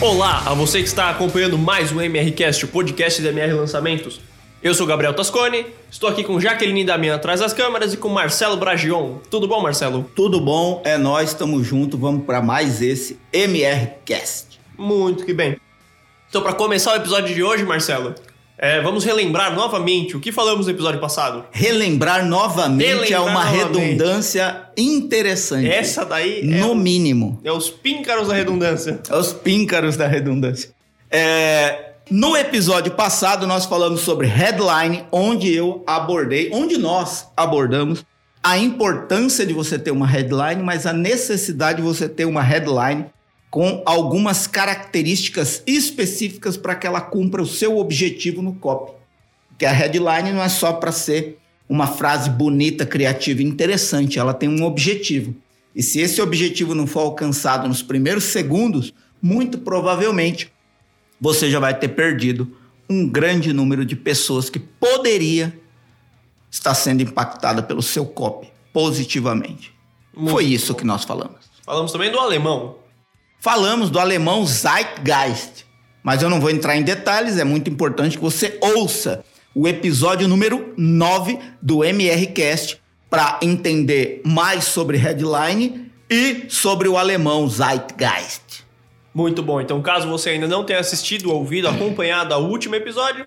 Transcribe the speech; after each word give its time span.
Olá 0.00 0.44
a 0.46 0.54
você 0.54 0.80
que 0.80 0.86
está 0.86 1.10
acompanhando 1.10 1.58
mais 1.58 1.90
um 1.90 2.00
MRCast, 2.00 2.64
o 2.64 2.68
podcast 2.68 3.20
da 3.20 3.30
MR 3.30 3.52
Lançamentos. 3.54 4.20
Eu 4.62 4.72
sou 4.72 4.86
Gabriel 4.86 5.12
Tascone, 5.12 5.66
estou 5.90 6.08
aqui 6.08 6.22
com 6.22 6.38
Jaqueline 6.38 6.84
Damian 6.84 7.16
atrás 7.16 7.40
das 7.40 7.52
câmeras 7.52 7.92
e 7.92 7.96
com 7.96 8.08
Marcelo 8.08 8.56
Bragion. 8.56 9.16
Tudo 9.28 9.48
bom, 9.48 9.60
Marcelo? 9.60 10.08
Tudo 10.14 10.40
bom, 10.40 10.80
é 10.84 10.96
nós, 10.96 11.30
estamos 11.30 11.66
juntos, 11.66 11.98
vamos 11.98 12.24
para 12.24 12.40
mais 12.40 12.80
esse 12.80 13.18
MRCast. 13.32 14.60
Muito 14.78 15.26
que 15.26 15.34
bem. 15.34 15.56
Então, 16.28 16.42
para 16.42 16.52
começar 16.52 16.92
o 16.92 16.96
episódio 16.96 17.34
de 17.34 17.42
hoje, 17.42 17.64
Marcelo, 17.64 18.14
é, 18.58 18.80
vamos 18.80 19.04
relembrar 19.04 19.54
novamente 19.54 20.16
o 20.16 20.20
que 20.20 20.32
falamos 20.32 20.66
no 20.66 20.72
episódio 20.72 21.00
passado. 21.00 21.44
Relembrar 21.52 22.26
novamente 22.26 22.84
é 22.84 22.94
Relembrar 22.94 23.22
uma 23.22 23.44
novamente. 23.44 23.78
redundância 23.78 24.62
interessante. 24.76 25.68
Essa 25.68 26.04
daí 26.04 26.44
No 26.44 26.72
é, 26.72 26.74
mínimo. 26.74 27.40
é 27.44 27.52
os 27.52 27.70
píncaros 27.70 28.28
da 28.28 28.34
redundância. 28.34 29.00
É 29.08 29.16
Os 29.16 29.32
píncaros 29.32 29.96
da 29.96 30.06
redundância. 30.06 30.70
É, 31.10 31.92
no 32.10 32.36
episódio 32.36 32.92
passado, 32.92 33.46
nós 33.46 33.64
falamos 33.66 34.00
sobre 34.00 34.26
headline, 34.26 35.04
onde 35.12 35.54
eu 35.54 35.84
abordei, 35.86 36.50
onde 36.52 36.78
nós 36.78 37.28
abordamos 37.36 38.04
a 38.42 38.56
importância 38.56 39.44
de 39.44 39.52
você 39.52 39.78
ter 39.78 39.90
uma 39.90 40.06
headline, 40.06 40.62
mas 40.62 40.86
a 40.86 40.92
necessidade 40.92 41.76
de 41.80 41.86
você 41.86 42.08
ter 42.08 42.24
uma 42.24 42.42
headline 42.42 43.06
com 43.50 43.82
algumas 43.86 44.46
características 44.46 45.62
específicas 45.66 46.56
para 46.56 46.74
que 46.74 46.86
ela 46.86 47.00
cumpra 47.00 47.42
o 47.42 47.46
seu 47.46 47.78
objetivo 47.78 48.42
no 48.42 48.54
copy. 48.54 48.92
Porque 49.48 49.64
a 49.64 49.72
headline 49.72 50.32
não 50.32 50.42
é 50.42 50.48
só 50.48 50.72
para 50.74 50.92
ser 50.92 51.38
uma 51.68 51.86
frase 51.86 52.30
bonita, 52.30 52.86
criativa 52.86 53.42
e 53.42 53.44
interessante, 53.44 54.18
ela 54.18 54.32
tem 54.32 54.48
um 54.48 54.64
objetivo. 54.64 55.34
E 55.74 55.82
se 55.82 56.00
esse 56.00 56.20
objetivo 56.20 56.74
não 56.74 56.86
for 56.86 57.00
alcançado 57.00 57.68
nos 57.68 57.82
primeiros 57.82 58.24
segundos, 58.24 58.92
muito 59.20 59.58
provavelmente 59.58 60.50
você 61.20 61.50
já 61.50 61.58
vai 61.58 61.78
ter 61.78 61.88
perdido 61.88 62.56
um 62.88 63.06
grande 63.08 63.52
número 63.52 63.84
de 63.84 63.94
pessoas 63.94 64.48
que 64.48 64.58
poderia 64.58 65.58
estar 66.50 66.74
sendo 66.74 67.02
impactada 67.02 67.62
pelo 67.62 67.82
seu 67.82 68.06
copy 68.06 68.48
positivamente. 68.72 69.72
Muito 70.14 70.30
Foi 70.30 70.44
isso 70.44 70.72
bom. 70.72 70.78
que 70.78 70.86
nós 70.86 71.04
falamos. 71.04 71.36
Falamos 71.64 71.92
também 71.92 72.10
do 72.10 72.18
alemão. 72.18 72.76
Falamos 73.40 73.88
do 73.88 74.00
alemão 74.00 74.44
Zeitgeist, 74.44 75.64
mas 76.02 76.22
eu 76.22 76.28
não 76.28 76.40
vou 76.40 76.50
entrar 76.50 76.76
em 76.76 76.82
detalhes, 76.82 77.38
é 77.38 77.44
muito 77.44 77.70
importante 77.70 78.16
que 78.16 78.22
você 78.22 78.58
ouça 78.60 79.24
o 79.54 79.68
episódio 79.68 80.26
número 80.26 80.74
9 80.76 81.38
do 81.62 81.84
MRCast 81.84 82.80
para 83.08 83.38
entender 83.40 84.22
mais 84.24 84.64
sobre 84.64 84.96
headline 84.96 85.88
e 86.10 86.46
sobre 86.48 86.88
o 86.88 86.98
alemão 86.98 87.48
Zeitgeist. 87.48 88.66
Muito 89.14 89.40
bom. 89.40 89.60
Então, 89.60 89.80
caso 89.80 90.08
você 90.08 90.30
ainda 90.30 90.48
não 90.48 90.64
tenha 90.64 90.80
assistido, 90.80 91.32
ouvido, 91.32 91.68
acompanhado 91.68 92.34
o 92.34 92.48
último 92.48 92.74
episódio, 92.74 93.24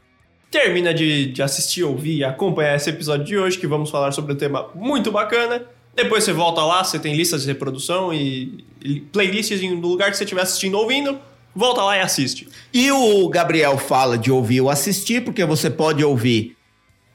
termina 0.52 0.94
de, 0.94 1.32
de 1.32 1.42
assistir, 1.42 1.84
ouvir 1.84 2.18
e 2.18 2.24
acompanhar 2.26 2.76
esse 2.76 2.90
episódio 2.90 3.26
de 3.26 3.38
hoje, 3.38 3.58
que 3.58 3.66
vamos 3.66 3.90
falar 3.90 4.12
sobre 4.12 4.34
um 4.34 4.38
tema 4.38 4.70
muito 4.76 5.10
bacana. 5.10 5.66
Depois 5.96 6.24
você 6.24 6.34
volta 6.34 6.62
lá, 6.62 6.84
você 6.84 6.98
tem 6.98 7.16
listas 7.16 7.42
de 7.42 7.48
reprodução 7.48 8.14
e, 8.14 8.64
playlists 9.12 9.62
no 9.62 9.76
lugar 9.76 10.10
que 10.10 10.18
você 10.18 10.24
estiver 10.24 10.42
assistindo 10.42 10.76
ou 10.76 10.84
ouvindo. 10.84 11.20
Volta 11.54 11.84
lá 11.84 11.98
e 11.98 12.02
assiste. 12.02 12.48
E 12.74 12.92
o 12.92 13.28
Gabriel 13.28 13.78
fala 13.78 14.18
de 14.18 14.32
ouvir 14.32 14.62
ou 14.62 14.70
assistir, 14.70 15.24
porque 15.24 15.44
você 15.44 15.70
pode 15.70 16.04
ouvir 16.04 16.56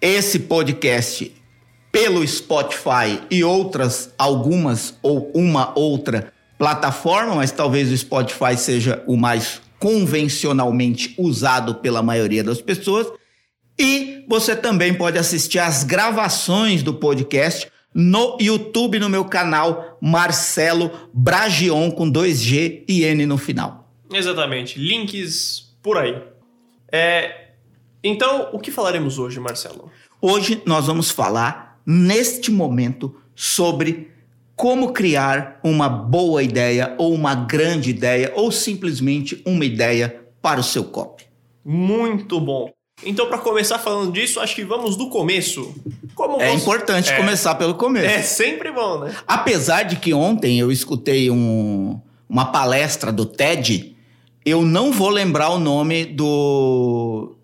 esse 0.00 0.40
podcast 0.40 1.32
pelo 1.90 2.26
Spotify 2.26 3.18
e 3.30 3.42
outras, 3.42 4.12
algumas 4.18 4.98
ou 5.02 5.30
uma 5.34 5.72
outra 5.78 6.32
plataforma, 6.58 7.34
mas 7.34 7.50
talvez 7.50 7.90
o 7.90 7.96
Spotify 7.96 8.56
seja 8.56 9.02
o 9.06 9.16
mais 9.16 9.62
convencionalmente 9.78 11.14
usado 11.16 11.76
pela 11.76 12.02
maioria 12.02 12.44
das 12.44 12.60
pessoas. 12.60 13.06
E 13.78 14.24
você 14.28 14.54
também 14.54 14.92
pode 14.94 15.18
assistir 15.18 15.58
as 15.58 15.84
gravações 15.84 16.82
do 16.82 16.94
podcast 16.94 17.70
no 17.96 18.36
YouTube, 18.38 18.98
no 18.98 19.08
meu 19.08 19.24
canal 19.24 19.96
Marcelo 20.02 20.90
Bragion, 21.14 21.90
com 21.90 22.12
2G 22.12 22.84
e 22.86 23.04
N 23.04 23.24
no 23.24 23.38
final. 23.38 23.90
Exatamente. 24.12 24.78
Links 24.78 25.74
por 25.82 25.96
aí. 25.96 26.22
É, 26.92 27.46
Então, 28.04 28.50
o 28.52 28.58
que 28.58 28.70
falaremos 28.70 29.18
hoje, 29.18 29.40
Marcelo? 29.40 29.90
Hoje 30.20 30.62
nós 30.66 30.86
vamos 30.86 31.10
falar, 31.10 31.80
neste 31.86 32.50
momento, 32.50 33.16
sobre 33.34 34.10
como 34.54 34.92
criar 34.92 35.58
uma 35.64 35.88
boa 35.88 36.42
ideia, 36.42 36.94
ou 36.98 37.14
uma 37.14 37.34
grande 37.34 37.90
ideia, 37.90 38.32
ou 38.36 38.52
simplesmente 38.52 39.42
uma 39.44 39.64
ideia 39.64 40.22
para 40.40 40.60
o 40.60 40.62
seu 40.62 40.84
copy. 40.84 41.24
Muito 41.64 42.38
bom. 42.38 42.75
Então, 43.04 43.26
para 43.28 43.38
começar 43.38 43.78
falando 43.78 44.10
disso, 44.12 44.40
acho 44.40 44.54
que 44.54 44.64
vamos 44.64 44.96
do 44.96 45.08
começo. 45.10 45.74
Como 46.14 46.40
É 46.40 46.50
você- 46.50 46.56
importante 46.56 47.12
É. 47.12 47.16
começar 47.16 47.54
pelo 47.56 47.74
começo. 47.74 48.06
É 48.06 48.22
sempre 48.22 48.72
bom, 48.72 49.00
né? 49.00 49.14
Apesar 49.26 49.82
de 49.82 49.96
que 49.96 50.14
ontem 50.14 50.58
eu 50.58 50.72
escutei 50.72 51.30
um- 51.30 52.00
uma 52.28 52.46
palestra 52.46 53.12
do 53.12 53.26
TED, 53.26 53.94
eu 54.44 54.62
não 54.62 54.90
vou 54.92 55.10
lembrar 55.10 55.50
o 55.50 55.58
nome 55.58 56.06
do, 56.06 57.36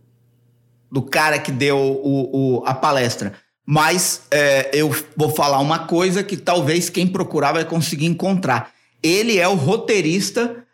do 0.90 1.02
cara 1.02 1.38
que 1.38 1.52
deu 1.52 1.76
o- 1.78 2.30
o- 2.60 2.62
a 2.64 2.72
palestra. 2.72 3.34
Mas 3.64 4.22
é, 4.30 4.70
eu 4.72 4.90
vou 5.16 5.28
falar 5.30 5.58
uma 5.60 5.80
coisa 5.80 6.24
que 6.24 6.36
talvez 6.36 6.88
quem 6.88 7.06
procurar 7.06 7.52
vai 7.52 7.64
conseguir 7.64 8.06
encontrar. 8.06 8.70
Ele 9.02 9.38
é 9.38 9.46
o 9.46 9.54
roteirista, 9.54 10.64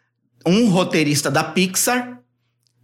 um 0.47 0.69
roteirista 0.71 1.31
da 1.31 1.43
Pixar, 1.43 2.18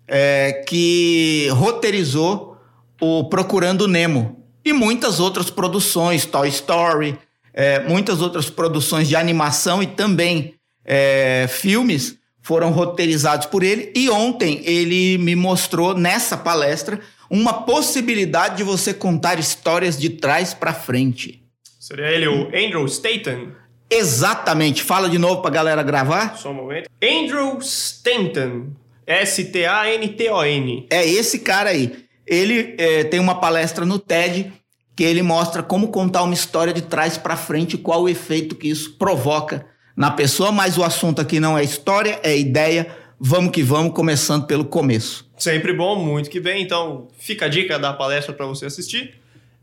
é, 0.06 0.64
que 0.66 1.48
roteirizou 1.52 2.56
o 3.00 3.24
Procurando 3.24 3.88
Nemo 3.88 4.44
e 4.64 4.72
muitas 4.72 5.20
outras 5.20 5.50
produções, 5.50 6.24
Toy 6.24 6.48
Story, 6.48 7.18
é, 7.52 7.80
muitas 7.80 8.20
outras 8.20 8.48
produções 8.48 9.08
de 9.08 9.14
animação 9.14 9.82
e 9.82 9.86
também 9.86 10.54
é, 10.84 11.46
filmes 11.48 12.18
foram 12.40 12.70
roteirizados 12.70 13.46
por 13.46 13.62
ele. 13.62 13.92
E 13.94 14.10
ontem 14.10 14.60
ele 14.64 15.18
me 15.18 15.34
mostrou 15.34 15.94
nessa 15.96 16.36
palestra 16.36 17.00
uma 17.30 17.62
possibilidade 17.62 18.58
de 18.58 18.62
você 18.62 18.92
contar 18.92 19.38
histórias 19.38 19.98
de 19.98 20.10
trás 20.10 20.52
para 20.52 20.74
frente. 20.74 21.42
Seria 21.80 22.06
ele 22.06 22.28
o 22.28 22.46
Andrew 22.48 22.84
Stanton. 22.86 23.48
Exatamente. 23.90 24.82
Fala 24.82 25.08
de 25.08 25.18
novo 25.18 25.42
para 25.42 25.50
galera 25.50 25.82
gravar. 25.82 26.36
Só 26.36 26.50
um 26.50 26.54
momento. 26.54 26.88
Andrew 27.02 27.58
Stanton. 27.60 28.68
S-T-A-N-T-O-N. 29.06 30.86
É 30.90 31.06
esse 31.06 31.40
cara 31.40 31.70
aí. 31.70 32.04
Ele 32.26 32.74
é, 32.78 33.04
tem 33.04 33.20
uma 33.20 33.40
palestra 33.40 33.84
no 33.84 33.98
TED 33.98 34.52
que 34.96 35.02
ele 35.02 35.22
mostra 35.22 35.62
como 35.62 35.88
contar 35.88 36.22
uma 36.22 36.34
história 36.34 36.72
de 36.72 36.82
trás 36.82 37.18
para 37.18 37.36
frente 37.36 37.74
e 37.74 37.78
qual 37.78 38.02
o 38.02 38.08
efeito 38.08 38.54
que 38.54 38.68
isso 38.68 38.96
provoca 38.96 39.66
na 39.96 40.10
pessoa. 40.10 40.52
Mas 40.52 40.78
o 40.78 40.84
assunto 40.84 41.20
aqui 41.20 41.40
não 41.40 41.58
é 41.58 41.64
história, 41.64 42.20
é 42.22 42.36
ideia. 42.36 42.86
Vamos 43.18 43.52
que 43.52 43.62
vamos, 43.62 43.92
começando 43.92 44.46
pelo 44.46 44.64
começo. 44.64 45.28
Sempre 45.36 45.72
bom, 45.72 45.96
muito 45.96 46.30
que 46.30 46.40
bem. 46.40 46.62
Então, 46.62 47.08
fica 47.18 47.46
a 47.46 47.48
dica 47.48 47.78
da 47.78 47.92
palestra 47.92 48.32
para 48.32 48.46
você 48.46 48.66
assistir. 48.66 49.14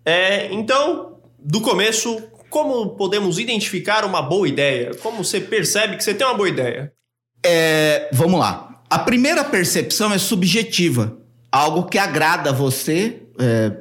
É, 0.06 0.52
então, 0.52 1.18
do 1.40 1.62
começo, 1.62 2.22
como 2.50 2.96
podemos 2.96 3.40
identificar 3.40 4.04
uma 4.04 4.22
boa 4.22 4.48
ideia? 4.48 4.92
Como 5.02 5.24
você 5.24 5.40
percebe 5.40 5.98
que 5.98 6.04
você 6.04 6.14
tem 6.14 6.26
uma 6.26 6.36
boa 6.36 6.50
ideia? 6.50 6.92
É, 7.44 8.10
vamos 8.12 8.40
lá. 8.40 8.71
A 8.92 9.00
primeira 9.00 9.42
percepção 9.42 10.12
é 10.12 10.18
subjetiva, 10.18 11.18
algo 11.50 11.86
que 11.86 11.98
agrada 11.98 12.52
você. 12.52 13.22
é, 13.40 13.72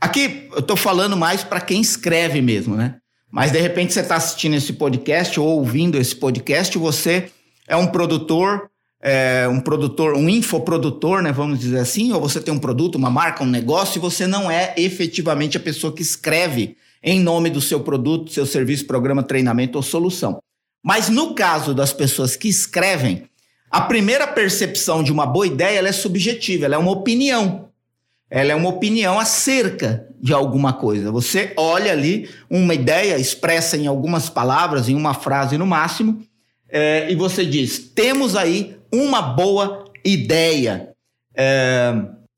Aqui 0.00 0.48
eu 0.52 0.60
tô 0.60 0.74
falando 0.74 1.16
mais 1.16 1.44
para 1.44 1.60
quem 1.60 1.80
escreve 1.80 2.42
mesmo, 2.42 2.74
né? 2.74 2.96
Mas 3.30 3.52
de 3.52 3.60
repente 3.60 3.92
você 3.92 4.00
está 4.00 4.16
assistindo 4.16 4.54
esse 4.54 4.72
podcast 4.72 5.38
ou 5.38 5.46
ouvindo 5.46 5.96
esse 5.96 6.16
podcast, 6.16 6.76
você 6.76 7.30
é 7.68 7.76
um 7.76 7.86
produtor, 7.86 8.68
é, 9.00 9.46
um 9.46 9.60
produtor, 9.60 10.16
um 10.16 10.28
infoprodutor, 10.28 11.22
né? 11.22 11.30
Vamos 11.30 11.60
dizer 11.60 11.78
assim, 11.78 12.12
ou 12.12 12.20
você 12.20 12.40
tem 12.40 12.52
um 12.52 12.58
produto, 12.58 12.96
uma 12.96 13.10
marca, 13.10 13.44
um 13.44 13.46
negócio, 13.46 13.98
e 13.98 14.00
você 14.00 14.26
não 14.26 14.50
é 14.50 14.74
efetivamente 14.76 15.56
a 15.56 15.60
pessoa 15.60 15.94
que 15.94 16.02
escreve 16.02 16.76
em 17.00 17.20
nome 17.20 17.48
do 17.48 17.60
seu 17.60 17.78
produto, 17.78 18.32
seu 18.32 18.44
serviço, 18.44 18.88
programa, 18.88 19.22
treinamento 19.22 19.78
ou 19.78 19.84
solução. 19.84 20.42
Mas 20.84 21.08
no 21.08 21.32
caso 21.32 21.72
das 21.72 21.92
pessoas 21.92 22.34
que 22.34 22.48
escrevem, 22.48 23.30
a 23.72 23.80
primeira 23.80 24.26
percepção 24.26 25.02
de 25.02 25.10
uma 25.10 25.24
boa 25.24 25.46
ideia 25.46 25.80
é 25.80 25.92
subjetiva, 25.92 26.66
ela 26.66 26.74
é 26.74 26.78
uma 26.78 26.90
opinião. 26.90 27.70
Ela 28.28 28.52
é 28.52 28.54
uma 28.54 28.68
opinião 28.68 29.18
acerca 29.18 30.06
de 30.20 30.34
alguma 30.34 30.74
coisa. 30.74 31.10
Você 31.10 31.54
olha 31.56 31.90
ali 31.90 32.28
uma 32.50 32.74
ideia 32.74 33.18
expressa 33.18 33.76
em 33.78 33.86
algumas 33.86 34.28
palavras, 34.28 34.90
em 34.90 34.94
uma 34.94 35.14
frase 35.14 35.56
no 35.56 35.66
máximo, 35.66 36.22
é, 36.68 37.10
e 37.10 37.14
você 37.14 37.46
diz: 37.46 37.78
temos 37.78 38.36
aí 38.36 38.76
uma 38.92 39.22
boa 39.22 39.84
ideia. 40.04 40.90
É, 41.34 41.94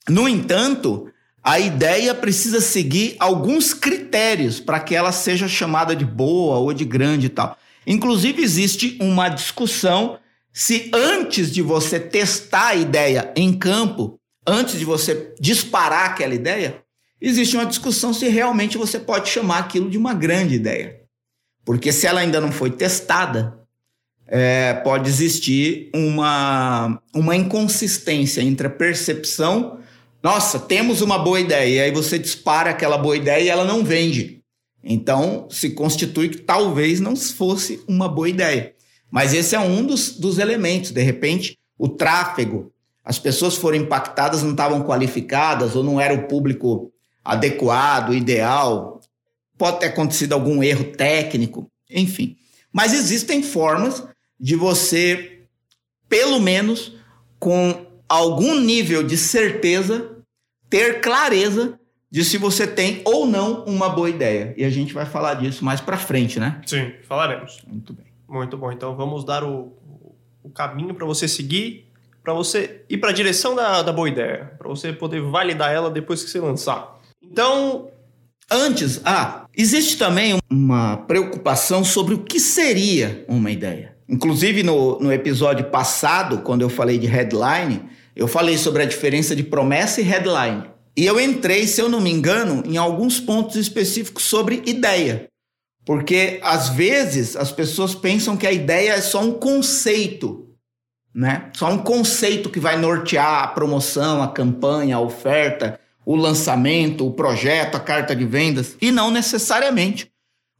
no 0.09 0.29
entanto, 0.29 1.09
a 1.43 1.59
ideia 1.59 2.15
precisa 2.15 2.61
seguir 2.61 3.17
alguns 3.19 3.75
critérios 3.75 4.61
para 4.61 4.79
que 4.79 4.95
ela 4.95 5.11
seja 5.11 5.49
chamada 5.49 5.97
de 5.97 6.05
boa 6.05 6.59
ou 6.59 6.73
de 6.73 6.85
grande 6.85 7.27
e 7.27 7.31
tal. 7.31 7.59
Inclusive, 7.85 8.41
existe 8.41 8.97
uma 9.01 9.29
discussão 9.29 10.19
se 10.57 10.89
antes 10.95 11.51
de 11.51 11.61
você 11.61 11.99
testar 11.99 12.69
a 12.69 12.75
ideia 12.77 13.33
em 13.35 13.53
campo, 13.53 14.21
antes 14.47 14.79
de 14.79 14.85
você 14.85 15.35
disparar 15.41 16.11
aquela 16.11 16.33
ideia, 16.33 16.81
existe 17.21 17.57
uma 17.57 17.67
discussão 17.67 18.15
se 18.15 18.29
realmente 18.29 18.79
você 18.79 19.01
pode 19.01 19.29
chamar 19.29 19.59
aquilo 19.59 19.91
de 19.91 19.99
uma 19.99 20.15
grande 20.15 20.55
ideia. 20.55 21.01
Porque 21.65 21.91
se 21.91 22.07
ela 22.07 22.21
ainda 22.21 22.41
não 22.41 22.53
foi 22.53 22.71
testada, 22.71 23.59
é, 24.29 24.75
pode 24.75 25.09
existir 25.09 25.91
uma, 25.93 27.03
uma 27.13 27.35
inconsistência 27.35 28.41
entre 28.41 28.69
a 28.69 28.71
percepção. 28.71 29.81
Nossa, 30.23 30.61
temos 30.61 31.01
uma 31.01 31.19
boa 31.19 31.41
ideia, 31.41 31.69
e 31.69 31.81
aí 31.81 31.91
você 31.91 32.17
dispara 32.17 32.71
aquela 32.71 32.97
boa 32.97 33.17
ideia 33.17 33.43
e 33.43 33.49
ela 33.49 33.65
não 33.65 33.85
vende. 33.85 34.41
Então, 34.85 35.49
se 35.51 35.71
constitui 35.71 36.29
que 36.29 36.39
talvez 36.39 37.01
não 37.01 37.17
fosse 37.17 37.83
uma 37.89 38.09
boa 38.09 38.29
ideia. 38.29 38.74
Mas 39.15 39.33
esse 39.33 39.55
é 39.55 39.61
um 39.61 39.87
dos, 39.87 40.19
dos 40.19 40.41
elementos. 40.41 40.91
De 40.91 41.01
repente, 41.01 41.57
o 41.79 41.89
tráfego, 41.89 42.73
as 43.05 43.17
pessoas 43.17 43.55
foram 43.55 43.77
impactadas, 43.77 44.43
não 44.43 44.51
estavam 44.51 44.83
qualificadas, 44.83 45.77
ou 45.77 45.85
não 45.85 46.01
era 46.01 46.13
o 46.13 46.27
público 46.27 46.93
adequado, 47.25 48.13
ideal. 48.13 49.01
Pode 49.57 49.79
ter 49.79 49.87
acontecido 49.87 50.33
algum 50.33 50.65
erro 50.65 50.87
técnico, 50.97 51.71
enfim. 51.89 52.37
Mas 52.73 52.93
existem 52.93 53.41
formas 53.41 54.05
de 54.41 54.57
você, 54.57 55.43
pelo 56.09 56.41
menos, 56.41 56.97
com 57.39 57.87
algum 58.09 58.59
nível 58.59 59.05
de 59.05 59.17
certeza, 59.17 60.11
ter 60.69 61.01
clareza 61.01 61.79
de 62.11 62.25
se 62.25 62.37
você 62.37 62.67
tem 62.67 63.01
ou 63.05 63.29
não 63.29 63.63
uma 63.65 63.89
boa 63.89 64.11
ideia. 64.11 64.53
E 64.57 64.65
a 64.65 64.71
gente 64.71 64.93
vai 64.93 65.07
falar 65.07 65.35
disso 65.35 65.65
mais 65.65 65.81
para 65.81 65.97
frente, 65.97 66.41
né? 66.41 66.61
Sim, 66.67 66.95
falaremos. 67.07 67.63
Muito 67.65 67.93
bem. 67.93 68.14
Muito 68.29 68.57
bom. 68.57 68.73
Então 68.73 68.97
vamos 68.97 69.25
dar 69.25 69.45
o, 69.45 69.73
o 70.43 70.51
caminho 70.51 70.95
para 70.95 71.07
você 71.07 71.29
seguir, 71.29 71.91
para 72.23 72.33
você 72.33 72.85
ir 72.89 72.99
para 72.99 73.11
a 73.11 73.13
direção 73.15 73.55
da, 73.55 73.83
da 73.83 73.93
boa 73.93 74.09
ideia, 74.09 74.55
para 74.59 74.69
você 74.69 74.93
poder 74.93 75.21
validar 75.21 75.73
ela 75.73 75.91
depois 75.91 76.23
que 76.23 76.31
você 76.31 76.41
lançar. 76.41 77.01
Então, 77.23 77.91
Antes, 78.51 79.01
ah, 79.05 79.47
existe 79.57 79.97
também 79.97 80.39
uma 80.51 80.99
preocupação 80.99 81.83
sobre 81.83 82.15
o 82.15 82.19
que 82.19 82.39
seria 82.39 83.25
uma 83.27 83.51
ideia. 83.51 83.97
Inclusive, 84.09 84.63
no, 84.63 84.99
no 85.01 85.13
episódio 85.13 85.65
passado, 85.71 86.39
quando 86.43 86.61
eu 86.61 86.69
falei 86.69 86.99
de 86.99 87.07
headline, 87.07 87.83
eu 88.15 88.29
falei 88.29 88.59
sobre 88.59 88.83
a 88.83 88.87
diferença 88.87 89.35
de 89.35 89.43
promessa 89.43 90.01
e 90.01 90.05
headline. 90.05 90.65
E 90.97 91.07
eu 91.07 91.19
entrei, 91.19 91.67
se 91.67 91.81
eu 91.81 91.89
não 91.89 92.01
me 92.01 92.11
engano, 92.11 92.63
em 92.67 92.77
alguns 92.77 93.19
pontos 93.19 93.57
específicos 93.57 94.25
sobre 94.25 94.63
ideia. 94.67 95.27
Porque 95.85 96.41
às 96.43 96.71
vezes 96.71 97.37
as 97.37 97.53
pessoas 97.53 97.95
pensam 97.95 98.37
que 98.37 98.47
a 98.47 98.53
ideia 98.53 98.93
é 98.93 99.01
só 99.01 99.21
um 99.23 99.33
conceito, 99.33 100.49
né? 101.15 101.51
Só 101.53 101.71
um 101.71 101.79
conceito 101.79 102.49
que 102.49 102.59
vai 102.59 102.77
nortear 102.77 103.45
a 103.45 103.49
promoção, 103.49 104.23
a 104.23 104.29
campanha, 104.29 104.97
a 104.97 105.01
oferta, 105.01 105.79
o 106.07 106.17
lançamento, 106.17 107.07
o 107.07 107.13
projeto, 107.13 107.77
a 107.77 107.81
carta 107.81 108.17
de 108.17 108.25
vendas. 108.25 108.77
E 108.81 108.91
não 108.91 109.11
necessariamente. 109.11 110.11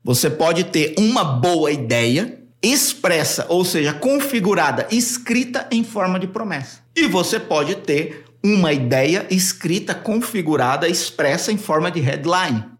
Você 0.03 0.29
pode 0.29 0.65
ter 0.65 0.95
uma 0.99 1.25
boa 1.25 1.73
ideia 1.73 2.39
expressa, 2.63 3.47
ou 3.49 3.65
seja, 3.65 3.93
configurada, 3.93 4.87
escrita 4.91 5.67
em 5.71 5.85
forma 5.85 6.19
de 6.19 6.27
promessa. 6.27 6.81
E 6.97 7.07
você 7.07 7.39
pode 7.39 7.75
ter 7.77 8.25
uma 8.43 8.73
ideia 8.73 9.27
escrita, 9.31 9.95
configurada, 9.95 10.89
expressa 10.89 11.53
em 11.53 11.59
forma 11.59 11.91
de 11.91 12.01
headline. 12.01 12.74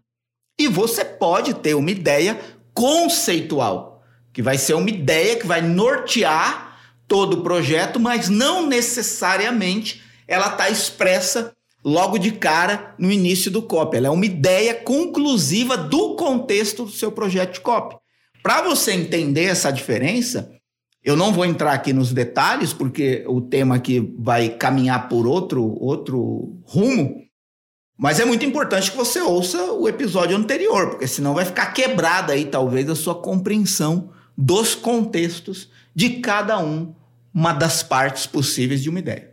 E 0.57 0.67
você 0.67 1.03
pode 1.03 1.53
ter 1.55 1.73
uma 1.73 1.91
ideia 1.91 2.39
conceitual, 2.73 4.03
que 4.33 4.41
vai 4.41 4.57
ser 4.57 4.73
uma 4.73 4.89
ideia 4.89 5.37
que 5.37 5.47
vai 5.47 5.61
nortear 5.61 6.77
todo 7.07 7.35
o 7.35 7.43
projeto, 7.43 7.99
mas 7.99 8.29
não 8.29 8.65
necessariamente 8.67 10.01
ela 10.27 10.47
está 10.47 10.69
expressa 10.69 11.53
logo 11.83 12.17
de 12.17 12.31
cara 12.31 12.95
no 12.97 13.11
início 13.11 13.51
do 13.51 13.61
copy. 13.61 13.97
Ela 13.97 14.07
é 14.07 14.09
uma 14.09 14.25
ideia 14.25 14.73
conclusiva 14.73 15.77
do 15.77 16.15
contexto 16.15 16.85
do 16.85 16.91
seu 16.91 17.11
projeto 17.11 17.53
de 17.53 17.61
copy. 17.61 17.95
Para 18.41 18.63
você 18.63 18.93
entender 18.93 19.45
essa 19.45 19.71
diferença, 19.71 20.51
eu 21.03 21.15
não 21.15 21.31
vou 21.31 21.45
entrar 21.45 21.73
aqui 21.73 21.93
nos 21.93 22.11
detalhes, 22.11 22.73
porque 22.73 23.23
o 23.27 23.39
tema 23.39 23.75
aqui 23.75 24.13
vai 24.17 24.49
caminhar 24.49 25.07
por 25.07 25.27
outro, 25.27 25.77
outro 25.79 26.59
rumo, 26.63 27.24
mas 27.97 28.19
é 28.19 28.25
muito 28.25 28.45
importante 28.45 28.91
que 28.91 28.97
você 28.97 29.21
ouça 29.21 29.71
o 29.71 29.87
episódio 29.87 30.35
anterior, 30.35 30.89
porque 30.89 31.07
senão 31.07 31.33
vai 31.33 31.45
ficar 31.45 31.67
quebrada 31.67 32.33
aí, 32.33 32.45
talvez, 32.45 32.89
a 32.89 32.95
sua 32.95 33.15
compreensão 33.15 34.09
dos 34.37 34.75
contextos 34.75 35.69
de 35.93 36.19
cada 36.19 36.59
um, 36.59 36.93
uma 37.33 37.53
das 37.53 37.81
partes 37.81 38.27
possíveis 38.27 38.83
de 38.83 38.89
uma 38.89 38.99
ideia. 38.99 39.31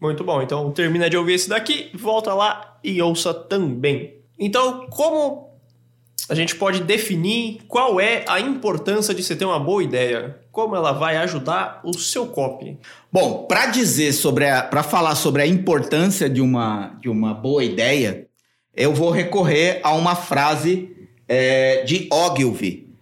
Muito 0.00 0.24
bom. 0.24 0.42
Então 0.42 0.70
termina 0.72 1.08
de 1.08 1.16
ouvir 1.16 1.34
esse 1.34 1.48
daqui, 1.48 1.90
volta 1.94 2.34
lá 2.34 2.78
e 2.82 3.00
ouça 3.00 3.32
também. 3.32 4.16
Então, 4.38 4.86
como 4.90 5.51
a 6.28 6.34
gente 6.34 6.54
pode 6.54 6.82
definir 6.82 7.58
qual 7.66 8.00
é 8.00 8.24
a 8.28 8.40
importância 8.40 9.14
de 9.14 9.22
você 9.22 9.34
ter 9.34 9.44
uma 9.44 9.58
boa 9.58 9.82
ideia? 9.82 10.38
Como 10.50 10.76
ela 10.76 10.92
vai 10.92 11.16
ajudar 11.16 11.80
o 11.84 11.98
seu 11.98 12.26
copy? 12.26 12.78
Bom, 13.10 13.44
para 13.46 13.66
dizer 13.66 14.12
sobre 14.12 14.44
para 14.70 14.82
falar 14.82 15.14
sobre 15.14 15.42
a 15.42 15.46
importância 15.46 16.30
de 16.30 16.40
uma 16.40 16.96
de 17.00 17.08
uma 17.08 17.34
boa 17.34 17.64
ideia, 17.64 18.26
eu 18.74 18.94
vou 18.94 19.10
recorrer 19.10 19.80
a 19.82 19.94
uma 19.94 20.14
frase 20.14 20.90
é, 21.28 21.82
de 21.84 22.08
Ogilvy, 22.12 22.94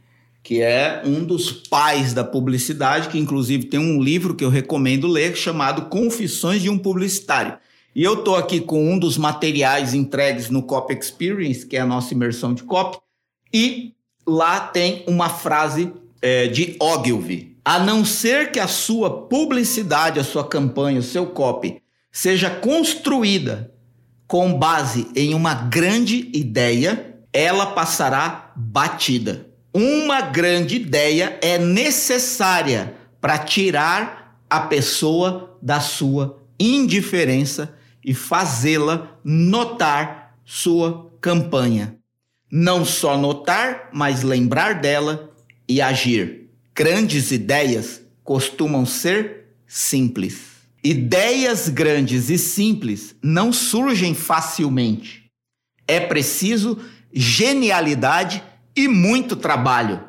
que 0.43 0.63
é 0.63 1.03
um 1.05 1.23
dos 1.23 1.53
pais 1.53 2.15
da 2.15 2.25
publicidade, 2.25 3.09
que 3.09 3.19
inclusive 3.19 3.65
tem 3.65 3.79
um 3.79 4.01
livro 4.01 4.35
que 4.35 4.45
eu 4.45 4.49
recomendo 4.51 5.07
ler 5.07 5.37
chamado 5.37 5.87
Confissões 5.91 6.63
de 6.63 6.71
um 6.71 6.79
Publicitário. 6.79 7.59
E 7.95 8.03
eu 8.03 8.15
estou 8.15 8.37
aqui 8.37 8.61
com 8.61 8.93
um 8.93 8.99
dos 8.99 9.19
materiais 9.19 9.95
entregues 9.95 10.49
no 10.49 10.63
Copy 10.63 10.95
Experience, 10.95 11.67
que 11.67 11.77
é 11.77 11.81
a 11.81 11.87
nossa 11.87 12.15
imersão 12.15 12.55
de 12.55 12.63
copy, 12.63 12.99
e 13.53 13.95
lá 14.27 14.61
tem 14.61 15.05
uma 15.07 15.29
frase 15.29 15.93
é, 16.23 16.47
de 16.47 16.77
Ogilvy. 16.81 17.57
A 17.65 17.79
não 17.79 18.05
ser 18.05 18.51
que 18.51 18.59
a 18.59 18.67
sua 18.67 19.29
publicidade, 19.29 20.19
a 20.19 20.25
sua 20.25 20.45
campanha, 20.45 21.01
o 21.01 21.05
seu 21.05 21.27
copy 21.27 21.83
seja 22.11 22.51
construída 22.51 23.73
com 24.27 24.57
base 24.57 25.09
em 25.15 25.35
uma 25.35 25.55
grande 25.55 26.31
ideia, 26.33 27.17
ela 27.33 27.67
passará 27.67 28.53
batida. 28.57 29.47
Uma 29.75 30.21
grande 30.21 30.77
ideia 30.77 31.39
é 31.43 31.59
necessária 31.59 32.95
para 33.21 33.39
tirar 33.39 34.41
a 34.49 34.61
pessoa 34.61 35.57
da 35.63 35.81
sua 35.81 36.41
indiferença 36.59 37.75
e 38.05 38.15
fazê-la 38.15 39.19
notar 39.23 40.35
sua 40.45 41.11
campanha. 41.21 42.00
Não 42.51 42.85
só 42.85 43.17
notar, 43.17 43.91
mas 43.93 44.23
lembrar 44.23 44.81
dela 44.81 45.31
e 45.69 45.81
agir. 45.81 46.51
Grandes 46.75 47.31
ideias 47.31 48.03
costumam 48.25 48.85
ser 48.85 49.55
simples. 49.67 50.51
Ideias 50.83 51.69
grandes 51.69 52.31
e 52.31 52.39
simples 52.39 53.15
não 53.23 53.53
surgem 53.53 54.15
facilmente. 54.15 55.31
É 55.87 56.01
preciso 56.01 56.79
genialidade 57.13 58.43
e 58.75 58.89
muito 58.89 59.37
trabalho. 59.37 60.03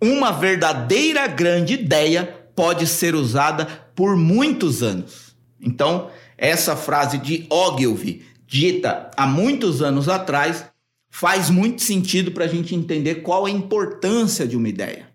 Uma 0.00 0.32
verdadeira 0.32 1.26
grande 1.26 1.74
ideia 1.74 2.24
pode 2.56 2.86
ser 2.86 3.14
usada 3.14 3.66
por 3.94 4.16
muitos 4.16 4.82
anos. 4.82 5.36
Então, 5.60 6.10
essa 6.36 6.76
frase 6.76 7.18
de 7.18 7.46
Ogilvy, 7.50 8.24
dita 8.46 9.10
há 9.16 9.26
muitos 9.26 9.82
anos 9.82 10.08
atrás, 10.08 10.64
faz 11.10 11.50
muito 11.50 11.82
sentido 11.82 12.32
para 12.32 12.44
a 12.44 12.48
gente 12.48 12.74
entender 12.74 13.16
qual 13.16 13.46
a 13.46 13.50
importância 13.50 14.46
de 14.46 14.56
uma 14.56 14.68
ideia. 14.68 15.08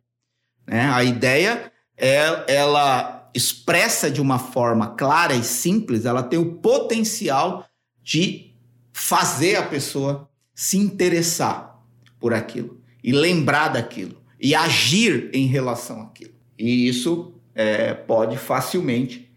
Né? 0.67 0.81
A 0.81 1.03
ideia, 1.03 1.71
é, 1.97 2.45
ela 2.47 3.29
expressa 3.33 4.09
de 4.09 4.21
uma 4.21 4.39
forma 4.39 4.95
clara 4.95 5.35
e 5.35 5.43
simples, 5.43 6.05
ela 6.05 6.23
tem 6.23 6.39
o 6.39 6.55
potencial 6.55 7.67
de 8.01 8.53
fazer 8.91 9.55
a 9.55 9.63
pessoa 9.63 10.29
se 10.53 10.77
interessar 10.77 11.79
por 12.19 12.33
aquilo 12.33 12.79
e 13.03 13.11
lembrar 13.11 13.69
daquilo 13.69 14.21
e 14.39 14.53
agir 14.53 15.29
em 15.33 15.47
relação 15.47 16.01
àquilo. 16.01 16.33
E 16.57 16.87
isso 16.87 17.33
é, 17.55 17.93
pode 17.93 18.37
facilmente 18.37 19.31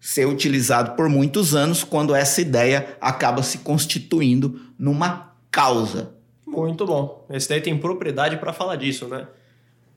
ser 0.00 0.26
utilizado 0.26 0.96
por 0.96 1.08
muitos 1.08 1.54
anos 1.54 1.84
quando 1.84 2.14
essa 2.14 2.40
ideia 2.40 2.96
acaba 3.00 3.42
se 3.42 3.58
constituindo 3.58 4.60
numa 4.78 5.31
causa. 5.52 6.14
Muito 6.44 6.84
bom. 6.84 7.24
Esse 7.30 7.48
daí 7.48 7.60
tem 7.60 7.78
propriedade 7.78 8.38
para 8.38 8.52
falar 8.52 8.76
disso, 8.76 9.06
né? 9.06 9.28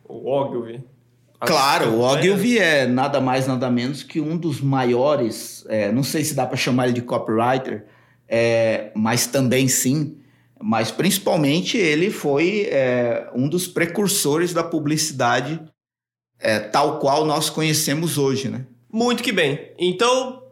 O 0.03 0.29
Ogilvy. 0.29 0.83
Claro, 1.39 1.91
o 1.91 2.01
Ogilvy 2.01 2.59
é 2.59 2.85
nada 2.85 3.19
mais 3.19 3.47
nada 3.47 3.69
menos 3.69 4.03
que 4.03 4.21
um 4.21 4.37
dos 4.37 4.61
maiores, 4.61 5.65
é, 5.67 5.91
não 5.91 6.03
sei 6.03 6.23
se 6.23 6.33
dá 6.33 6.45
para 6.45 6.55
chamar 6.55 6.85
ele 6.85 6.93
de 6.93 7.01
copywriter, 7.01 7.85
é, 8.27 8.91
mas 8.95 9.27
também 9.27 9.67
sim, 9.67 10.17
mas 10.61 10.91
principalmente 10.91 11.77
ele 11.77 12.09
foi 12.09 12.67
é, 12.71 13.29
um 13.35 13.49
dos 13.49 13.67
precursores 13.67 14.53
da 14.53 14.63
publicidade 14.63 15.59
é, 16.39 16.59
tal 16.59 16.99
qual 16.99 17.25
nós 17.25 17.49
conhecemos 17.49 18.17
hoje, 18.17 18.49
né? 18.49 18.65
Muito 18.91 19.21
que 19.21 19.31
bem. 19.31 19.73
Então, 19.77 20.43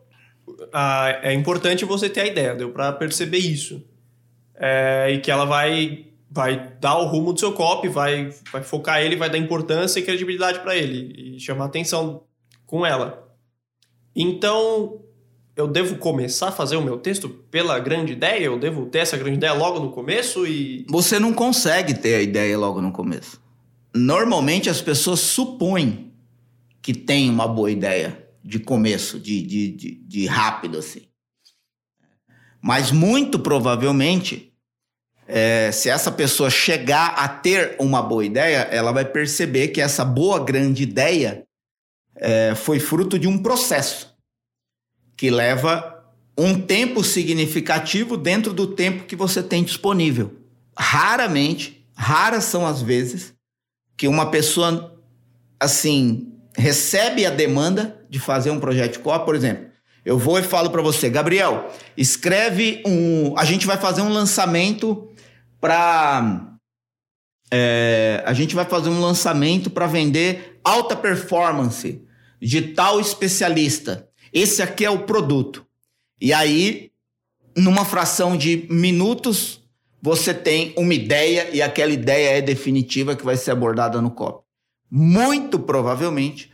a, 0.71 1.19
é 1.23 1.33
importante 1.33 1.85
você 1.85 2.09
ter 2.09 2.21
a 2.21 2.27
ideia, 2.27 2.55
deu 2.55 2.71
para 2.71 2.91
perceber 2.91 3.37
isso. 3.37 3.83
É, 4.65 5.11
e 5.11 5.19
que 5.19 5.29
ela 5.29 5.43
vai 5.43 6.05
vai 6.31 6.73
dar 6.79 6.97
o 6.97 7.05
rumo 7.05 7.33
do 7.33 7.39
seu 7.39 7.51
copy, 7.51 7.89
vai, 7.89 8.33
vai 8.51 8.63
focar 8.63 9.01
ele, 9.01 9.15
vai 9.15 9.29
dar 9.29 9.37
importância 9.37 9.99
e 9.99 10.03
credibilidade 10.03 10.61
para 10.61 10.75
ele 10.75 11.35
e 11.35 11.39
chamar 11.39 11.65
atenção 11.65 12.23
com 12.65 12.83
ela. 12.83 13.29
Então, 14.15 15.01
eu 15.55 15.67
devo 15.67 15.97
começar 15.97 16.47
a 16.47 16.51
fazer 16.51 16.75
o 16.75 16.81
meu 16.81 16.97
texto 16.97 17.29
pela 17.29 17.77
grande 17.77 18.13
ideia? 18.13 18.45
Eu 18.45 18.57
devo 18.57 18.87
ter 18.87 18.99
essa 18.99 19.17
grande 19.17 19.35
ideia 19.35 19.53
logo 19.53 19.79
no 19.79 19.91
começo 19.91 20.47
e. 20.47 20.85
Você 20.89 21.19
não 21.19 21.33
consegue 21.33 21.93
ter 21.93 22.15
a 22.15 22.21
ideia 22.21 22.57
logo 22.57 22.81
no 22.81 22.91
começo. 22.91 23.39
Normalmente 23.93 24.69
as 24.69 24.81
pessoas 24.81 25.19
supõem 25.19 26.13
que 26.81 26.93
tem 26.93 27.29
uma 27.29 27.47
boa 27.47 27.69
ideia 27.69 28.27
de 28.43 28.59
começo, 28.59 29.19
de, 29.19 29.41
de, 29.43 29.71
de, 29.71 29.95
de 29.95 30.25
rápido 30.25 30.77
assim. 30.79 31.03
Mas 32.59 32.91
muito 32.91 33.37
provavelmente, 33.37 34.52
é, 35.27 35.71
se 35.71 35.89
essa 35.89 36.11
pessoa 36.11 36.49
chegar 36.49 37.13
a 37.17 37.27
ter 37.27 37.75
uma 37.79 38.01
boa 38.01 38.25
ideia, 38.25 38.67
ela 38.71 38.91
vai 38.91 39.05
perceber 39.05 39.69
que 39.69 39.81
essa 39.81 40.03
boa 40.03 40.39
grande 40.43 40.83
ideia 40.83 41.43
é, 42.15 42.53
foi 42.55 42.79
fruto 42.79 43.17
de 43.17 43.27
um 43.27 43.41
processo 43.41 44.13
que 45.15 45.29
leva 45.29 46.03
um 46.37 46.59
tempo 46.59 47.03
significativo 47.03 48.17
dentro 48.17 48.53
do 48.53 48.67
tempo 48.67 49.05
que 49.05 49.15
você 49.15 49.41
tem 49.41 49.63
disponível. 49.63 50.33
Raramente, 50.77 51.85
raras 51.95 52.45
são 52.45 52.65
as 52.65 52.81
vezes 52.81 53.33
que 53.95 54.07
uma 54.07 54.31
pessoa 54.31 54.99
assim 55.59 56.33
recebe 56.57 57.25
a 57.25 57.29
demanda 57.29 58.03
de 58.09 58.19
fazer 58.19 58.51
um 58.51 58.59
projeto 58.59 58.93
de 58.93 58.99
por 58.99 59.35
exemplo. 59.35 59.71
Eu 60.05 60.17
vou 60.17 60.37
e 60.37 60.43
falo 60.43 60.69
para 60.69 60.81
você, 60.81 61.09
Gabriel, 61.09 61.71
escreve 61.95 62.83
um. 62.85 63.37
A 63.37 63.45
gente 63.45 63.65
vai 63.65 63.77
fazer 63.77 64.01
um 64.01 64.09
lançamento 64.09 65.12
para. 65.63 66.57
É, 67.49 68.21
a 68.25 68.33
gente 68.33 68.53
vai 68.53 68.65
fazer 68.65 68.89
um 68.89 68.99
lançamento 68.99 69.69
para 69.69 69.87
vender 69.87 70.59
alta 70.61 70.93
performance 70.93 72.01
de 72.41 72.61
tal 72.73 72.99
especialista. 72.99 74.09
Esse 74.33 74.61
aqui 74.61 74.83
é 74.83 74.89
o 74.89 75.03
produto. 75.03 75.65
E 76.19 76.33
aí, 76.33 76.91
numa 77.55 77.85
fração 77.85 78.35
de 78.35 78.67
minutos, 78.69 79.61
você 80.01 80.33
tem 80.33 80.73
uma 80.75 80.93
ideia 80.93 81.49
e 81.53 81.61
aquela 81.61 81.93
ideia 81.93 82.39
é 82.39 82.41
definitiva 82.41 83.15
que 83.15 83.23
vai 83.23 83.37
ser 83.37 83.51
abordada 83.51 84.01
no 84.01 84.11
COP. 84.11 84.43
Muito 84.91 85.57
provavelmente, 85.57 86.51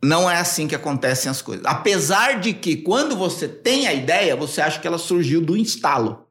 não 0.00 0.30
é 0.30 0.36
assim 0.36 0.68
que 0.68 0.76
acontecem 0.76 1.28
as 1.28 1.42
coisas. 1.42 1.66
Apesar 1.66 2.38
de 2.38 2.52
que, 2.52 2.76
quando 2.76 3.16
você 3.16 3.48
tem 3.48 3.88
a 3.88 3.94
ideia, 3.94 4.36
você 4.36 4.60
acha 4.60 4.78
que 4.78 4.86
ela 4.86 4.98
surgiu 4.98 5.40
do 5.40 5.56
instalo. 5.56 6.29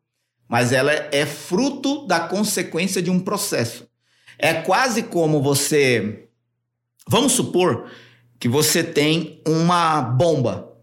Mas 0.50 0.72
ela 0.72 0.92
é 0.92 1.28
fruto 1.28 2.08
da 2.08 2.20
consequência 2.22 3.02
de 3.04 3.12
um 3.12 3.20
processo. 3.20 3.88
É 4.38 4.54
quase 4.56 5.04
como 5.04 5.44
você. 5.44 6.28
Vamos 7.08 7.34
supor 7.34 7.88
que 8.40 8.50
você 8.50 8.84
tem 8.84 9.42
uma 9.48 10.02
bomba. 10.02 10.74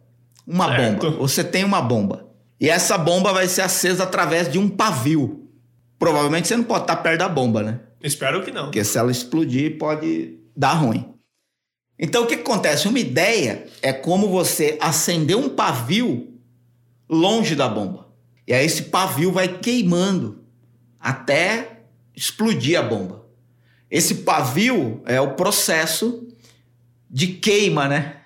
Uma 0.46 0.68
certo. 0.68 1.10
bomba. 1.10 1.18
Você 1.18 1.42
tem 1.42 1.64
uma 1.64 1.82
bomba. 1.82 2.28
E 2.60 2.70
essa 2.70 2.96
bomba 2.96 3.32
vai 3.32 3.48
ser 3.48 3.62
acesa 3.62 4.04
através 4.04 4.50
de 4.50 4.58
um 4.58 4.68
pavio. 4.68 5.50
Provavelmente 5.98 6.46
você 6.46 6.56
não 6.56 6.64
pode 6.64 6.84
estar 6.84 6.96
perto 6.96 7.18
da 7.18 7.28
bomba, 7.28 7.62
né? 7.62 7.80
Espero 8.00 8.44
que 8.44 8.52
não. 8.52 8.64
Porque 8.66 8.84
se 8.84 8.96
ela 8.96 9.10
explodir, 9.10 9.78
pode 9.78 10.38
dar 10.56 10.74
ruim. 10.74 11.12
Então 11.98 12.24
o 12.24 12.26
que 12.26 12.34
acontece? 12.34 12.86
Uma 12.86 12.98
ideia 12.98 13.66
é 13.82 13.92
como 13.92 14.28
você 14.28 14.78
acender 14.80 15.36
um 15.36 15.48
pavio 15.48 16.34
longe 17.08 17.56
da 17.56 17.68
bomba. 17.68 18.05
E 18.46 18.54
aí 18.54 18.64
esse 18.64 18.84
pavio 18.84 19.32
vai 19.32 19.58
queimando 19.58 20.44
até 21.00 21.82
explodir 22.14 22.78
a 22.78 22.82
bomba. 22.82 23.26
Esse 23.90 24.16
pavio 24.16 25.02
é 25.04 25.20
o 25.20 25.34
processo 25.34 26.26
de 27.10 27.28
queima, 27.28 27.88
né? 27.88 28.20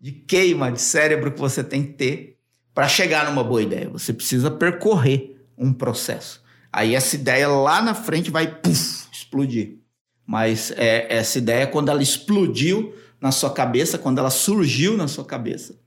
De 0.00 0.12
queima 0.12 0.70
de 0.70 0.80
cérebro 0.80 1.32
que 1.32 1.40
você 1.40 1.62
tem 1.62 1.84
que 1.84 1.92
ter 1.92 2.38
para 2.74 2.88
chegar 2.88 3.26
numa 3.26 3.44
boa 3.44 3.62
ideia. 3.62 3.88
Você 3.90 4.12
precisa 4.12 4.50
percorrer 4.50 5.36
um 5.56 5.72
processo. 5.72 6.42
Aí 6.72 6.94
essa 6.94 7.14
ideia 7.16 7.48
lá 7.48 7.82
na 7.82 7.94
frente 7.94 8.30
vai 8.30 8.46
puff, 8.46 9.06
explodir. 9.12 9.78
Mas 10.26 10.72
é, 10.76 11.06
essa 11.14 11.38
ideia, 11.38 11.66
quando 11.66 11.90
ela 11.90 12.02
explodiu 12.02 12.94
na 13.20 13.30
sua 13.30 13.50
cabeça, 13.50 13.98
quando 13.98 14.18
ela 14.18 14.30
surgiu 14.30 14.96
na 14.96 15.06
sua 15.06 15.24
cabeça, 15.24 15.78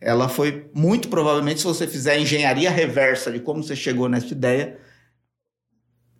ela 0.00 0.28
foi 0.28 0.70
muito 0.72 1.08
provavelmente, 1.08 1.60
se 1.60 1.66
você 1.66 1.86
fizer 1.86 2.12
a 2.12 2.20
engenharia 2.20 2.70
reversa 2.70 3.32
de 3.32 3.40
como 3.40 3.62
você 3.62 3.74
chegou 3.74 4.08
nessa 4.08 4.32
ideia, 4.32 4.78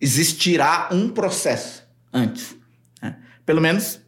existirá 0.00 0.88
um 0.92 1.08
processo 1.08 1.86
antes. 2.12 2.56
Né? 3.02 3.16
Pelo 3.46 3.60
menos 3.60 4.00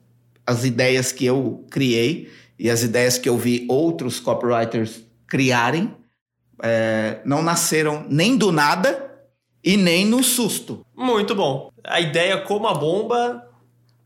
as 0.47 0.65
ideias 0.65 1.13
que 1.13 1.25
eu 1.25 1.65
criei 1.71 2.31
e 2.59 2.69
as 2.69 2.83
ideias 2.83 3.19
que 3.19 3.29
eu 3.29 3.39
vi 3.39 3.67
outros 3.69 4.19
copywriters 4.19 5.05
criarem 5.27 5.97
é, 6.63 7.21
não 7.25 7.43
nasceram 7.43 8.05
nem 8.09 8.37
do 8.37 8.53
nada 8.53 9.11
e 9.63 9.77
nem 9.77 10.05
no 10.05 10.23
susto. 10.23 10.85
Muito 10.97 11.35
bom. 11.35 11.71
A 11.85 12.01
ideia 12.01 12.39
como 12.43 12.67
a 12.67 12.75
bomba 12.75 13.49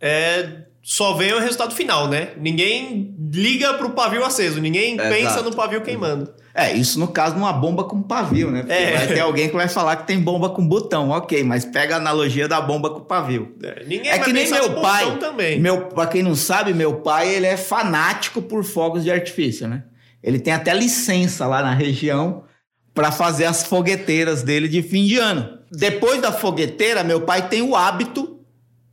é 0.00 0.66
só 0.86 1.14
vem 1.14 1.32
o 1.32 1.40
resultado 1.40 1.74
final, 1.74 2.08
né? 2.08 2.32
Ninguém 2.36 3.16
liga 3.32 3.72
pro 3.72 3.92
pavio 3.92 4.22
aceso, 4.22 4.60
ninguém 4.60 5.00
é, 5.00 5.08
pensa 5.08 5.32
exato. 5.32 5.44
no 5.44 5.56
pavio 5.56 5.80
queimando. 5.80 6.30
É, 6.54 6.74
isso 6.74 7.00
no 7.00 7.08
caso 7.08 7.34
numa 7.34 7.54
bomba 7.54 7.84
com 7.84 8.02
pavio, 8.02 8.50
né? 8.50 8.60
Porque 8.60 8.74
é. 8.74 8.98
vai 8.98 9.06
ter 9.06 9.20
alguém 9.20 9.48
que 9.48 9.56
vai 9.56 9.66
falar 9.66 9.96
que 9.96 10.06
tem 10.06 10.20
bomba 10.20 10.50
com 10.50 10.68
botão, 10.68 11.08
ok, 11.08 11.42
mas 11.42 11.64
pega 11.64 11.94
a 11.94 11.96
analogia 11.96 12.46
da 12.46 12.60
bomba 12.60 12.90
com 12.90 13.00
pavio. 13.00 13.56
É, 13.62 13.82
ninguém 13.86 14.10
é 14.10 14.18
que 14.18 14.30
nem 14.30 14.46
meu 14.50 14.74
pai. 14.74 15.16
Também. 15.16 15.58
Meu, 15.58 15.86
pra 15.86 16.06
quem 16.06 16.22
não 16.22 16.34
sabe, 16.34 16.74
meu 16.74 16.96
pai 16.96 17.34
ele 17.34 17.46
é 17.46 17.56
fanático 17.56 18.42
por 18.42 18.62
fogos 18.62 19.02
de 19.02 19.10
artifício, 19.10 19.66
né? 19.66 19.84
Ele 20.22 20.38
tem 20.38 20.52
até 20.52 20.74
licença 20.74 21.46
lá 21.46 21.62
na 21.62 21.72
região 21.72 22.44
para 22.92 23.10
fazer 23.10 23.46
as 23.46 23.64
fogueteiras 23.64 24.42
dele 24.42 24.68
de 24.68 24.82
fim 24.82 25.06
de 25.06 25.16
ano. 25.16 25.60
Depois 25.72 26.20
da 26.20 26.30
fogueteira, 26.30 27.02
meu 27.02 27.22
pai 27.22 27.48
tem 27.48 27.62
o 27.62 27.74
hábito 27.74 28.33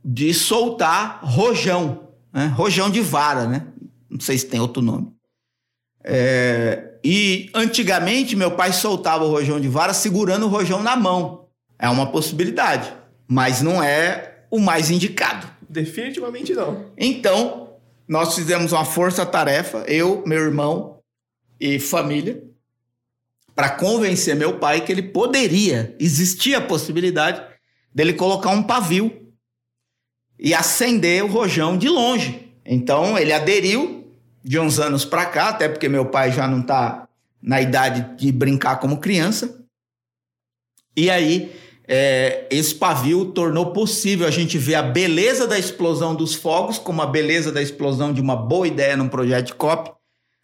de 0.04 0.34
soltar 0.34 1.20
rojão, 1.22 2.08
né? 2.32 2.46
Rojão 2.46 2.90
de 2.90 3.00
vara, 3.00 3.46
né? 3.46 3.66
Não 4.10 4.20
sei 4.20 4.36
se 4.36 4.46
tem 4.46 4.60
outro 4.60 4.82
nome. 4.82 5.12
É, 6.04 6.98
e 7.04 7.50
antigamente 7.54 8.34
meu 8.34 8.50
pai 8.52 8.72
soltava 8.72 9.24
o 9.24 9.30
rojão 9.30 9.60
de 9.60 9.68
vara 9.68 9.94
segurando 9.94 10.46
o 10.46 10.48
rojão 10.48 10.82
na 10.82 10.96
mão. 10.96 11.46
É 11.78 11.88
uma 11.88 12.10
possibilidade, 12.10 12.92
mas 13.28 13.62
não 13.62 13.82
é 13.82 14.44
o 14.50 14.58
mais 14.58 14.90
indicado. 14.90 15.46
Definitivamente 15.68 16.52
não. 16.52 16.86
Então, 16.98 17.70
nós 18.06 18.34
fizemos 18.34 18.72
uma 18.72 18.84
força-tarefa, 18.84 19.78
eu, 19.88 20.22
meu 20.26 20.42
irmão 20.42 20.98
e 21.58 21.78
família, 21.78 22.42
para 23.54 23.70
convencer 23.70 24.34
meu 24.34 24.58
pai 24.58 24.84
que 24.84 24.92
ele 24.92 25.02
poderia, 25.02 25.96
existia 25.98 26.58
a 26.58 26.60
possibilidade 26.60 27.42
dele 27.94 28.12
colocar 28.12 28.50
um 28.50 28.62
pavio 28.62 29.21
e 30.42 30.52
acender 30.52 31.22
o 31.22 31.28
rojão 31.28 31.78
de 31.78 31.88
longe. 31.88 32.52
Então, 32.66 33.16
ele 33.16 33.32
aderiu 33.32 34.10
de 34.42 34.58
uns 34.58 34.80
anos 34.80 35.04
para 35.04 35.24
cá, 35.24 35.50
até 35.50 35.68
porque 35.68 35.88
meu 35.88 36.06
pai 36.06 36.32
já 36.32 36.48
não 36.48 36.60
está 36.60 37.06
na 37.40 37.60
idade 37.60 38.16
de 38.16 38.32
brincar 38.32 38.80
como 38.80 38.98
criança. 38.98 39.64
E 40.96 41.08
aí, 41.08 41.52
é, 41.86 42.48
esse 42.50 42.74
pavio 42.74 43.26
tornou 43.26 43.72
possível 43.72 44.26
a 44.26 44.32
gente 44.32 44.58
ver 44.58 44.74
a 44.74 44.82
beleza 44.82 45.46
da 45.46 45.56
explosão 45.56 46.12
dos 46.12 46.34
fogos, 46.34 46.76
como 46.76 47.00
a 47.02 47.06
beleza 47.06 47.52
da 47.52 47.62
explosão 47.62 48.12
de 48.12 48.20
uma 48.20 48.34
boa 48.34 48.66
ideia 48.66 48.96
num 48.96 49.08
projeto 49.08 49.46
de 49.46 49.54
COP, 49.54 49.92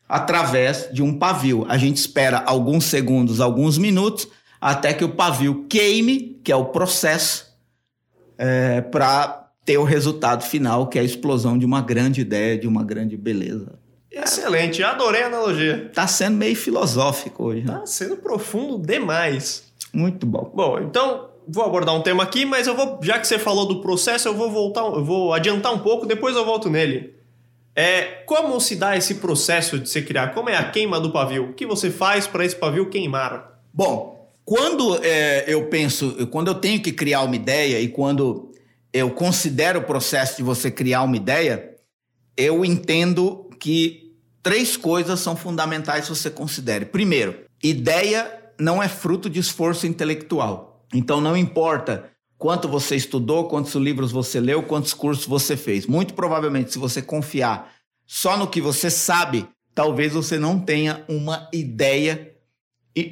através 0.09 0.89
de 0.93 1.03
um 1.03 1.19
pavio. 1.19 1.67
A 1.69 1.77
gente 1.77 1.97
espera 1.97 2.45
alguns 2.47 2.85
segundos, 2.85 3.41
alguns 3.41 3.77
minutos, 3.77 4.29
até 4.61 4.95
que 4.95 5.05
o 5.05 5.11
pavio 5.11 5.67
queime, 5.69 6.41
que 6.45 6.53
é 6.53 6.57
o 6.57 6.67
processo, 6.67 7.47
é, 8.39 8.81
para 8.81 9.48
ter 9.69 9.77
o 9.77 9.85
resultado 9.85 10.43
final, 10.45 10.87
que 10.87 10.99
é 10.99 11.03
a 11.03 11.05
explosão 11.05 11.59
de 11.59 11.67
uma 11.67 11.83
grande 11.83 12.23
ideia, 12.23 12.57
de 12.57 12.67
uma 12.67 12.83
grande 12.83 13.19
beleza. 13.19 13.79
Excelente, 14.11 14.83
adorei 14.83 15.23
a 15.23 15.27
analogia. 15.27 15.91
Tá 15.93 16.07
sendo 16.07 16.39
meio 16.39 16.57
filosófico 16.57 17.45
hoje. 17.45 17.67
Né? 17.67 17.75
Tá 17.75 17.85
sendo 17.85 18.17
profundo 18.17 18.79
demais. 18.79 19.71
Muito 19.93 20.25
bom. 20.25 20.51
Bom, 20.55 20.79
então 20.79 21.29
vou 21.47 21.67
abordar 21.67 21.95
um 21.95 22.01
tema 22.01 22.23
aqui, 22.23 22.47
mas 22.47 22.67
eu 22.67 22.75
vou, 22.75 22.99
já 23.03 23.19
que 23.19 23.27
você 23.27 23.39
falou 23.39 23.67
do 23.67 23.83
processo, 23.83 24.27
eu 24.27 24.35
vou 24.35 24.51
voltar, 24.51 24.81
eu 24.81 25.05
vou 25.05 25.35
adiantar 25.35 25.75
um 25.75 25.81
pouco, 25.81 26.07
depois 26.07 26.35
eu 26.35 26.47
volto 26.47 26.71
nele. 26.71 27.13
É, 27.77 28.23
como 28.25 28.59
se 28.63 28.75
dá 28.75 28.97
esse 28.97 29.17
processo 29.17 29.79
de 29.79 29.91
se 29.91 30.01
criar? 30.01 30.29
Como 30.29 30.49
é 30.49 30.57
a 30.57 30.71
queima 30.71 30.99
do 30.99 31.11
pavio? 31.11 31.51
O 31.51 31.53
que 31.53 31.67
você 31.67 31.91
faz 31.91 32.27
para 32.27 32.43
esse 32.43 32.57
pavio 32.57 32.89
queimar? 32.89 33.61
Bom, 33.71 34.19
quando 34.47 34.99
é, 35.05 35.45
eu 35.47 35.67
penso, 35.67 36.27
quando 36.29 36.49
eu 36.49 36.55
tenho 36.55 36.81
que 36.81 36.91
criar 36.91 37.21
uma 37.21 37.37
ideia 37.37 37.79
e 37.79 37.89
quando 37.89 38.48
eu 38.99 39.11
considero 39.11 39.81
o 39.81 39.85
processo 39.85 40.37
de 40.37 40.43
você 40.43 40.71
criar 40.71 41.03
uma 41.03 41.17
ideia, 41.17 41.77
eu 42.37 42.65
entendo 42.65 43.51
que 43.59 44.15
três 44.43 44.77
coisas 44.77 45.21
são 45.21 45.37
fundamentais 45.37 46.09
você 46.09 46.31
considere. 46.31 46.87
Primeiro, 46.87 47.45
ideia 47.63 48.53
não 48.59 48.83
é 48.83 48.89
fruto 48.89 49.29
de 49.29 49.41
esforço 49.41 49.87
intelectual. 49.87 50.87
Então 50.93 51.21
não 51.21 51.37
importa 51.37 52.11
quanto 52.37 52.69
você 52.69 52.97
estudou, 52.97 53.49
quantos 53.49 53.75
livros 53.75 54.13
você 54.13 54.41
leu, 54.41 54.63
quantos 54.63 54.95
cursos 54.95 55.27
você 55.27 55.57
fez. 55.57 55.87
Muito 55.87 56.15
provavelmente, 56.15 56.73
se 56.73 56.79
você 56.79 57.03
confiar 57.03 57.73
só 58.07 58.37
no 58.37 58.47
que 58.47 58.61
você 58.61 58.91
sabe, 58.91 59.47
talvez 59.75 60.13
você 60.13 60.39
não 60.39 60.59
tenha 60.59 61.05
uma 61.09 61.49
ideia 61.53 62.35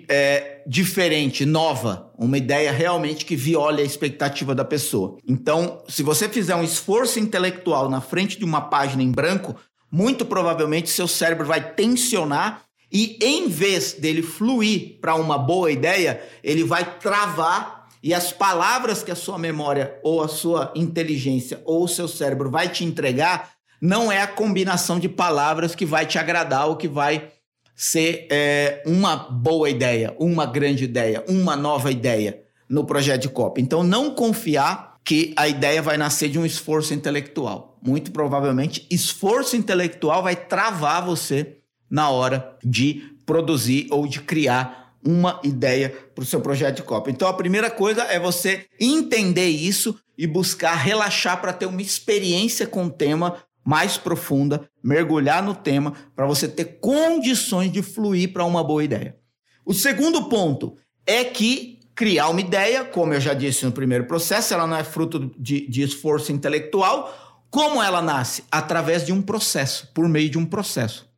é, 0.09 0.63
diferente, 0.67 1.45
nova, 1.45 2.13
uma 2.19 2.39
ideia 2.39 2.73
realmente 2.73 3.25
que 3.25 3.37
viole 3.37 3.83
a 3.83 3.85
expectativa 3.85 4.55
da 4.55 4.65
pessoa. 4.65 5.19
Então, 5.27 5.83
se 5.89 6.03
você 6.03 6.29
fizer 6.29 6.55
um 6.55 6.63
esforço 6.63 7.19
intelectual 7.19 7.89
na 7.89 8.01
frente 8.01 8.39
de 8.39 8.45
uma 8.45 8.61
página 8.61 9.03
em 9.03 9.11
branco, 9.11 9.55
muito 9.91 10.25
provavelmente 10.25 10.91
seu 10.91 11.07
cérebro 11.07 11.47
vai 11.47 11.73
tensionar 11.73 12.63
e 12.91 13.19
em 13.21 13.49
vez 13.49 13.93
dele 13.95 14.23
fluir 14.23 14.99
para 15.01 15.15
uma 15.15 15.37
boa 15.37 15.71
ideia, 15.71 16.23
ele 16.43 16.65
vai 16.65 16.99
travar 16.99 17.89
e 18.03 18.15
as 18.15 18.33
palavras 18.33 19.03
que 19.03 19.11
a 19.11 19.17
sua 19.17 19.39
memória 19.39 19.99
ou 20.03 20.23
a 20.23 20.29
sua 20.29 20.73
inteligência 20.75 21.61
ou 21.65 21.85
o 21.85 21.89
seu 21.89 22.07
cérebro 22.07 22.51
vai 22.51 22.69
te 22.69 22.85
entregar 22.85 23.57
não 23.81 24.11
é 24.11 24.23
a 24.23 24.27
combinação 24.27 24.99
de 24.99 25.09
palavras 25.09 25.75
que 25.75 25.85
vai 25.85 26.07
te 26.07 26.19
agradar 26.19 26.69
ou 26.69 26.77
que 26.77 26.89
vai 26.89 27.31
ser 27.77 28.27
é, 28.31 28.83
uma 28.87 29.15
boa 29.15 29.69
ideia, 29.69 30.17
uma 30.19 30.47
grande 30.47 30.85
ideia, 30.85 31.23
uma 31.29 31.55
nova 31.55 31.91
ideia 31.91 32.43
no 32.67 32.85
projeto 32.85 33.23
de 33.23 33.29
cópia. 33.29 33.63
Então, 33.63 33.85
não 33.85 34.15
confiar 34.15 34.97
que 35.05 35.33
a 35.37 35.47
ideia 35.47 35.83
vai 35.83 35.99
nascer 35.99 36.31
de 36.31 36.39
um 36.39 36.47
esforço 36.47 36.95
intelectual. 36.95 37.79
Muito 37.81 38.11
provavelmente, 38.11 38.87
esforço 38.91 39.55
intelectual 39.55 40.23
vai 40.23 40.35
travar 40.35 41.05
você 41.05 41.59
na 41.89 42.11
hora 42.11 42.57
de 42.65 43.15
produzir 43.25 43.87
ou 43.91 44.07
de 44.07 44.21
criar 44.21 44.95
uma 45.05 45.41
ideia 45.45 45.95
para 46.15 46.23
o 46.23 46.27
seu 46.27 46.41
projeto 46.41 46.77
de 46.77 46.83
cópia. 46.83 47.13
Então, 47.13 47.29
a 47.29 47.35
primeira 47.35 47.71
coisa 47.71 48.03
é 48.05 48.19
você 48.19 48.65
entender 48.81 49.49
isso 49.49 49.97
e 50.19 50.27
buscar 50.27 50.75
relaxar 50.75 51.41
para 51.41 51.53
ter 51.53 51.67
uma 51.67 51.83
experiência 51.83 52.67
com 52.67 52.87
o 52.87 52.91
tema 52.91 53.37
mais 53.67 53.99
profunda, 53.99 54.71
mergulhar 54.81 55.43
no 55.43 55.53
tema 55.53 55.93
para 56.15 56.25
você 56.25 56.47
ter 56.47 56.79
condições 56.81 57.73
de 57.73 57.83
fluir 57.83 58.33
para 58.33 58.45
uma 58.45 58.63
boa 58.63 58.85
ideia. 58.85 59.17
O 59.65 59.75
segundo 59.75 60.29
ponto 60.29 60.77
é 61.05 61.25
que 61.25 61.81
criar 61.93 62.29
uma 62.29 62.41
ideia, 62.41 62.85
como 62.85 63.13
eu 63.13 63.21
já 63.21 63.35
disse 63.35 63.65
no 63.65 63.73
primeiro 63.73 64.05
processo, 64.07 64.55
ela 64.55 64.69
não 64.69 64.77
é 64.77 64.85
fruto 64.85 65.35
de, 65.37 65.69
de 65.69 65.83
esforço 65.83 66.31
intelectual. 66.31 67.43
Como 67.51 67.83
ela 67.83 68.01
nasce? 68.01 68.45
Através 68.53 69.05
de 69.05 69.13
um 69.13 69.21
processo, 69.21 69.91
por 69.93 70.09
meio 70.09 70.31
de 70.31 70.39
um 70.39 70.47
processo. 70.47 71.09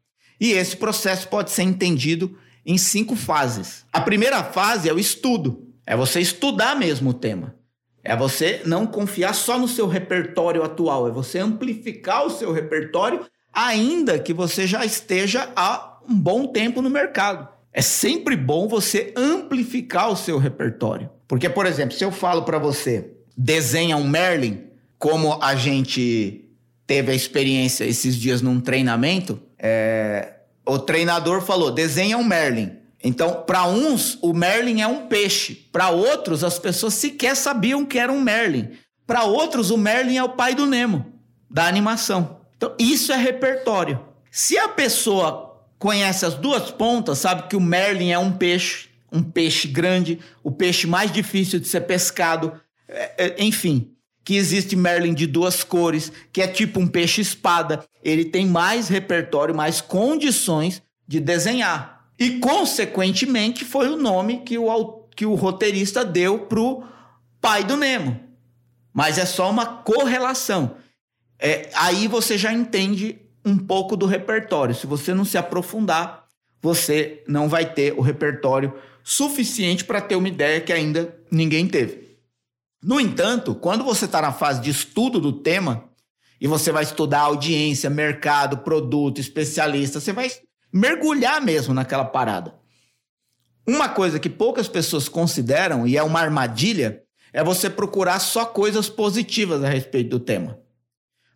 E 0.41 0.53
esse 0.53 0.77
processo 0.77 1.29
pode 1.29 1.51
ser 1.51 1.65
entendido 1.65 2.39
em 2.65 2.79
cinco 2.79 3.15
fases. 3.15 3.85
A 3.93 4.01
primeira 4.01 4.43
fase 4.43 4.89
é 4.89 4.93
o 4.93 4.99
estudo. 4.99 5.69
É 5.87 5.95
você 5.95 6.21
estudar 6.21 6.77
mesmo 6.77 7.11
o 7.11 7.15
tema. 7.15 7.58
É 8.03 8.17
você 8.17 8.63
não 8.65 8.87
confiar 8.87 9.35
só 9.35 9.59
no 9.59 9.69
seu 9.69 9.87
repertório 9.87 10.63
atual, 10.63 11.09
é 11.09 11.11
você 11.11 11.39
amplificar 11.39 12.25
o 12.25 12.31
seu 12.31 12.53
repertório, 12.53 13.27
ainda 13.53 14.19
que 14.19 14.33
você 14.33 14.67
já 14.67 14.85
esteja 14.85 15.51
há 15.55 15.99
um 16.09 16.15
bom 16.15 16.47
tempo 16.47 16.81
no 16.81 16.89
mercado. 16.89 17.49
É 17.73 17.83
sempre 17.83 18.35
bom 18.35 18.67
você 18.67 19.13
amplificar 19.17 20.11
o 20.11 20.17
seu 20.17 20.39
repertório. 20.39 21.11
Porque, 21.27 21.49
por 21.49 21.67
exemplo, 21.67 21.95
se 21.95 22.05
eu 22.05 22.11
falo 22.11 22.43
para 22.43 22.59
você, 22.59 23.13
desenha 23.37 23.97
um 23.97 24.09
Merlin, 24.09 24.65
como 24.99 25.41
a 25.43 25.55
gente 25.55 26.47
teve 26.87 27.13
a 27.13 27.15
experiência 27.15 27.85
esses 27.85 28.17
dias 28.17 28.41
num 28.41 28.61
treinamento, 28.61 29.41
é, 29.59 30.37
o 30.67 30.79
treinador 30.79 31.43
falou: 31.43 31.71
desenha 31.71 32.17
um 32.17 32.25
Merlin. 32.25 32.78
Então, 33.03 33.45
para 33.47 33.65
uns, 33.67 34.19
o 34.21 34.33
Merlin 34.33 34.81
é 34.81 34.87
um 34.87 35.07
peixe. 35.07 35.55
Para 35.71 35.91
outros, 35.91 36.43
as 36.43 36.59
pessoas 36.59 36.95
sequer 36.95 37.37
sabiam 37.37 37.85
que 37.85 37.99
era 37.99 38.13
um 38.13 38.21
Merlin. 38.21 38.71
Para 39.07 39.25
outros, 39.25 39.71
o 39.71 39.79
Merlin 39.79 40.17
é 40.17 40.25
o 40.25 40.31
pai 40.31 40.55
do 40.55 40.67
Nemo, 40.67 41.07
da 41.51 41.67
animação. 41.67 42.41
Então, 42.57 42.75
isso 42.79 43.13
é 43.13 43.17
repertório. 43.17 44.01
Se 44.31 44.59
a 44.59 44.69
pessoa 44.69 45.65
conhece 45.79 46.27
as 46.27 46.35
duas 46.35 46.71
pontas, 46.71 47.19
sabe 47.19 47.49
que 47.49 47.57
o 47.57 47.61
Merlin 47.61 48.11
é 48.11 48.19
um 48.19 48.33
peixe, 48.33 48.89
um 49.13 49.23
peixe 49.23 49.69
grande, 49.69 50.19
o 50.43 50.51
peixe 50.51 50.87
mais 50.87 51.13
difícil 51.13 51.61
de 51.61 51.69
ser 51.69 51.83
pescado, 51.83 52.61
é, 52.89 53.27
é, 53.27 53.45
enfim 53.45 53.95
que 54.29 54.37
existe 54.37 54.77
Merlin 54.77 55.15
de 55.15 55.27
duas 55.27 55.65
cores, 55.65 56.13
que 56.31 56.43
é 56.43 56.47
tipo 56.47 56.79
um 56.79 56.87
peixe-espada. 56.87 57.83
Ele 58.05 58.27
tem 58.27 58.47
mais 58.47 58.87
repertório, 58.87 59.55
mais 59.55 59.81
condições 59.81 60.83
de 61.07 61.19
desenhar. 61.19 61.98
E, 62.19 62.39
consequentemente, 62.39 63.65
foi 63.65 63.89
o 63.89 63.97
nome 63.97 64.41
que 64.41 64.59
o, 64.59 65.05
que 65.15 65.25
o 65.25 65.35
roteirista 65.35 66.05
deu 66.05 66.41
pro 66.41 66.83
pai 67.41 67.63
do 67.65 67.77
Nemo. 67.77 68.19
Mas 68.93 69.19
é 69.19 69.25
só 69.25 69.51
uma 69.51 69.67
correlação. 69.67 70.77
É, 71.39 71.71
aí 71.75 72.09
você 72.09 72.37
já 72.37 72.53
entende 72.53 73.21
um 73.45 73.57
pouco 73.57 73.97
do 73.97 74.07
repertório. 74.07 74.75
Se 74.75 74.87
você 74.87 75.15
não 75.15 75.25
se 75.25 75.39
aprofundar, 75.39 76.27
você 76.61 77.23
não 77.29 77.49
vai 77.49 77.73
ter 77.73 77.93
o 77.93 78.01
repertório 78.01 78.75
suficiente 79.05 79.85
para 79.85 80.01
ter 80.01 80.17
uma 80.17 80.29
ideia 80.29 80.61
que 80.61 80.73
ainda 80.73 81.17
ninguém 81.31 81.69
teve. 81.69 82.19
No 82.83 83.01
entanto, 83.01 83.55
quando 83.55 83.85
você 83.85 84.05
está 84.05 84.21
na 84.21 84.33
fase 84.33 84.61
de 84.61 84.71
estudo 84.71 85.21
do 85.21 85.33
tema, 85.33 85.89
e 86.41 86.47
você 86.47 86.71
vai 86.71 86.85
estudar 86.85 87.21
audiência, 87.21 87.91
mercado, 87.91 88.59
produto, 88.59 89.21
especialista, 89.21 90.01
você 90.01 90.13
vai 90.13 90.31
mergulhar 90.73 91.41
mesmo 91.41 91.75
naquela 91.75 92.05
parada. 92.05 92.55
Uma 93.67 93.89
coisa 93.89 94.19
que 94.19 94.31
poucas 94.31 94.69
pessoas 94.69 95.09
consideram, 95.09 95.87
e 95.87 95.97
é 95.97 96.03
uma 96.03 96.21
armadilha, 96.21 97.03
é 97.33 97.45
você 97.45 97.69
procurar 97.69 98.19
só 98.19 98.47
coisas 98.47 98.89
positivas 98.89 99.63
a 99.63 99.69
respeito 99.69 100.11
do 100.11 100.21
tema. 100.21 100.59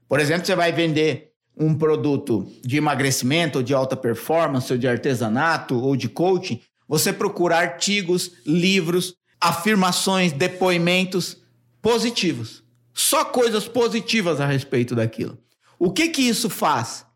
Por 0.08 0.18
exemplo, 0.18 0.46
você 0.46 0.54
vai 0.54 0.72
vender 0.72 1.32
um 1.56 1.74
produto 1.74 2.50
de 2.62 2.78
emagrecimento, 2.78 3.58
ou 3.58 3.62
de 3.62 3.74
alta 3.74 3.96
performance, 3.96 4.72
ou 4.72 4.78
de 4.78 4.88
artesanato, 4.88 5.78
ou 5.78 5.94
de 5.94 6.08
coaching, 6.08 6.60
você 6.88 7.12
procura 7.12 7.56
artigos, 7.56 8.32
livros, 8.46 9.14
afirmações, 9.40 10.32
depoimentos 10.32 11.38
positivos. 11.80 12.62
Só 12.94 13.24
coisas 13.24 13.66
positivas 13.66 14.40
a 14.40 14.46
respeito 14.46 14.94
daquilo. 14.94 15.38
O 15.78 15.90
que 15.90 16.08
que 16.08 16.22
isso 16.22 16.48
faz? 16.48 17.06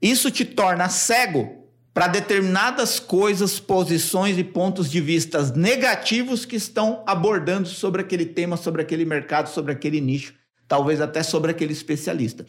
Isso 0.00 0.30
te 0.30 0.44
torna 0.44 0.88
cego 0.88 1.59
para 1.92 2.06
determinadas 2.06 3.00
coisas, 3.00 3.58
posições 3.58 4.38
e 4.38 4.44
pontos 4.44 4.90
de 4.90 5.00
vista 5.00 5.42
negativos 5.54 6.44
que 6.44 6.56
estão 6.56 7.02
abordando 7.06 7.68
sobre 7.68 8.00
aquele 8.00 8.24
tema, 8.24 8.56
sobre 8.56 8.82
aquele 8.82 9.04
mercado, 9.04 9.48
sobre 9.48 9.72
aquele 9.72 10.00
nicho, 10.00 10.34
talvez 10.68 11.00
até 11.00 11.22
sobre 11.22 11.50
aquele 11.50 11.72
especialista. 11.72 12.46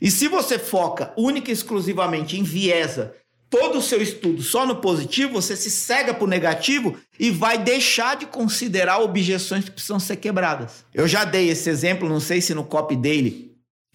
E 0.00 0.10
se 0.10 0.28
você 0.28 0.58
foca 0.58 1.12
única 1.16 1.50
e 1.50 1.54
exclusivamente 1.54 2.38
em 2.38 2.42
viesa 2.42 3.14
todo 3.50 3.78
o 3.78 3.82
seu 3.82 4.02
estudo 4.02 4.42
só 4.42 4.66
no 4.66 4.76
positivo, 4.76 5.34
você 5.34 5.54
se 5.54 5.70
cega 5.70 6.12
para 6.12 6.24
o 6.24 6.28
negativo 6.28 6.96
e 7.18 7.30
vai 7.30 7.56
deixar 7.56 8.16
de 8.16 8.26
considerar 8.26 8.98
objeções 8.98 9.64
que 9.64 9.70
precisam 9.70 10.00
ser 10.00 10.16
quebradas. 10.16 10.84
Eu 10.92 11.06
já 11.06 11.24
dei 11.24 11.48
esse 11.48 11.70
exemplo, 11.70 12.08
não 12.08 12.18
sei 12.18 12.40
se 12.40 12.52
no 12.52 12.64
Copy 12.64 12.96
Daily, 12.96 13.52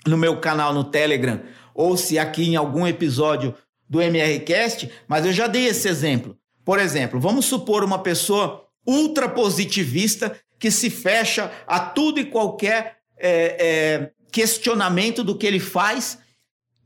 no 0.07 0.17
meu 0.17 0.39
canal 0.39 0.73
no 0.73 0.85
Telegram, 0.85 1.41
ou 1.73 1.97
se 1.97 2.17
aqui 2.17 2.45
em 2.45 2.55
algum 2.55 2.87
episódio 2.87 3.53
do 3.89 4.01
MRCast, 4.01 4.89
mas 5.07 5.25
eu 5.25 5.33
já 5.33 5.47
dei 5.47 5.65
esse 5.65 5.87
exemplo. 5.87 6.37
Por 6.63 6.79
exemplo, 6.79 7.19
vamos 7.19 7.45
supor 7.45 7.83
uma 7.83 7.99
pessoa 7.99 8.65
ultra 8.85 9.27
positivista 9.27 10.39
que 10.59 10.69
se 10.69 10.89
fecha 10.89 11.51
a 11.65 11.79
tudo 11.79 12.19
e 12.19 12.25
qualquer 12.25 12.97
é, 13.17 13.57
é, 13.59 14.11
questionamento 14.31 15.23
do 15.23 15.35
que 15.35 15.47
ele 15.47 15.59
faz, 15.59 16.19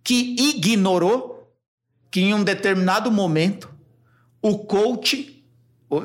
que 0.04 0.36
ignorou 0.38 1.52
que 2.10 2.22
em 2.22 2.34
um 2.34 2.44
determinado 2.44 3.12
momento 3.12 3.74
o 4.42 4.60
coach, 4.60 5.44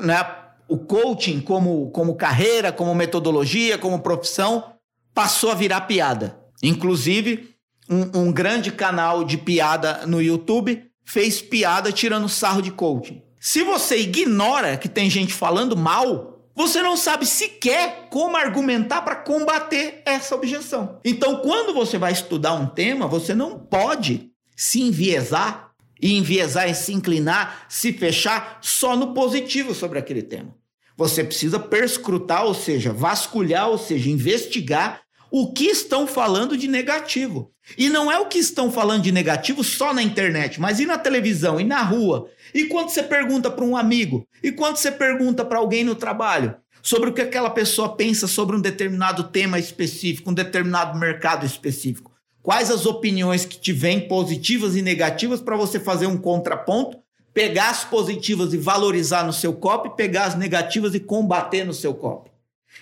né, 0.03 0.25
o 0.67 0.77
coaching 0.77 1.39
como, 1.39 1.91
como 1.91 2.15
carreira, 2.15 2.71
como 2.71 2.95
metodologia, 2.95 3.77
como 3.77 3.99
profissão, 3.99 4.73
passou 5.13 5.51
a 5.51 5.55
virar 5.55 5.81
piada. 5.81 6.39
Inclusive, 6.63 7.55
um, 7.89 8.23
um 8.23 8.31
grande 8.31 8.71
canal 8.71 9.23
de 9.23 9.37
piada 9.37 10.05
no 10.05 10.21
YouTube 10.21 10.88
fez 11.09 11.41
piada 11.41 11.91
tirando 11.91 12.29
sarro 12.29 12.61
de 12.61 12.69
coaching. 12.69 13.23
Se 13.39 13.63
você 13.63 13.97
ignora 13.97 14.77
que 14.77 14.87
tem 14.87 15.09
gente 15.09 15.33
falando 15.33 15.75
mal, 15.75 16.39
você 16.55 16.83
não 16.83 16.95
sabe 16.95 17.25
sequer 17.25 18.09
como 18.11 18.37
argumentar 18.37 19.01
para 19.01 19.15
combater 19.15 20.03
essa 20.05 20.35
objeção. 20.35 20.99
Então, 21.03 21.37
quando 21.37 21.73
você 21.73 21.97
vai 21.97 22.11
estudar 22.11 22.53
um 22.53 22.67
tema, 22.67 23.07
você 23.07 23.33
não 23.33 23.57
pode 23.57 24.29
se 24.55 24.81
enviesar 24.81 25.71
e 25.99 26.15
enviesar 26.15 26.69
e 26.69 26.75
se 26.75 26.93
inclinar, 26.93 27.65
se 27.67 27.91
fechar 27.91 28.59
só 28.61 28.95
no 28.95 29.13
positivo 29.13 29.73
sobre 29.73 29.97
aquele 29.97 30.21
tema. 30.21 30.53
Você 30.95 31.23
precisa 31.23 31.57
perscrutar, 31.57 32.45
ou 32.45 32.53
seja, 32.53 32.93
vasculhar, 32.93 33.69
ou 33.69 33.79
seja, 33.79 34.11
investigar 34.11 35.01
o 35.31 35.53
que 35.53 35.65
estão 35.65 36.05
falando 36.05 36.55
de 36.55 36.67
negativo. 36.67 37.51
E 37.77 37.89
não 37.89 38.11
é 38.11 38.17
o 38.17 38.27
que 38.27 38.39
estão 38.39 38.71
falando 38.71 39.03
de 39.03 39.11
negativo 39.11 39.63
só 39.63 39.93
na 39.93 40.01
internet, 40.01 40.59
mas 40.59 40.79
e 40.79 40.85
na 40.85 40.97
televisão, 40.97 41.59
e 41.59 41.63
na 41.63 41.81
rua. 41.81 42.29
E 42.53 42.65
quando 42.65 42.89
você 42.89 43.03
pergunta 43.03 43.49
para 43.49 43.65
um 43.65 43.77
amigo, 43.77 44.27
e 44.43 44.51
quando 44.51 44.77
você 44.77 44.91
pergunta 44.91 45.45
para 45.45 45.59
alguém 45.59 45.83
no 45.83 45.95
trabalho 45.95 46.55
sobre 46.81 47.09
o 47.09 47.13
que 47.13 47.21
aquela 47.21 47.49
pessoa 47.49 47.95
pensa 47.95 48.27
sobre 48.27 48.55
um 48.55 48.61
determinado 48.61 49.25
tema 49.25 49.59
específico, 49.59 50.31
um 50.31 50.33
determinado 50.33 50.97
mercado 50.97 51.45
específico. 51.45 52.11
Quais 52.41 52.71
as 52.71 52.85
opiniões 52.85 53.45
que 53.45 53.59
te 53.59 53.73
vêm 53.73 54.07
positivas 54.07 54.75
e 54.75 54.81
negativas 54.81 55.41
para 55.41 55.57
você 55.57 55.79
fazer 55.79 56.07
um 56.07 56.17
contraponto, 56.17 56.97
pegar 57.33 57.69
as 57.69 57.83
positivas 57.83 58.53
e 58.53 58.57
valorizar 58.57 59.23
no 59.23 59.33
seu 59.33 59.53
copo, 59.53 59.91
pegar 59.91 60.25
as 60.25 60.35
negativas 60.35 60.95
e 60.95 60.99
combater 60.99 61.63
no 61.63 61.73
seu 61.73 61.93
copo. 61.93 62.29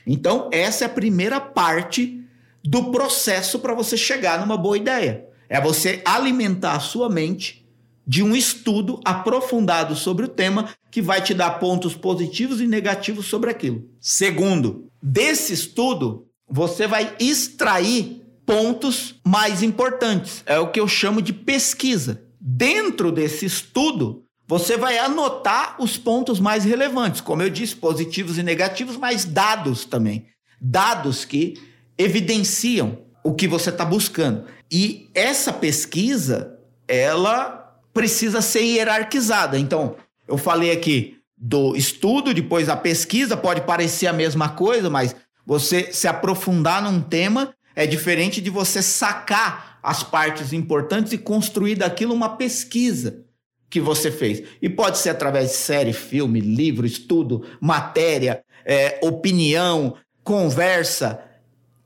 Então, 0.06 0.50
essa 0.54 0.86
é 0.86 0.88
a 0.88 0.90
primeira 0.90 1.40
parte 1.40 2.24
do 2.64 2.92
processo 2.92 3.60
para 3.60 3.74
você 3.74 3.96
chegar 3.96 4.40
numa 4.40 4.58
boa 4.58 4.78
ideia. 4.78 5.26
É 5.50 5.62
você 5.62 6.02
alimentar 6.06 6.74
a 6.74 6.80
sua 6.80 7.10
mente 7.10 7.66
de 8.06 8.24
um 8.24 8.36
estudo 8.36 9.02
aprofundado 9.04 9.96
sobre 9.96 10.26
o 10.26 10.30
tema 10.30 10.70
que 10.90 11.02
vai 11.02 11.22
te 11.22 11.34
dar 11.34 11.52
pontos 11.60 11.94
positivos 11.94 12.62
e 12.62 12.68
negativos 12.68 13.26
sobre 13.26 13.50
aquilo. 13.50 13.84
Segundo, 14.00 14.90
desse 15.02 15.54
estudo, 15.54 16.26
você 16.50 16.88
vai 16.88 17.14
extrair 17.20 18.22
pontos 18.46 19.16
mais 19.26 19.62
importantes. 19.62 20.42
É 20.46 20.58
o 20.58 20.72
que 20.72 20.80
eu 20.80 20.88
chamo 20.88 21.22
de 21.22 21.34
pesquisa. 21.34 22.24
Dentro 22.40 23.12
desse 23.12 23.46
estudo, 23.46 24.24
você 24.48 24.78
vai 24.78 24.98
anotar 24.98 25.76
os 25.78 25.98
pontos 25.98 26.40
mais 26.40 26.64
relevantes, 26.64 27.20
como 27.20 27.42
eu 27.42 27.50
disse, 27.50 27.76
positivos 27.76 28.38
e 28.38 28.44
negativos, 28.44 28.96
mas 28.96 29.26
dados 29.26 29.84
também. 29.84 30.28
Dados 30.62 31.26
que 31.26 31.56
evidenciam 31.98 33.00
o 33.24 33.34
que 33.34 33.48
você 33.48 33.70
está 33.70 33.84
buscando. 33.84 34.46
E 34.72 35.10
essa 35.14 35.52
pesquisa, 35.52 36.58
ela 36.88 37.76
precisa 37.94 38.42
ser 38.42 38.62
hierarquizada. 38.62 39.58
Então, 39.58 39.96
eu 40.28 40.38
falei 40.38 40.72
aqui 40.72 41.18
do 41.38 41.76
estudo, 41.76 42.34
depois 42.34 42.70
a 42.70 42.76
pesquisa, 42.76 43.38
pode 43.38 43.62
parecer 43.62 44.08
a 44.08 44.14
mesma 44.14 44.50
coisa, 44.50 44.90
mas 44.90 45.16
você 45.46 45.92
se 45.92 46.08
aprofundar 46.08 46.82
num 46.82 47.02
tema 47.02 47.54
é 47.76 47.86
diferente 47.86 48.42
de 48.42 48.50
você 48.50 48.82
sacar 48.82 49.80
as 49.84 50.04
partes 50.04 50.52
importantes 50.52 51.14
e 51.14 51.18
construir 51.18 51.76
daquilo 51.76 52.14
uma 52.14 52.30
pesquisa 52.30 53.24
que 53.70 53.80
você 53.80 54.12
fez. 54.12 54.44
E 54.62 54.68
pode 54.68 54.98
ser 54.98 55.12
através 55.12 55.50
de 55.50 55.56
série, 55.56 55.94
filme, 55.94 56.40
livro, 56.40 56.86
estudo, 56.86 57.46
matéria, 57.62 58.44
é, 58.66 59.00
opinião, 59.04 59.96
conversa, 60.24 61.24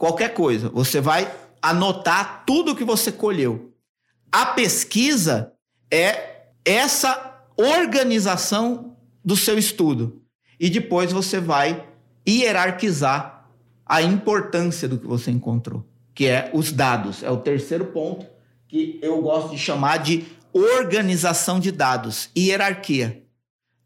qualquer 0.01 0.33
coisa. 0.33 0.67
Você 0.69 0.99
vai 0.99 1.31
anotar 1.61 2.43
tudo 2.43 2.75
que 2.75 2.83
você 2.83 3.11
colheu. 3.11 3.71
A 4.31 4.47
pesquisa 4.47 5.53
é 5.91 6.47
essa 6.65 7.45
organização 7.55 8.97
do 9.23 9.37
seu 9.37 9.59
estudo. 9.59 10.23
E 10.59 10.71
depois 10.71 11.13
você 11.13 11.39
vai 11.39 11.87
hierarquizar 12.27 13.47
a 13.85 14.01
importância 14.01 14.87
do 14.87 14.97
que 14.97 15.05
você 15.05 15.29
encontrou, 15.29 15.87
que 16.15 16.25
é 16.25 16.49
os 16.51 16.71
dados. 16.71 17.21
É 17.21 17.29
o 17.29 17.37
terceiro 17.37 17.85
ponto 17.85 18.25
que 18.67 18.99
eu 19.03 19.21
gosto 19.21 19.51
de 19.51 19.59
chamar 19.59 19.97
de 19.97 20.25
organização 20.51 21.59
de 21.59 21.71
dados 21.71 22.31
hierarquia. 22.35 23.23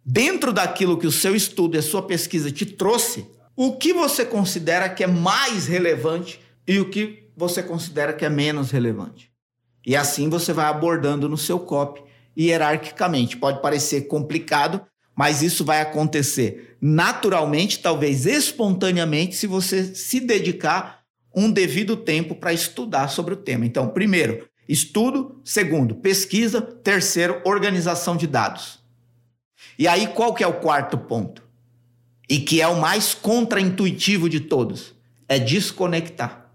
Dentro 0.05 0.53
daquilo 0.53 0.97
que 0.97 1.07
o 1.07 1.11
seu 1.11 1.35
estudo 1.35 1.75
e 1.75 1.79
a 1.79 1.83
sua 1.83 2.03
pesquisa 2.03 2.49
te 2.49 2.65
trouxe, 2.65 3.25
o 3.55 3.77
que 3.77 3.93
você 3.93 4.25
considera 4.25 4.89
que 4.89 5.03
é 5.03 5.07
mais 5.07 5.67
relevante 5.67 6.39
e 6.67 6.79
o 6.79 6.89
que 6.89 7.29
você 7.35 7.63
considera 7.63 8.13
que 8.13 8.25
é 8.25 8.29
menos 8.29 8.71
relevante. 8.71 9.31
E 9.85 9.95
assim 9.95 10.29
você 10.29 10.51
vai 10.51 10.65
abordando 10.65 11.29
no 11.29 11.37
seu 11.37 11.59
copy 11.59 12.03
hierarquicamente. 12.37 13.37
Pode 13.37 13.61
parecer 13.61 14.07
complicado, 14.07 14.81
mas 15.15 15.41
isso 15.41 15.63
vai 15.63 15.81
acontecer 15.81 16.77
naturalmente, 16.81 17.79
talvez 17.79 18.25
espontaneamente, 18.25 19.35
se 19.35 19.47
você 19.47 19.95
se 19.95 20.19
dedicar 20.19 21.01
um 21.35 21.49
devido 21.49 21.97
tempo 21.97 22.35
para 22.35 22.53
estudar 22.53 23.07
sobre 23.07 23.33
o 23.33 23.37
tema. 23.37 23.65
Então, 23.65 23.89
primeiro, 23.89 24.47
Estudo, 24.67 25.39
segundo, 25.43 25.95
pesquisa, 25.95 26.59
terceiro, 26.59 27.39
organização 27.45 28.17
de 28.17 28.25
dados. 28.25 28.79
E 29.77 29.87
aí 29.87 30.07
qual 30.07 30.33
que 30.33 30.43
é 30.43 30.47
o 30.47 30.59
quarto 30.59 30.97
ponto? 30.97 31.43
E 32.29 32.39
que 32.39 32.61
é 32.61 32.67
o 32.67 32.79
mais 32.79 33.13
contraintuitivo 33.13 34.29
de 34.29 34.39
todos? 34.39 34.93
É 35.27 35.37
desconectar. 35.39 36.51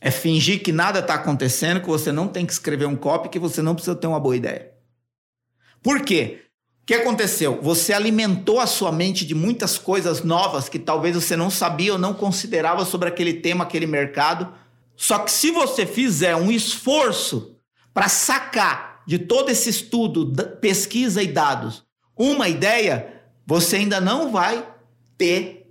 É 0.00 0.10
fingir 0.10 0.62
que 0.62 0.72
nada 0.72 0.98
está 0.98 1.14
acontecendo, 1.14 1.80
que 1.80 1.86
você 1.86 2.12
não 2.12 2.28
tem 2.28 2.44
que 2.44 2.52
escrever 2.52 2.86
um 2.86 2.96
copy, 2.96 3.28
que 3.28 3.38
você 3.38 3.62
não 3.62 3.74
precisa 3.74 3.96
ter 3.96 4.06
uma 4.06 4.20
boa 4.20 4.36
ideia. 4.36 4.72
Por 5.82 6.02
quê? 6.02 6.42
O 6.82 6.86
que 6.86 6.94
aconteceu? 6.94 7.60
Você 7.62 7.92
alimentou 7.92 8.60
a 8.60 8.66
sua 8.66 8.92
mente 8.92 9.24
de 9.24 9.34
muitas 9.34 9.78
coisas 9.78 10.22
novas 10.22 10.68
que 10.68 10.78
talvez 10.78 11.14
você 11.14 11.34
não 11.34 11.48
sabia 11.48 11.94
ou 11.94 11.98
não 11.98 12.12
considerava 12.12 12.84
sobre 12.84 13.08
aquele 13.08 13.34
tema, 13.34 13.64
aquele 13.64 13.86
mercado 13.86 14.52
só 14.96 15.18
que 15.18 15.30
se 15.30 15.50
você 15.50 15.86
fizer 15.86 16.36
um 16.36 16.50
esforço 16.50 17.56
para 17.92 18.08
sacar 18.08 19.02
de 19.06 19.18
todo 19.18 19.50
esse 19.50 19.68
estudo, 19.70 20.32
pesquisa 20.60 21.22
e 21.22 21.26
dados, 21.26 21.84
uma 22.16 22.48
ideia, 22.48 23.22
você 23.46 23.76
ainda 23.76 24.00
não 24.00 24.30
vai 24.30 24.66
ter 25.16 25.70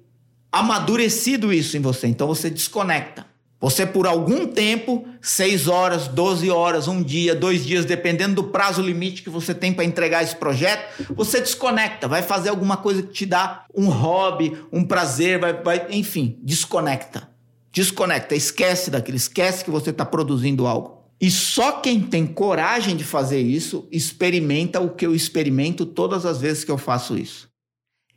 amadurecido 0.51 1.51
isso 1.51 1.75
em 1.75 1.81
você. 1.81 2.07
Então 2.07 2.27
você 2.27 2.49
desconecta. 2.49 3.25
Você, 3.63 3.85
por 3.85 4.05
algum 4.05 4.45
tempo, 4.45 5.07
6 5.21 5.69
horas, 5.69 6.09
12 6.09 6.49
horas, 6.49 6.89
um 6.89 7.01
dia, 7.01 7.33
dois 7.33 7.65
dias, 7.65 7.85
dependendo 7.85 8.35
do 8.35 8.43
prazo 8.49 8.81
limite 8.81 9.23
que 9.23 9.29
você 9.29 9.53
tem 9.53 9.71
para 9.71 9.85
entregar 9.85 10.21
esse 10.21 10.35
projeto, 10.35 11.05
você 11.15 11.39
desconecta, 11.39 12.05
vai 12.05 12.21
fazer 12.21 12.49
alguma 12.49 12.75
coisa 12.75 13.01
que 13.01 13.13
te 13.13 13.25
dá 13.25 13.63
um 13.73 13.87
hobby, 13.87 14.57
um 14.69 14.83
prazer, 14.83 15.39
vai, 15.39 15.53
vai 15.53 15.87
enfim, 15.91 16.37
desconecta. 16.43 17.29
Desconecta, 17.71 18.35
esquece 18.35 18.91
daquilo, 18.91 19.15
esquece 19.15 19.63
que 19.63 19.71
você 19.71 19.91
está 19.91 20.05
produzindo 20.05 20.67
algo. 20.67 21.01
E 21.21 21.31
só 21.31 21.79
quem 21.79 22.01
tem 22.01 22.27
coragem 22.27 22.97
de 22.97 23.05
fazer 23.05 23.39
isso 23.39 23.87
experimenta 23.89 24.81
o 24.81 24.89
que 24.89 25.05
eu 25.05 25.15
experimento 25.15 25.85
todas 25.85 26.25
as 26.25 26.41
vezes 26.41 26.65
que 26.65 26.71
eu 26.71 26.77
faço 26.77 27.17
isso. 27.17 27.47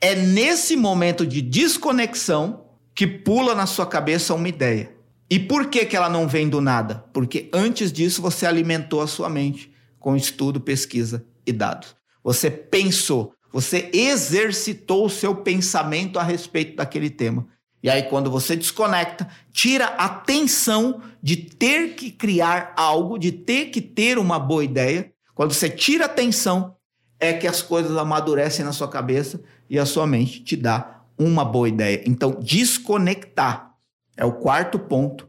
É 0.00 0.14
nesse 0.14 0.76
momento 0.76 1.26
de 1.26 1.40
desconexão 1.40 2.66
que 2.94 3.06
pula 3.06 3.54
na 3.54 3.66
sua 3.66 3.86
cabeça 3.86 4.34
uma 4.34 4.48
ideia. 4.48 4.94
E 5.28 5.38
por 5.38 5.66
que, 5.68 5.84
que 5.84 5.96
ela 5.96 6.08
não 6.08 6.28
vem 6.28 6.48
do 6.48 6.60
nada? 6.60 7.04
Porque 7.12 7.50
antes 7.52 7.92
disso 7.92 8.22
você 8.22 8.46
alimentou 8.46 9.00
a 9.00 9.06
sua 9.06 9.28
mente 9.28 9.72
com 9.98 10.16
estudo, 10.16 10.60
pesquisa 10.60 11.26
e 11.44 11.52
dados. 11.52 11.96
Você 12.22 12.50
pensou, 12.50 13.34
você 13.52 13.90
exercitou 13.92 15.04
o 15.04 15.10
seu 15.10 15.34
pensamento 15.34 16.18
a 16.18 16.22
respeito 16.22 16.76
daquele 16.76 17.10
tema. 17.10 17.46
E 17.82 17.90
aí, 17.90 18.04
quando 18.04 18.30
você 18.30 18.56
desconecta, 18.56 19.28
tira 19.52 19.86
a 19.86 20.08
tensão 20.08 21.00
de 21.22 21.36
ter 21.36 21.94
que 21.94 22.10
criar 22.10 22.72
algo, 22.76 23.18
de 23.18 23.32
ter 23.32 23.66
que 23.66 23.80
ter 23.80 24.18
uma 24.18 24.38
boa 24.38 24.64
ideia. 24.64 25.12
Quando 25.34 25.54
você 25.54 25.68
tira 25.68 26.06
a 26.06 26.08
tensão, 26.08 26.75
é 27.18 27.32
que 27.32 27.46
as 27.46 27.62
coisas 27.62 27.96
amadurecem 27.96 28.64
na 28.64 28.72
sua 28.72 28.88
cabeça 28.88 29.40
e 29.68 29.78
a 29.78 29.86
sua 29.86 30.06
mente 30.06 30.42
te 30.42 30.56
dá 30.56 31.02
uma 31.18 31.44
boa 31.44 31.68
ideia. 31.68 32.02
Então, 32.06 32.38
desconectar 32.40 33.74
é 34.16 34.24
o 34.24 34.32
quarto 34.32 34.78
ponto 34.78 35.28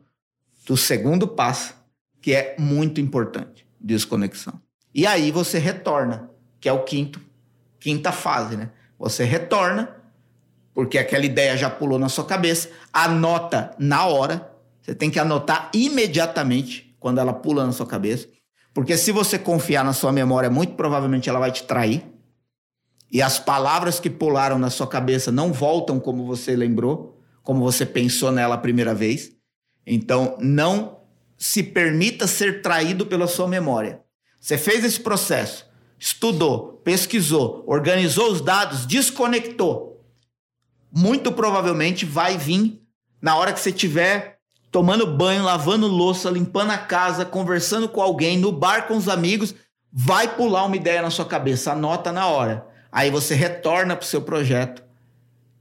do 0.65 0.75
segundo 0.75 1.27
passo, 1.27 1.75
que 2.21 2.33
é 2.33 2.55
muito 2.59 2.99
importante. 2.99 3.65
Desconexão. 3.79 4.59
E 4.93 5.05
aí 5.05 5.31
você 5.31 5.59
retorna, 5.59 6.29
que 6.59 6.67
é 6.67 6.73
o 6.73 6.83
quinto, 6.83 7.21
quinta 7.79 8.11
fase, 8.11 8.57
né? 8.57 8.71
Você 8.97 9.23
retorna 9.23 9.95
porque 10.73 10.97
aquela 10.99 11.25
ideia 11.25 11.57
já 11.57 11.69
pulou 11.69 11.97
na 11.97 12.07
sua 12.07 12.23
cabeça, 12.23 12.69
anota 12.93 13.73
na 13.79 14.05
hora. 14.05 14.51
Você 14.81 14.93
tem 14.93 15.09
que 15.09 15.17
anotar 15.17 15.71
imediatamente 15.73 16.95
quando 16.99 17.19
ela 17.19 17.33
pula 17.33 17.65
na 17.65 17.71
sua 17.71 17.87
cabeça. 17.87 18.27
Porque 18.77 18.95
se 18.95 19.11
você 19.11 19.39
confiar 19.39 19.83
na 19.83 19.91
sua 19.91 20.11
memória, 20.11 20.51
muito 20.51 20.75
provavelmente 20.75 21.27
ela 21.27 21.39
vai 21.39 21.51
te 21.51 21.63
trair. 21.63 22.05
E 23.11 23.23
as 23.23 23.39
palavras 23.39 23.99
que 23.99 24.07
pularam 24.07 24.59
na 24.59 24.69
sua 24.69 24.85
cabeça 24.85 25.31
não 25.31 25.51
voltam 25.51 25.99
como 25.99 26.27
você 26.27 26.55
lembrou, 26.55 27.19
como 27.41 27.63
você 27.63 27.87
pensou 27.87 28.31
nela 28.31 28.53
a 28.53 28.59
primeira 28.59 28.93
vez. 28.93 29.31
Então, 29.83 30.37
não 30.39 30.99
se 31.39 31.63
permita 31.63 32.27
ser 32.27 32.61
traído 32.61 33.07
pela 33.07 33.25
sua 33.25 33.47
memória. 33.47 33.99
Você 34.39 34.59
fez 34.59 34.85
esse 34.85 34.99
processo, 34.99 35.65
estudou, 35.97 36.73
pesquisou, 36.83 37.63
organizou 37.65 38.31
os 38.31 38.41
dados, 38.41 38.85
desconectou 38.85 39.87
muito 40.91 41.31
provavelmente 41.31 42.05
vai 42.05 42.37
vir 42.37 42.79
na 43.19 43.35
hora 43.35 43.51
que 43.51 43.59
você 43.59 43.69
estiver 43.69 44.36
tomando 44.77 45.07
banho, 45.07 45.43
lavando 45.43 45.87
louça, 45.87 46.29
limpando 46.29 46.69
a 46.69 46.77
casa, 46.77 47.25
conversando 47.25 47.89
com 47.89 47.99
alguém, 47.99 48.37
no 48.37 48.51
bar 48.51 48.87
com 48.87 48.95
os 48.95 49.09
amigos, 49.09 49.55
vai 49.91 50.35
pular 50.35 50.65
uma 50.65 50.75
ideia 50.75 51.01
na 51.01 51.09
sua 51.09 51.25
cabeça, 51.25 51.71
anota 51.71 52.11
na 52.11 52.27
hora. 52.27 52.63
Aí 52.91 53.09
você 53.09 53.33
retorna 53.33 53.95
para 53.95 54.03
o 54.03 54.07
seu 54.07 54.21
projeto 54.21 54.83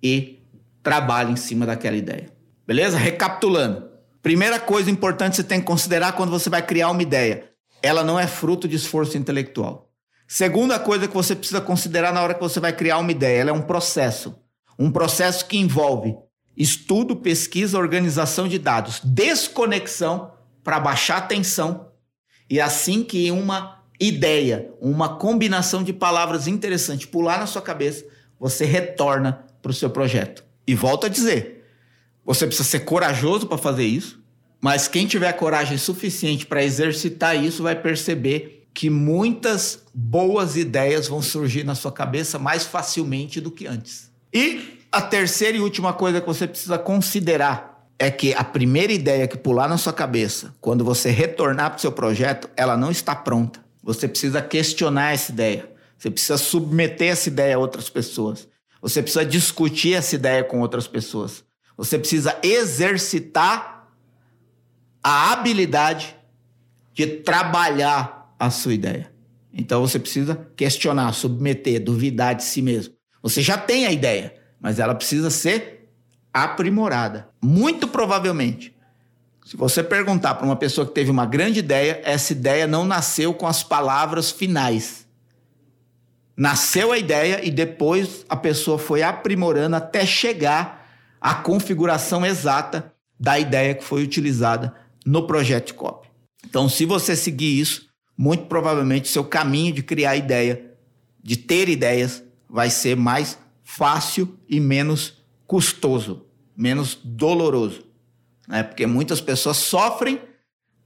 e 0.03 0.43
trabalha 0.83 1.31
em 1.31 1.37
cima 1.37 1.65
daquela 1.65 1.97
ideia. 1.97 2.31
Beleza? 2.67 2.99
Recapitulando. 2.99 3.89
Primeira 4.21 4.61
coisa 4.61 4.91
importante 4.91 5.31
que 5.31 5.37
você 5.37 5.45
tem 5.45 5.61
que 5.61 5.67
considerar 5.67 6.13
quando 6.13 6.29
você 6.29 6.51
vai 6.51 6.61
criar 6.61 6.91
uma 6.91 7.01
ideia: 7.01 7.51
ela 7.83 8.05
não 8.05 8.21
é 8.21 8.27
fruto 8.27 8.69
de 8.69 8.77
esforço 8.77 9.17
intelectual. 9.17 9.91
Segunda 10.29 10.79
coisa 10.79 11.09
que 11.09 11.15
você 11.15 11.35
precisa 11.35 11.63
considerar 11.63 12.13
na 12.13 12.21
hora 12.21 12.35
que 12.35 12.41
você 12.43 12.61
vai 12.61 12.75
criar 12.75 12.99
uma 12.99 13.13
ideia: 13.13 13.41
ela 13.41 13.49
é 13.51 13.55
um 13.55 13.63
processo. 13.63 14.37
Um 14.79 14.91
processo 14.91 15.47
que 15.47 15.57
envolve 15.57 16.15
estudo, 16.57 17.17
pesquisa, 17.17 17.79
organização 17.79 18.49
de 18.49 18.59
dados, 18.59 19.01
desconexão 19.05 20.33
para 20.65 20.81
baixar 20.81 21.19
a 21.19 21.23
tensão 21.23 21.89
e 22.49 22.61
assim 22.61 23.03
que 23.03 23.31
uma 23.31 23.83
ideia, 24.01 24.71
uma 24.81 25.17
combinação 25.17 25.83
de 25.83 25.93
palavras 25.93 26.47
interessante 26.47 27.07
pular 27.07 27.39
na 27.39 27.47
sua 27.47 27.63
cabeça, 27.63 28.05
você 28.39 28.65
retorna 28.65 29.45
para 29.61 29.71
o 29.71 29.75
seu 29.75 29.91
projeto. 29.91 30.45
E 30.67 30.75
volto 30.75 31.07
a 31.07 31.09
dizer, 31.09 31.65
você 32.25 32.47
precisa 32.47 32.69
ser 32.69 32.81
corajoso 32.81 33.47
para 33.47 33.59
fazer 33.59 33.85
isso, 33.85 34.21
mas 34.61 34.89
quem 34.89 35.07
tiver 35.07 35.33
coragem 35.33 35.79
suficiente 35.79 36.47
para 36.47 36.65
exercitar 36.65 37.43
isso 37.43 37.63
vai 37.63 37.75
perceber 37.75 38.69
que 38.75 38.91
muitas 38.91 39.83
boas 39.95 40.57
ideias 40.57 41.09
vão 41.09 41.23
surgir 41.23 41.65
na 41.65 41.75
sua 41.75 41.91
cabeça 41.91 42.39
mais 42.39 42.67
facilmente 42.67 43.41
do 43.41 43.51
que 43.51 43.67
antes. 43.67 44.11
E 44.33 44.76
a 44.97 45.03
terceira 45.03 45.57
e 45.57 45.61
última 45.61 45.93
coisa 45.93 46.21
que 46.21 46.27
você 46.27 46.47
precisa 46.47 46.79
considerar 46.79 47.87
é 47.99 48.11
que 48.11 48.35
a 48.35 48.43
primeira 48.43 48.93
ideia 48.93 49.29
que 49.29 49.37
pular 49.37 49.69
na 49.69 49.79
sua 49.79 49.93
cabeça, 49.93 50.55
quando 50.61 50.85
você 50.85 51.11
retornar 51.11 51.71
para 51.71 51.79
o 51.79 51.81
seu 51.81 51.93
projeto, 51.93 52.49
ela 52.57 52.77
não 52.77 52.91
está 52.91 53.15
pronta. 53.15 53.61
Você 53.83 54.09
precisa 54.09 54.43
questionar 54.43 55.13
essa 55.13 55.33
ideia. 55.33 55.71
Você 55.99 56.11
precisa 56.11 56.37
submeter 56.37 57.13
essa 57.13 57.29
ideia 57.29 57.57
a 57.57 57.59
outras 57.59 57.89
pessoas. 57.89 58.49
Você 58.83 59.03
precisa 59.03 59.25
discutir 59.25 59.95
essa 59.95 60.15
ideia 60.15 60.45
com 60.45 60.61
outras 60.61 60.87
pessoas. 60.87 61.45
Você 61.77 61.99
precisa 61.99 62.39
exercitar 62.43 63.89
a 65.03 65.33
habilidade 65.33 66.17
de 66.93 67.07
trabalhar 67.07 68.35
a 68.39 68.51
sua 68.51 68.75
ideia. 68.75 69.13
Então 69.53 69.81
você 69.81 69.99
precisa 69.99 70.49
questionar, 70.57 71.13
submeter, 71.13 71.83
duvidar 71.83 72.35
de 72.35 72.45
si 72.45 72.61
mesmo. 72.61 72.95
Você 73.23 73.41
já 73.41 73.57
tem 73.57 73.87
a 73.87 73.93
ideia, 73.93 74.36
mas 74.67 74.81
ela 74.81 74.97
precisa 74.97 75.31
ser 75.31 75.93
aprimorada. 76.35 77.29
Muito 77.41 77.87
provavelmente, 77.87 78.75
se 79.45 79.57
você 79.57 79.81
perguntar 79.81 80.35
para 80.35 80.45
uma 80.45 80.57
pessoa 80.57 80.85
que 80.85 80.93
teve 80.93 81.09
uma 81.09 81.25
grande 81.25 81.61
ideia, 81.61 82.01
essa 82.03 82.33
ideia 82.33 82.67
não 82.67 82.85
nasceu 82.85 83.33
com 83.33 83.47
as 83.47 83.63
palavras 83.63 84.33
finais. 84.33 85.07
Nasceu 86.37 86.91
a 86.91 86.99
ideia 86.99 87.47
e 87.47 87.51
depois 87.53 88.27
a 88.29 88.35
pessoa 88.35 88.77
foi 88.77 89.05
aprimorando 89.05 89.77
até 89.77 90.05
chegar 90.05 90.91
à 91.21 91.33
configuração 91.33 92.27
exata 92.27 92.93
da 93.21 93.39
ideia 93.39 93.73
que 93.73 93.85
foi 93.85 94.03
utilizada 94.03 94.75
no 95.07 95.29
projeto 95.29 95.69
de 95.69 95.75
copy. 95.75 96.09
Então, 96.45 96.69
se 96.69 96.85
você 96.85 97.15
seguir 97.15 97.61
isso, 97.61 97.89
muito 98.19 98.47
provavelmente 98.47 99.07
seu 99.07 99.23
caminho 99.23 99.73
de 99.73 99.85
criar 99.85 100.17
ideia, 100.17 100.73
de 101.23 101.37
ter 101.37 101.69
ideias, 101.69 102.21
vai 102.51 102.69
ser 102.69 102.97
mais 102.97 103.39
fácil 103.77 104.39
e 104.49 104.59
menos 104.59 105.23
custoso, 105.47 106.25
menos 106.57 106.99
doloroso. 107.05 107.85
Né? 108.49 108.63
Porque 108.63 108.87
muitas 108.87 109.21
pessoas 109.21 109.59
sofrem 109.59 110.19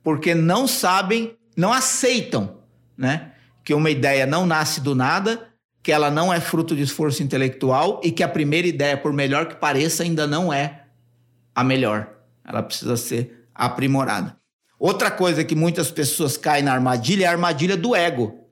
porque 0.03 0.35
não 0.35 0.67
sabem, 0.67 1.37
não 1.57 1.73
aceitam 1.73 2.59
né? 2.99 3.33
que 3.63 3.73
uma 3.73 3.91
ideia 3.91 4.27
não 4.27 4.45
nasce 4.45 4.81
do 4.81 4.95
nada, 4.95 5.49
que 5.85 5.93
ela 5.93 6.11
não 6.11 6.33
é 6.33 6.41
fruto 6.41 6.75
de 6.75 6.83
esforço 6.83 7.23
intelectual 7.23 8.01
e 8.03 8.11
que 8.11 8.25
a 8.25 8.29
primeira 8.29 8.67
ideia, 8.67 8.97
por 8.97 9.13
melhor 9.13 9.47
que 9.47 9.55
pareça, 9.55 10.03
ainda 10.03 10.27
não 10.27 10.53
é 10.53 10.87
a 11.55 11.63
melhor. 11.63 12.11
Ela 12.45 12.61
precisa 12.61 12.97
ser 12.97 13.47
aprimorada. 13.55 14.37
Outra 14.81 15.13
coisa 15.13 15.45
que 15.45 15.55
muitas 15.55 15.93
pessoas 15.93 16.37
caem 16.37 16.65
na 16.65 16.73
armadilha 16.73 17.27
é 17.27 17.29
a 17.29 17.33
armadilha 17.33 17.77
do 17.77 17.95
ego. 17.95 18.49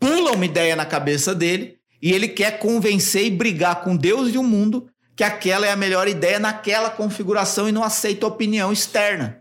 Pula 0.00 0.32
uma 0.32 0.44
ideia 0.44 0.74
na 0.74 0.84
cabeça 0.84 1.32
dele 1.32 1.81
e 2.02 2.12
ele 2.12 2.26
quer 2.26 2.58
convencer 2.58 3.24
e 3.24 3.30
brigar 3.30 3.84
com 3.84 3.96
Deus 3.96 4.34
e 4.34 4.38
o 4.38 4.42
mundo 4.42 4.88
que 5.14 5.22
aquela 5.22 5.66
é 5.66 5.70
a 5.70 5.76
melhor 5.76 6.08
ideia 6.08 6.40
naquela 6.40 6.90
configuração 6.90 7.68
e 7.68 7.72
não 7.72 7.84
aceita 7.84 8.26
opinião 8.26 8.72
externa. 8.72 9.40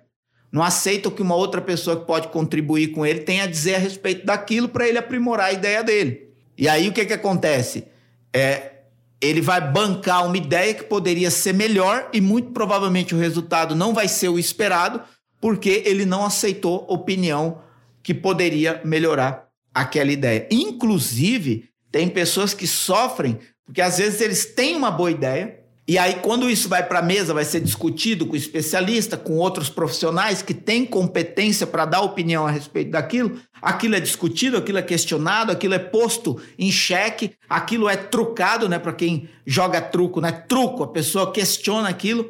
Não 0.52 0.62
aceita 0.62 1.10
o 1.10 1.12
que 1.12 1.21
uma 1.21 1.34
outra 1.34 1.62
pessoa 1.62 1.97
que 2.00 2.06
pode 2.06 2.28
contribuir 2.28 2.89
com 2.89 3.06
ele 3.06 3.21
tem 3.21 3.41
a 3.41 3.47
dizer 3.47 3.76
a 3.76 3.80
respeito 3.80 4.26
daquilo 4.26 4.69
para 4.69 4.88
ele 4.88 4.97
aprimorar 4.97 5.47
a 5.47 5.54
ideia 5.54 5.84
dele. 5.84 6.30
E 6.58 6.67
aí 6.67 6.88
o 6.88 6.91
que, 6.91 7.06
que 7.06 7.13
acontece? 7.13 7.86
É, 8.34 8.74
ele 9.21 9.41
vai 9.41 9.62
bancar 9.62 10.26
uma 10.28 10.38
ideia 10.38 10.74
que 10.74 10.84
poderia 10.84 11.32
ser 11.32 11.54
melhor 11.54 12.10
e 12.13 12.19
muito 12.19 12.52
provavelmente 12.52 13.15
o 13.15 13.17
resultado 13.17 13.74
não 13.74 13.93
vai 13.93 14.08
ser 14.08 14.28
o 14.28 14.38
esperado, 14.38 15.02
porque 15.39 15.82
ele 15.86 16.06
não 16.06 16.26
aceitou 16.26 16.86
opinião 16.89 17.62
que 18.04 18.13
poderia 18.13 18.82
melhorar 18.84 19.47
aquela 19.74 20.12
ideia. 20.12 20.47
Inclusive, 20.52 21.70
tem 21.91 22.08
pessoas 22.08 22.54
que 22.54 22.65
sofrem 22.65 23.39
porque 23.71 23.82
às 23.82 23.97
vezes 23.97 24.19
eles 24.19 24.45
têm 24.45 24.75
uma 24.75 24.91
boa 24.91 25.10
ideia 25.10 25.60
e 25.88 25.97
aí 25.97 26.15
quando 26.15 26.49
isso 26.49 26.67
vai 26.67 26.86
para 26.86 26.99
a 26.99 27.01
mesa 27.01 27.34
vai 27.34 27.45
ser 27.45 27.62
discutido 27.62 28.25
com 28.25 28.36
especialista, 28.36 29.17
com 29.17 29.38
outros 29.38 29.69
profissionais 29.69 30.41
que 30.41 30.54
têm 30.54 30.86
competência 30.86 31.65
para 31.65 31.86
dar 31.86 32.01
opinião 32.01 32.45
a 32.45 32.51
respeito 32.51 32.91
daquilo, 32.91 33.39
aquilo 33.62 33.95
é 33.95 33.99
discutido, 33.99 34.58
aquilo 34.58 34.77
é 34.77 34.82
questionado, 34.82 35.51
aquilo 35.51 35.73
é 35.73 35.80
posto 35.80 36.41
em 36.60 36.71
xeque, 36.71 37.34
aquilo 37.49 37.88
é 37.88 37.95
trucado, 37.95 38.67
né? 38.67 38.77
Para 38.77 38.93
quem 38.93 39.30
joga 39.45 39.82
truco, 39.82 40.19
né? 40.21 40.32
Truco, 40.32 40.84
a 40.84 40.88
pessoa 40.88 41.32
questiona 41.32 41.89
aquilo 41.89 42.30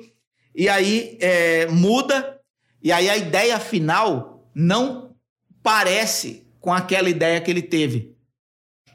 e 0.56 0.70
aí 0.70 1.18
é, 1.20 1.66
muda 1.68 2.40
e 2.84 2.92
aí 2.92 3.10
a 3.10 3.18
ideia 3.18 3.60
final 3.60 4.48
não 4.54 5.16
parece 5.64 6.48
com 6.60 6.74
aquela 6.74 7.10
ideia 7.10 7.42
que 7.42 7.50
ele 7.50 7.62
teve. 7.62 8.11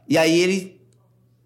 E 0.09 0.16
aí 0.16 0.38
ele 0.40 0.81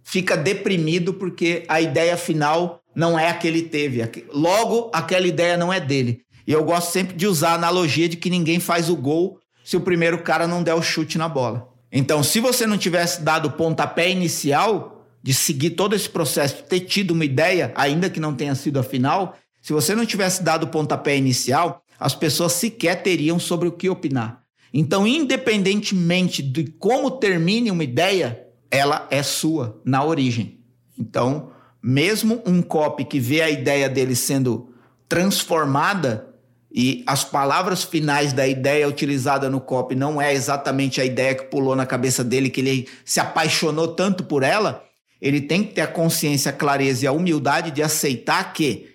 fica 0.03 0.37
deprimido 0.37 1.15
porque 1.15 1.65
a 1.69 1.81
ideia 1.81 2.17
final 2.17 2.81
não 2.95 3.19
é 3.19 3.29
a 3.29 3.35
que 3.35 3.47
ele 3.47 3.63
teve. 3.63 4.03
Logo, 4.33 4.91
aquela 4.93 5.27
ideia 5.27 5.57
não 5.57 5.73
é 5.73 5.79
dele. 5.79 6.23
E 6.47 6.53
eu 6.53 6.65
gosto 6.65 6.93
sempre 6.93 7.17
de 7.17 7.27
usar 7.27 7.51
a 7.51 7.55
analogia 7.55 8.09
de 8.09 8.17
que 8.17 8.31
ninguém 8.31 8.59
faz 8.59 8.91
o 8.91 8.97
gol 8.97 9.39
se 9.65 9.77
o 9.77 9.81
primeiro 9.81 10.23
cara 10.23 10.47
não 10.49 10.63
der 10.63 10.75
o 10.75 10.83
chute 10.83 11.17
na 11.17 11.29
bola. 11.29 11.69
Então, 11.93 12.23
se 12.23 12.41
você 12.41 12.67
não 12.67 12.79
tivesse 12.79 13.23
dado 13.23 13.47
o 13.47 13.53
pontapé 13.53 14.11
inicial 14.11 15.07
de 15.23 15.35
seguir 15.35 15.71
todo 15.71 15.95
esse 15.95 16.09
processo, 16.09 16.63
ter 16.65 16.81
tido 16.81 17.13
uma 17.13 17.25
ideia, 17.25 17.73
ainda 17.75 18.09
que 18.09 18.21
não 18.21 18.35
tenha 18.35 18.55
sido 18.55 18.79
a 18.79 18.83
final, 18.83 19.37
se 19.61 19.73
você 19.73 19.95
não 19.95 20.07
tivesse 20.07 20.43
dado 20.43 20.65
o 20.65 20.69
pontapé 20.69 21.17
inicial, 21.17 21.83
as 21.99 22.15
pessoas 22.15 22.53
sequer 22.53 23.03
teriam 23.03 23.39
sobre 23.39 23.69
o 23.69 23.73
que 23.73 23.89
opinar. 23.89 24.41
Então, 24.73 25.07
independentemente 25.07 26.43
de 26.43 26.65
como 26.65 27.11
termine 27.11 27.71
uma 27.71 27.85
ideia, 27.85 28.47
ela 28.71 29.07
é 29.11 29.23
sua 29.23 29.81
na 29.85 30.05
origem. 30.05 30.61
Então, 30.99 31.51
mesmo 31.83 32.43
um 32.47 32.63
copy 32.63 33.05
que 33.05 33.19
vê 33.19 33.41
a 33.41 33.51
ideia 33.51 33.89
dele 33.89 34.15
sendo 34.15 34.73
transformada 35.09 36.29
e 36.73 37.03
as 37.07 37.25
palavras 37.25 37.83
finais 37.83 38.33
da 38.33 38.47
ideia 38.47 38.87
utilizada 38.87 39.51
no 39.51 39.61
copy 39.61 39.97
não 39.97 40.23
é 40.23 40.33
exatamente 40.33 41.01
a 41.01 41.05
ideia 41.05 41.35
que 41.35 41.45
pulou 41.45 41.75
na 41.75 41.85
cabeça 41.85 42.23
dele, 42.23 42.49
que 42.49 42.61
ele 42.61 42.89
se 43.05 43.19
apaixonou 43.19 43.89
tanto 43.89 44.23
por 44.23 44.45
ela, 44.45 44.85
ele 45.21 45.41
tem 45.41 45.65
que 45.65 45.75
ter 45.75 45.81
a 45.81 45.87
consciência, 45.87 46.51
a 46.51 46.55
clareza 46.55 47.05
e 47.05 47.09
a 47.09 47.13
humildade 47.13 47.73
de 47.73 47.83
aceitar 47.83 48.53
que 48.53 48.89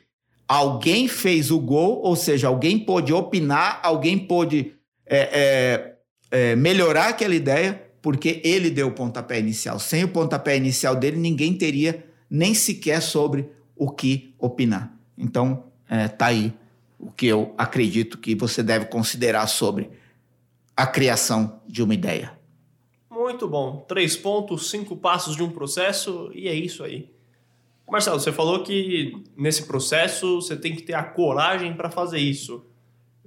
alguém 0.47 1.07
fez 1.07 1.51
o 1.51 1.59
gol, 1.59 2.01
ou 2.01 2.15
seja, 2.15 2.47
alguém 2.47 2.79
pôde 2.79 3.11
opinar, 3.11 3.79
alguém 3.83 4.17
pôde 4.17 4.73
é, 5.05 5.17
é, 5.33 5.95
é, 6.31 6.55
melhorar 6.55 7.09
aquela 7.09 7.35
ideia, 7.35 7.84
porque 8.05 8.39
ele 8.43 8.69
deu 8.69 8.89
o 8.89 8.91
pontapé 8.91 9.39
inicial. 9.39 9.79
Sem 9.79 10.03
o 10.03 10.07
pontapé 10.07 10.55
inicial 10.55 10.95
dele, 10.95 11.17
ninguém 11.17 11.57
teria 11.57 12.05
nem 12.29 12.53
sequer 12.53 13.01
sobre 13.01 13.49
o 13.75 13.89
que 13.89 14.35
opinar. 14.37 14.95
Então, 15.17 15.63
é, 15.89 16.07
tá 16.07 16.27
aí 16.27 16.53
o 16.99 17.11
que 17.11 17.25
eu 17.25 17.55
acredito 17.57 18.19
que 18.19 18.35
você 18.35 18.61
deve 18.61 18.85
considerar 18.85 19.47
sobre 19.47 19.89
a 20.77 20.85
criação 20.85 21.59
de 21.65 21.81
uma 21.81 21.95
ideia. 21.95 22.37
Muito 23.09 23.47
bom. 23.47 23.83
Três 23.87 24.15
pontos, 24.15 24.69
cinco 24.69 24.95
passos 24.95 25.35
de 25.35 25.41
um 25.41 25.49
processo 25.49 26.29
e 26.31 26.47
é 26.47 26.53
isso 26.53 26.83
aí. 26.83 27.09
Marcelo, 27.89 28.19
você 28.19 28.31
falou 28.31 28.61
que 28.61 29.23
nesse 29.35 29.63
processo 29.63 30.43
você 30.43 30.55
tem 30.55 30.75
que 30.75 30.83
ter 30.83 30.93
a 30.93 31.03
coragem 31.03 31.73
para 31.73 31.89
fazer 31.89 32.19
isso. 32.19 32.63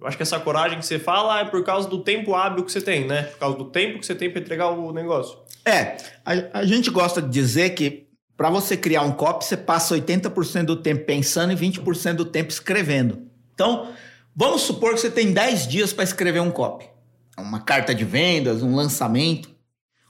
Eu 0.00 0.06
acho 0.06 0.16
que 0.16 0.22
essa 0.22 0.38
coragem 0.38 0.78
que 0.78 0.86
você 0.86 0.98
fala 0.98 1.40
é 1.40 1.44
por 1.44 1.64
causa 1.64 1.88
do 1.88 2.02
tempo 2.02 2.34
hábil 2.34 2.64
que 2.64 2.70
você 2.70 2.80
tem, 2.80 3.06
né? 3.06 3.22
Por 3.24 3.38
causa 3.38 3.58
do 3.58 3.64
tempo 3.64 3.98
que 3.98 4.06
você 4.06 4.14
tem 4.14 4.30
para 4.30 4.40
entregar 4.40 4.68
o 4.68 4.92
negócio. 4.92 5.38
É, 5.64 5.96
a, 6.24 6.60
a 6.60 6.64
gente 6.64 6.88
gosta 6.90 7.20
de 7.20 7.28
dizer 7.28 7.70
que 7.70 8.08
para 8.36 8.50
você 8.50 8.76
criar 8.76 9.02
um 9.02 9.10
copy, 9.10 9.44
você 9.44 9.56
passa 9.56 9.96
80% 9.96 10.64
do 10.64 10.76
tempo 10.76 11.04
pensando 11.04 11.52
e 11.52 11.56
20% 11.56 12.14
do 12.14 12.24
tempo 12.24 12.50
escrevendo. 12.50 13.26
Então, 13.52 13.88
vamos 14.34 14.62
supor 14.62 14.94
que 14.94 15.00
você 15.00 15.10
tem 15.10 15.32
10 15.32 15.66
dias 15.66 15.92
para 15.92 16.04
escrever 16.04 16.40
um 16.40 16.50
copy. 16.52 16.88
Uma 17.36 17.60
carta 17.60 17.92
de 17.92 18.04
vendas, 18.04 18.62
um 18.62 18.76
lançamento. 18.76 19.50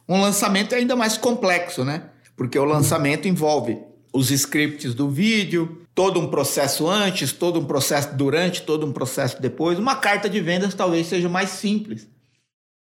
Um 0.07 0.21
lançamento 0.21 0.75
é 0.75 0.79
ainda 0.79 0.95
mais 0.95 1.17
complexo, 1.17 1.87
né? 1.87 2.11
Porque 2.37 2.59
o 2.59 2.65
lançamento 2.65 3.27
envolve 3.27 3.79
os 4.13 4.31
scripts 4.31 4.95
do 4.95 5.09
vídeo, 5.09 5.83
todo 5.99 6.21
um 6.21 6.29
processo 6.29 6.87
antes, 6.87 7.33
todo 7.33 7.59
um 7.59 7.65
processo 7.65 8.15
durante, 8.15 8.63
todo 8.63 8.87
um 8.87 8.93
processo 8.93 9.43
depois. 9.43 9.81
Uma 9.81 9.97
carta 9.97 10.31
de 10.31 10.41
vendas 10.41 10.73
talvez 10.73 11.09
seja 11.09 11.29
mais 11.29 11.51
simples. 11.51 12.09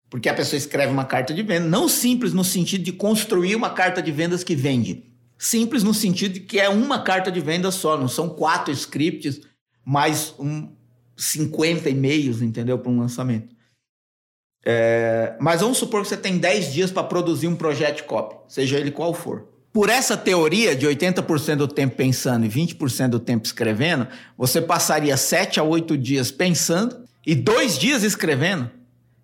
Porque 0.08 0.30
a 0.30 0.34
pessoa 0.34 0.56
escreve 0.56 0.90
uma 0.90 1.04
carta 1.04 1.34
de 1.34 1.42
venda, 1.42 1.68
não 1.68 1.90
simples 1.90 2.32
no 2.32 2.42
sentido 2.42 2.82
de 2.84 2.90
construir 2.90 3.54
uma 3.54 3.68
carta 3.68 4.00
de 4.00 4.10
vendas 4.10 4.42
que 4.42 4.56
vende. 4.56 5.12
Simples 5.36 5.82
no 5.82 5.92
sentido 5.92 6.32
de 6.32 6.40
que 6.40 6.58
é 6.58 6.70
uma 6.70 7.02
carta 7.02 7.30
de 7.30 7.38
venda 7.38 7.70
só, 7.70 7.98
não 7.98 8.08
são 8.08 8.30
quatro 8.30 8.72
scripts 8.72 9.42
mais 9.84 10.34
um 10.38 10.74
50 11.14 11.90
e-mails, 11.90 12.40
entendeu? 12.40 12.78
Para 12.78 12.90
um 12.90 12.98
lançamento. 12.98 13.54
É, 14.64 15.36
mas 15.38 15.60
vamos 15.60 15.76
supor 15.76 16.00
que 16.00 16.08
você 16.08 16.16
tem 16.16 16.38
10 16.38 16.72
dias 16.72 16.90
para 16.90 17.04
produzir 17.04 17.46
um 17.46 17.56
projeto 17.56 18.04
copy, 18.04 18.36
seja 18.48 18.78
ele 18.78 18.90
qual 18.90 19.12
for. 19.12 19.51
Por 19.72 19.88
essa 19.88 20.16
teoria 20.16 20.76
de 20.76 20.86
80% 20.86 21.56
do 21.56 21.68
tempo 21.68 21.96
pensando 21.96 22.44
e 22.44 22.48
20% 22.48 23.08
do 23.08 23.18
tempo 23.18 23.46
escrevendo, 23.46 24.06
você 24.36 24.60
passaria 24.60 25.16
7 25.16 25.58
a 25.58 25.62
8 25.62 25.96
dias 25.96 26.30
pensando 26.30 27.04
e 27.26 27.34
dois 27.34 27.78
dias 27.78 28.02
escrevendo. 28.02 28.70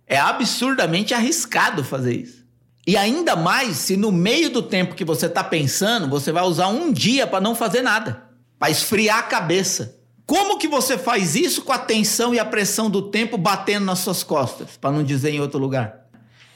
É 0.07 0.17
absurdamente 0.19 1.13
arriscado 1.13 1.85
fazer 1.85 2.17
isso. 2.17 2.47
E 2.87 2.97
ainda 2.97 3.37
mais 3.37 3.77
se 3.77 3.99
no 3.99 4.11
meio 4.11 4.49
do 4.49 4.63
tempo 4.63 4.95
que 4.95 5.05
você 5.05 5.27
está 5.27 5.45
pensando, 5.45 6.09
você 6.09 6.33
vai 6.33 6.43
usar 6.45 6.69
um 6.69 6.91
dia 6.91 7.27
para 7.27 7.43
não 7.43 7.55
fazer 7.55 7.83
nada, 7.83 8.23
para 8.59 8.71
esfriar 8.71 9.19
a 9.19 9.25
cabeça. 9.25 9.99
Como 10.25 10.57
que 10.57 10.67
você 10.67 10.97
faz 10.97 11.35
isso 11.35 11.61
com 11.61 11.73
a 11.73 11.79
tensão 11.79 12.35
e 12.35 12.39
a 12.39 12.45
pressão 12.47 12.89
do 12.89 13.11
tempo 13.11 13.37
batendo 13.37 13.85
nas 13.85 13.99
suas 13.99 14.23
costas, 14.23 14.79
para 14.81 14.91
não 14.91 15.05
dizer 15.05 15.31
em 15.31 15.41
outro 15.41 15.59
lugar? 15.59 16.07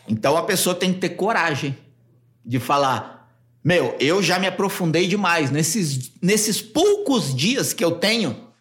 Então 0.08 0.34
a 0.38 0.44
pessoa 0.44 0.74
tem 0.74 0.94
que 0.94 1.00
ter 1.00 1.10
coragem 1.10 1.76
de 2.44 2.58
falar: 2.58 3.21
meu, 3.64 3.96
eu 4.00 4.22
já 4.22 4.38
me 4.38 4.46
aprofundei 4.46 5.06
demais 5.06 5.50
nesses, 5.50 6.12
nesses 6.20 6.60
poucos 6.60 7.34
dias 7.34 7.72
que 7.72 7.84
eu 7.84 7.92
tenho 7.92 8.52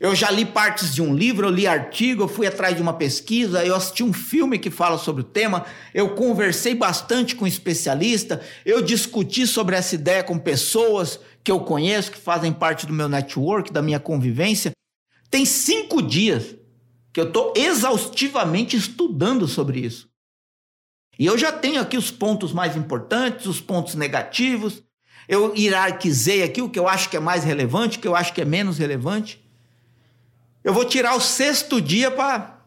eu 0.00 0.14
já 0.14 0.30
li 0.30 0.46
partes 0.46 0.94
de 0.94 1.02
um 1.02 1.14
livro, 1.14 1.46
eu 1.46 1.50
li 1.50 1.66
artigo, 1.66 2.22
eu 2.22 2.28
fui 2.28 2.46
atrás 2.46 2.74
de 2.74 2.80
uma 2.80 2.94
pesquisa, 2.94 3.62
eu 3.62 3.74
assisti 3.74 4.02
um 4.02 4.14
filme 4.14 4.58
que 4.58 4.70
fala 4.70 4.96
sobre 4.96 5.20
o 5.20 5.24
tema, 5.24 5.66
eu 5.92 6.14
conversei 6.14 6.74
bastante 6.74 7.36
com 7.36 7.46
especialista, 7.46 8.40
eu 8.64 8.80
discuti 8.80 9.46
sobre 9.46 9.76
essa 9.76 9.94
ideia 9.94 10.24
com 10.24 10.38
pessoas 10.38 11.20
que 11.44 11.52
eu 11.52 11.60
conheço, 11.60 12.12
que 12.12 12.18
fazem 12.18 12.50
parte 12.50 12.86
do 12.86 12.94
meu 12.94 13.10
network, 13.10 13.70
da 13.70 13.82
minha 13.82 14.00
convivência. 14.00 14.72
Tem 15.30 15.44
cinco 15.44 16.00
dias 16.00 16.56
que 17.12 17.20
eu 17.20 17.28
estou 17.28 17.52
exaustivamente 17.54 18.78
estudando 18.78 19.46
sobre 19.46 19.80
isso. 19.80 20.08
E 21.20 21.26
eu 21.26 21.36
já 21.36 21.52
tenho 21.52 21.82
aqui 21.82 21.98
os 21.98 22.10
pontos 22.10 22.50
mais 22.50 22.74
importantes, 22.76 23.44
os 23.44 23.60
pontos 23.60 23.94
negativos. 23.94 24.82
Eu 25.28 25.54
hierarquizei 25.54 26.42
aqui 26.42 26.62
o 26.62 26.70
que 26.70 26.78
eu 26.78 26.88
acho 26.88 27.10
que 27.10 27.16
é 27.18 27.20
mais 27.20 27.44
relevante, 27.44 27.98
o 27.98 28.00
que 28.00 28.08
eu 28.08 28.16
acho 28.16 28.32
que 28.32 28.40
é 28.40 28.44
menos 28.46 28.78
relevante. 28.78 29.38
Eu 30.64 30.72
vou 30.72 30.82
tirar 30.86 31.14
o 31.14 31.20
sexto 31.20 31.78
dia 31.78 32.10
para 32.10 32.64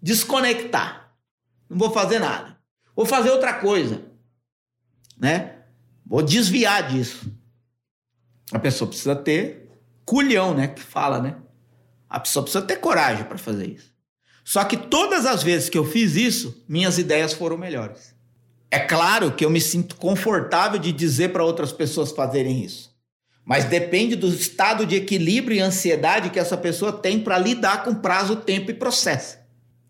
desconectar. 0.00 1.14
Não 1.68 1.76
vou 1.76 1.90
fazer 1.90 2.18
nada. 2.18 2.58
Vou 2.96 3.04
fazer 3.04 3.28
outra 3.28 3.52
coisa, 3.52 4.02
né? 5.18 5.58
Vou 6.06 6.22
desviar 6.22 6.88
disso. 6.88 7.30
A 8.50 8.58
pessoa 8.58 8.88
precisa 8.88 9.14
ter 9.14 9.70
culhão, 10.06 10.54
né? 10.54 10.68
Que 10.68 10.80
fala, 10.80 11.20
né? 11.20 11.36
A 12.08 12.18
pessoa 12.18 12.44
precisa 12.44 12.64
ter 12.64 12.76
coragem 12.76 13.24
para 13.26 13.36
fazer 13.36 13.68
isso. 13.68 13.93
Só 14.44 14.62
que 14.62 14.76
todas 14.76 15.24
as 15.24 15.42
vezes 15.42 15.70
que 15.70 15.78
eu 15.78 15.86
fiz 15.86 16.14
isso, 16.14 16.62
minhas 16.68 16.98
ideias 16.98 17.32
foram 17.32 17.56
melhores. 17.56 18.14
É 18.70 18.78
claro 18.78 19.32
que 19.32 19.44
eu 19.44 19.50
me 19.50 19.60
sinto 19.60 19.96
confortável 19.96 20.78
de 20.78 20.92
dizer 20.92 21.30
para 21.32 21.44
outras 21.44 21.72
pessoas 21.72 22.12
fazerem 22.12 22.62
isso. 22.62 22.94
Mas 23.44 23.64
depende 23.64 24.16
do 24.16 24.28
estado 24.28 24.84
de 24.84 24.96
equilíbrio 24.96 25.56
e 25.56 25.60
ansiedade 25.60 26.30
que 26.30 26.38
essa 26.38 26.56
pessoa 26.56 26.92
tem 26.92 27.20
para 27.20 27.38
lidar 27.38 27.84
com 27.84 27.94
prazo, 27.94 28.36
tempo 28.36 28.70
e 28.70 28.74
processo. 28.74 29.38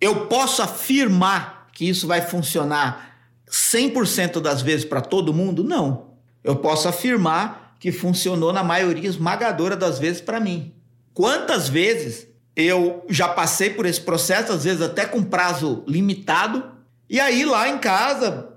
Eu 0.00 0.26
posso 0.26 0.62
afirmar 0.62 1.68
que 1.72 1.88
isso 1.88 2.06
vai 2.06 2.20
funcionar 2.20 3.14
100% 3.48 4.40
das 4.40 4.62
vezes 4.62 4.84
para 4.84 5.00
todo 5.00 5.34
mundo? 5.34 5.64
Não. 5.64 6.14
Eu 6.42 6.56
posso 6.56 6.88
afirmar 6.88 7.76
que 7.80 7.92
funcionou 7.92 8.52
na 8.52 8.62
maioria 8.62 9.08
esmagadora 9.08 9.76
das 9.76 9.98
vezes 9.98 10.20
para 10.20 10.40
mim. 10.40 10.74
Quantas 11.12 11.68
vezes 11.68 12.26
eu 12.56 13.04
já 13.08 13.28
passei 13.28 13.70
por 13.70 13.86
esse 13.86 14.00
processo, 14.00 14.52
às 14.52 14.64
vezes 14.64 14.82
até 14.82 15.04
com 15.04 15.22
prazo 15.22 15.84
limitado, 15.86 16.72
e 17.08 17.20
aí 17.20 17.44
lá 17.44 17.68
em 17.68 17.78
casa, 17.78 18.50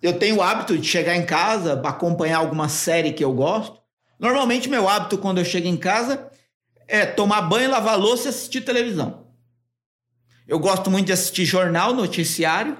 eu 0.00 0.18
tenho 0.18 0.36
o 0.36 0.42
hábito 0.42 0.76
de 0.78 0.86
chegar 0.86 1.16
em 1.16 1.26
casa, 1.26 1.80
acompanhar 1.84 2.38
alguma 2.38 2.68
série 2.68 3.12
que 3.12 3.24
eu 3.24 3.32
gosto, 3.32 3.82
Normalmente, 4.22 4.68
meu 4.68 4.88
hábito 4.88 5.18
quando 5.18 5.38
eu 5.38 5.44
chego 5.44 5.66
em 5.66 5.76
casa 5.76 6.30
é 6.86 7.04
tomar 7.04 7.42
banho, 7.42 7.68
lavar 7.68 7.98
louça 7.98 8.26
e 8.26 8.30
assistir 8.30 8.60
televisão. 8.60 9.26
Eu 10.46 10.60
gosto 10.60 10.88
muito 10.92 11.06
de 11.06 11.12
assistir 11.12 11.44
jornal, 11.44 11.92
noticiário, 11.92 12.78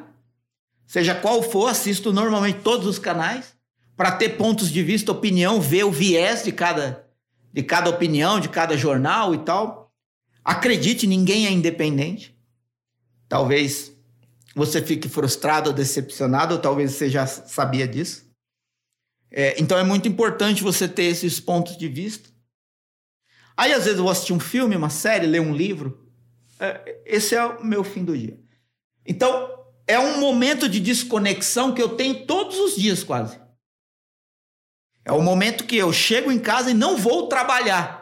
seja 0.86 1.16
qual 1.16 1.42
for, 1.42 1.66
assisto 1.66 2.12
normalmente 2.12 2.60
todos 2.60 2.86
os 2.86 2.96
canais 2.96 3.56
para 3.96 4.12
ter 4.12 4.36
pontos 4.36 4.70
de 4.70 4.84
vista, 4.84 5.10
opinião, 5.10 5.60
ver 5.60 5.82
o 5.82 5.90
viés 5.90 6.44
de 6.44 6.52
cada, 6.52 7.08
de 7.52 7.64
cada 7.64 7.90
opinião, 7.90 8.38
de 8.38 8.48
cada 8.48 8.76
jornal 8.76 9.34
e 9.34 9.38
tal. 9.38 9.81
Acredite, 10.44 11.06
ninguém 11.06 11.46
é 11.46 11.50
independente. 11.50 12.36
Talvez 13.28 13.92
você 14.54 14.82
fique 14.82 15.08
frustrado 15.08 15.70
ou 15.70 15.74
decepcionado, 15.74 16.54
ou 16.54 16.60
talvez 16.60 16.92
você 16.92 17.08
já 17.08 17.26
sabia 17.26 17.86
disso. 17.86 18.30
É, 19.30 19.58
então 19.58 19.78
é 19.78 19.82
muito 19.82 20.06
importante 20.06 20.62
você 20.62 20.86
ter 20.86 21.04
esses 21.04 21.40
pontos 21.40 21.76
de 21.76 21.88
vista. 21.88 22.28
Aí 23.56 23.72
às 23.72 23.84
vezes 23.84 23.98
eu 23.98 24.04
vou 24.04 24.12
assistir 24.12 24.32
um 24.32 24.40
filme, 24.40 24.76
uma 24.76 24.90
série, 24.90 25.26
ler 25.26 25.40
um 25.40 25.54
livro. 25.54 26.06
É, 26.60 27.02
esse 27.06 27.34
é 27.34 27.44
o 27.44 27.64
meu 27.64 27.82
fim 27.82 28.04
do 28.04 28.16
dia. 28.16 28.38
Então 29.06 29.50
é 29.86 29.98
um 29.98 30.20
momento 30.20 30.68
de 30.68 30.80
desconexão 30.80 31.74
que 31.74 31.82
eu 31.82 31.96
tenho 31.96 32.26
todos 32.26 32.58
os 32.58 32.76
dias 32.76 33.02
quase. 33.02 33.40
É 35.04 35.12
o 35.12 35.22
momento 35.22 35.64
que 35.64 35.76
eu 35.76 35.92
chego 35.92 36.30
em 36.30 36.38
casa 36.38 36.70
e 36.70 36.74
não 36.74 36.96
vou 36.96 37.26
trabalhar. 37.28 38.01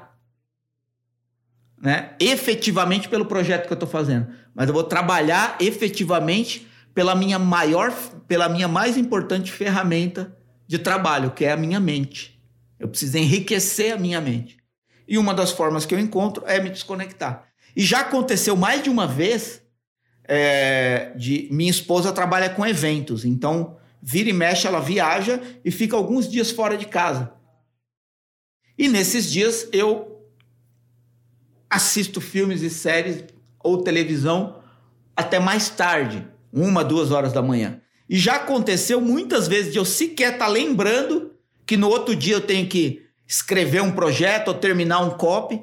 Né? 1.81 2.11
Efetivamente 2.21 3.09
pelo 3.09 3.25
projeto 3.25 3.67
que 3.67 3.73
eu 3.73 3.75
estou 3.75 3.89
fazendo. 3.89 4.29
Mas 4.55 4.69
eu 4.69 4.75
vou 4.75 4.85
trabalhar 4.85 5.57
efetivamente 5.61 6.69
pela 6.95 7.15
minha 7.15 7.39
maior, 7.39 7.93
pela 8.29 8.49
minha 8.49 8.69
mais 8.69 8.97
importante 8.97 9.51
ferramenta 9.51 10.37
de 10.67 10.79
trabalho, 10.79 11.31
que 11.31 11.45
é 11.45 11.53
a 11.53 11.57
minha 11.57 11.81
mente. 11.81 12.41
Eu 12.79 12.89
preciso 12.89 13.17
enriquecer 13.17 13.95
a 13.95 13.99
minha 13.99 14.21
mente. 14.21 14.59
E 15.09 15.19
uma 15.19 15.35
das 15.35 15.51
formas 15.51 15.85
que 15.85 15.95
eu 15.95 15.99
encontro 15.99 16.45
é 16.47 16.61
me 16.61 16.71
desconectar. 16.71 17.47
E 17.75 17.83
já 17.83 18.01
aconteceu 18.01 18.57
mais 18.57 18.83
de 18.83 18.91
uma 18.91 19.07
vez 19.07 19.63
é, 20.25 21.13
de 21.17 21.49
minha 21.51 21.71
esposa 21.71 22.13
trabalha 22.13 22.49
com 22.51 22.65
eventos, 22.65 23.25
então 23.25 23.77
vira 24.01 24.31
e 24.31 24.33
mexe 24.33 24.67
ela 24.67 24.81
viaja 24.81 25.41
e 25.65 25.71
fica 25.71 25.97
alguns 25.97 26.29
dias 26.29 26.51
fora 26.51 26.77
de 26.77 26.87
casa. 26.87 27.33
E 28.79 28.89
nesses 28.89 29.31
dias 29.31 29.69
eu 29.73 30.20
assisto 31.71 32.21
filmes 32.21 32.61
e 32.63 32.69
séries 32.69 33.25
ou 33.63 33.83
televisão 33.83 34.61
até 35.17 35.39
mais 35.39 35.69
tarde, 35.69 36.27
uma, 36.53 36.83
duas 36.83 37.13
horas 37.13 37.33
da 37.33 37.41
manhã. 37.41 37.81
E 38.09 38.19
já 38.19 38.37
aconteceu 38.37 39.01
muitas 39.01 39.47
vezes 39.47 39.73
de 39.73 39.79
eu 39.79 39.85
sequer 39.85 40.33
estar 40.33 40.47
tá 40.47 40.51
lembrando 40.51 41.31
que 41.65 41.77
no 41.77 41.89
outro 41.89 42.17
dia 42.17 42.35
eu 42.35 42.41
tenho 42.41 42.67
que 42.67 43.03
escrever 43.29 43.81
um 43.81 43.93
projeto 43.93 44.49
ou 44.49 44.55
terminar 44.55 45.01
um 45.01 45.11
copy 45.11 45.63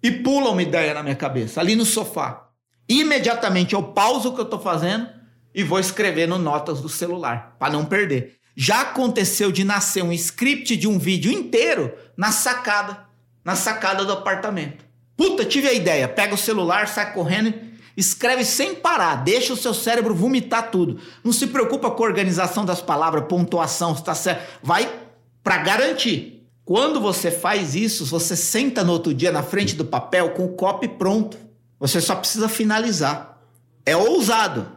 e 0.00 0.10
pula 0.10 0.50
uma 0.50 0.62
ideia 0.62 0.94
na 0.94 1.02
minha 1.02 1.16
cabeça, 1.16 1.60
ali 1.60 1.74
no 1.74 1.84
sofá. 1.84 2.48
Imediatamente 2.88 3.74
eu 3.74 3.82
pauso 3.82 4.28
o 4.28 4.34
que 4.34 4.40
eu 4.40 4.44
estou 4.44 4.60
fazendo 4.60 5.08
e 5.54 5.64
vou 5.64 5.80
escrever 5.80 6.28
no 6.28 6.38
notas 6.38 6.80
do 6.80 6.88
celular, 6.88 7.56
para 7.58 7.72
não 7.72 7.84
perder. 7.84 8.36
Já 8.54 8.82
aconteceu 8.82 9.50
de 9.50 9.64
nascer 9.64 10.02
um 10.02 10.12
script 10.12 10.76
de 10.76 10.86
um 10.86 10.98
vídeo 10.98 11.32
inteiro 11.32 11.92
na 12.16 12.30
sacada, 12.30 13.06
na 13.44 13.56
sacada 13.56 14.04
do 14.04 14.12
apartamento. 14.12 14.91
Puta, 15.16 15.44
tive 15.44 15.68
a 15.68 15.72
ideia. 15.72 16.08
Pega 16.08 16.34
o 16.34 16.38
celular, 16.38 16.88
sai 16.88 17.12
correndo 17.12 17.52
Escreve 17.96 18.44
sem 18.44 18.74
parar, 18.74 19.16
deixa 19.16 19.52
o 19.52 19.56
seu 19.56 19.74
cérebro 19.74 20.14
vomitar 20.14 20.70
tudo. 20.70 20.98
Não 21.22 21.32
se 21.32 21.46
preocupa 21.46 21.90
com 21.90 22.02
a 22.02 22.06
organização 22.06 22.64
das 22.64 22.80
palavras, 22.80 23.26
pontuação, 23.28 23.92
está 23.92 24.14
certo. 24.14 24.60
Vai 24.62 24.90
para 25.42 25.58
garantir. 25.58 26.48
Quando 26.64 27.00
você 27.00 27.30
faz 27.30 27.74
isso, 27.74 28.06
você 28.06 28.36
senta 28.36 28.82
no 28.82 28.92
outro 28.92 29.12
dia 29.12 29.32
na 29.32 29.42
frente 29.42 29.74
do 29.74 29.84
papel 29.84 30.30
com 30.30 30.44
o 30.44 30.54
copy 30.54 30.88
pronto. 30.88 31.36
Você 31.78 32.00
só 32.00 32.14
precisa 32.14 32.48
finalizar. 32.48 33.40
É 33.84 33.96
ousado, 33.96 34.70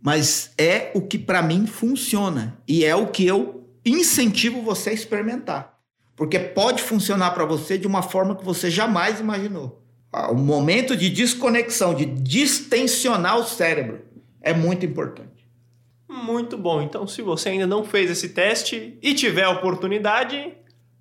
mas 0.00 0.52
é 0.56 0.92
o 0.94 1.02
que 1.02 1.18
para 1.18 1.42
mim 1.42 1.66
funciona 1.66 2.56
e 2.66 2.84
é 2.84 2.94
o 2.94 3.08
que 3.08 3.26
eu 3.26 3.68
incentivo 3.84 4.62
você 4.62 4.90
a 4.90 4.94
experimentar. 4.94 5.73
Porque 6.16 6.38
pode 6.38 6.82
funcionar 6.82 7.32
para 7.32 7.44
você 7.44 7.76
de 7.76 7.86
uma 7.86 8.02
forma 8.02 8.36
que 8.36 8.44
você 8.44 8.70
jamais 8.70 9.20
imaginou 9.20 9.84
o 10.30 10.34
momento 10.34 10.96
de 10.96 11.10
desconexão, 11.10 11.94
de 11.94 12.04
distensionar 12.06 13.38
o 13.38 13.44
cérebro, 13.44 14.02
é 14.40 14.54
muito 14.54 14.86
importante. 14.86 15.48
Muito 16.08 16.56
bom. 16.56 16.80
Então, 16.80 17.06
se 17.06 17.20
você 17.22 17.48
ainda 17.48 17.66
não 17.66 17.84
fez 17.84 18.10
esse 18.10 18.28
teste 18.28 18.96
e 19.02 19.14
tiver 19.14 19.42
a 19.42 19.50
oportunidade, 19.50 20.54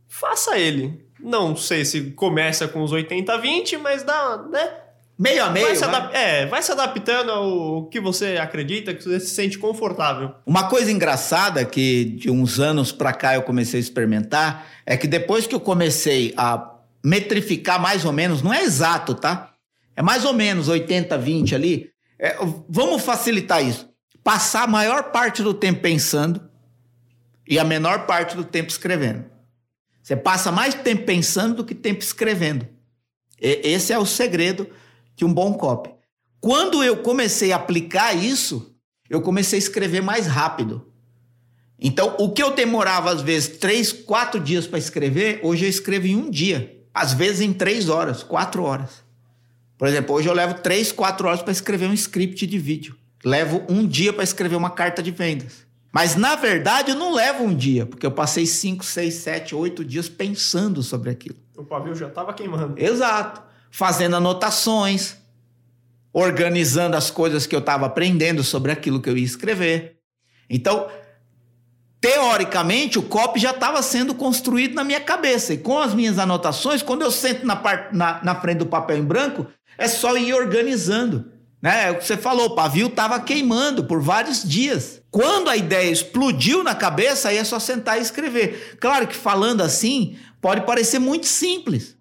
faça 0.08 0.58
ele. 0.58 1.06
Não 1.20 1.56
sei 1.56 1.86
se 1.86 2.12
começa 2.12 2.68
com 2.68 2.82
os 2.82 2.92
80-20, 2.92 3.78
mas 3.78 4.04
dá, 4.04 4.38
né? 4.50 4.83
Meio 5.18 5.44
a 5.44 5.50
meio. 5.50 5.68
Vai 5.68 5.76
se, 5.76 5.86
vai. 5.86 6.16
é, 6.16 6.46
vai 6.48 6.62
se 6.64 6.72
adaptando 6.72 7.32
ao 7.32 7.86
que 7.88 8.00
você 8.00 8.38
acredita, 8.38 8.94
que 8.94 9.04
você 9.04 9.20
se 9.20 9.30
sente 9.30 9.58
confortável. 9.58 10.34
Uma 10.46 10.68
coisa 10.68 10.92
engraçada 10.92 11.64
que 11.64 12.06
de 12.06 12.32
uns 12.32 12.60
anos 12.60 12.92
pra 12.92 13.14
cá 13.14 13.36
eu 13.36 13.44
comecei 13.44 13.80
a 13.80 13.82
experimentar 13.82 14.68
é 14.86 14.98
que 14.98 15.08
depois 15.08 15.46
que 15.46 15.54
eu 15.54 15.60
comecei 15.60 16.34
a 16.36 16.72
metrificar 17.04 17.80
mais 17.80 18.06
ou 18.06 18.12
menos, 18.12 18.42
não 18.42 18.54
é 18.54 18.64
exato, 18.64 19.14
tá? 19.14 19.54
É 19.96 20.02
mais 20.02 20.26
ou 20.26 20.34
menos 20.34 20.68
80, 20.68 21.18
20 21.18 21.54
ali. 21.54 21.90
É, 22.18 22.38
vamos 22.68 23.04
facilitar 23.04 23.64
isso. 23.64 23.90
Passar 24.24 24.64
a 24.64 24.68
maior 24.68 25.12
parte 25.12 25.44
do 25.44 25.54
tempo 25.54 25.82
pensando 25.82 26.42
e 27.48 27.60
a 27.60 27.64
menor 27.64 28.06
parte 28.08 28.36
do 28.36 28.44
tempo 28.44 28.70
escrevendo. 28.70 29.26
Você 30.02 30.16
passa 30.16 30.52
mais 30.52 30.74
tempo 30.74 31.04
pensando 31.04 31.56
do 31.56 31.66
que 31.66 31.76
tempo 31.76 32.02
escrevendo. 32.02 32.68
E- 33.40 33.62
esse 33.64 33.94
é 33.94 34.00
o 34.00 34.06
segredo 34.06 34.68
de 35.16 35.26
um 35.26 35.34
bom 35.34 35.54
copy. 35.54 35.92
Quando 36.40 36.84
eu 36.84 36.98
comecei 36.98 37.52
a 37.52 37.56
aplicar 37.56 38.14
isso, 38.14 38.76
eu 39.10 39.22
comecei 39.22 39.58
a 39.58 39.62
escrever 39.62 40.02
mais 40.02 40.28
rápido. 40.28 40.92
Então, 41.80 42.16
o 42.20 42.32
que 42.32 42.42
eu 42.42 42.52
demorava, 42.52 43.12
às 43.12 43.22
vezes, 43.22 43.58
três, 43.58 43.92
quatro 43.92 44.40
dias 44.40 44.66
para 44.66 44.80
escrever, 44.80 45.40
hoje 45.44 45.66
eu 45.66 45.70
escrevo 45.70 46.08
em 46.08 46.16
um 46.16 46.30
dia. 46.30 46.80
Às 46.94 47.14
vezes 47.14 47.42
em 47.42 47.52
três 47.52 47.90
horas, 47.90 48.24
quatro 48.24 48.64
horas. 48.64 49.04
Por 49.78 49.88
exemplo, 49.88 50.16
hoje 50.16 50.30
eu 50.30 50.34
levo 50.34 50.56
três, 50.56 50.92
quatro 50.92 51.28
horas 51.28 51.42
para 51.42 51.52
escrever 51.52 51.88
um 51.88 51.94
script 51.94 52.46
de 52.46 52.58
vídeo. 52.58 52.96
Levo 53.26 53.64
um 53.68 53.86
dia 53.88 54.14
para 54.14 54.24
escrever 54.24 54.56
uma 54.56 54.70
carta 54.70 55.02
de 55.02 55.12
vendas. 55.12 55.66
Mas, 55.92 56.16
na 56.16 56.36
verdade, 56.36 56.92
eu 56.92 56.96
não 56.96 57.14
levo 57.14 57.44
um 57.44 57.56
dia, 57.56 57.86
porque 57.86 58.06
eu 58.06 58.12
passei 58.12 58.46
cinco, 58.46 58.84
seis, 58.84 59.16
sete, 59.16 59.54
oito 59.54 59.84
dias 59.86 60.10
pensando 60.10 60.82
sobre 60.82 61.10
aquilo. 61.10 61.36
O 61.56 61.64
pavio 61.64 61.94
já 61.96 62.10
tava 62.10 62.34
queimando. 62.34 62.76
Exato. 62.78 63.53
Fazendo 63.76 64.16
anotações, 64.16 65.18
organizando 66.14 66.96
as 66.96 67.10
coisas 67.10 67.48
que 67.48 67.56
eu 67.56 67.60
estava 67.60 67.88
aprendendo 67.88 68.44
sobre 68.44 68.72
aquilo 68.72 69.02
que 69.02 69.10
eu 69.10 69.18
ia 69.18 69.26
escrever. 69.26 69.98
Então, 70.48 70.88
teoricamente, 72.00 73.00
o 73.00 73.04
copy 73.04 73.40
já 73.40 73.50
estava 73.50 73.82
sendo 73.82 74.14
construído 74.14 74.76
na 74.76 74.84
minha 74.84 75.00
cabeça. 75.02 75.56
E 75.56 75.58
com 75.58 75.80
as 75.80 75.96
minhas 75.96 76.20
anotações, 76.20 76.84
quando 76.84 77.02
eu 77.02 77.10
sento 77.10 77.48
na, 77.48 77.60
na- 77.92 78.20
na 78.24 78.36
frente 78.36 78.60
do 78.60 78.68
papel 78.68 78.98
em 78.98 79.04
branco, 79.04 79.48
é 79.76 79.88
só 79.88 80.16
ir 80.16 80.36
organizando. 80.36 81.32
Né? 81.60 81.88
É 81.88 81.92
o 81.92 81.98
que 81.98 82.06
você 82.06 82.16
falou, 82.16 82.48
o 82.50 82.56
pavio 82.56 82.88
estava 82.88 83.20
queimando 83.20 83.86
por 83.86 84.00
vários 84.00 84.44
dias. 84.44 85.02
Quando 85.10 85.50
a 85.50 85.58
ideia 85.58 85.90
explodiu 85.90 86.64
na 86.64 86.76
cabeça, 86.76 87.30
aí 87.30 87.38
é 87.38 87.44
só 87.44 87.58
sentar 87.58 87.98
e 87.98 88.02
escrever. 88.04 88.78
Claro 88.80 89.08
que 89.08 89.16
falando 89.16 89.62
assim, 89.62 90.16
pode 90.40 90.62
parecer 90.62 91.00
muito 91.00 91.26
simples. 91.26 91.98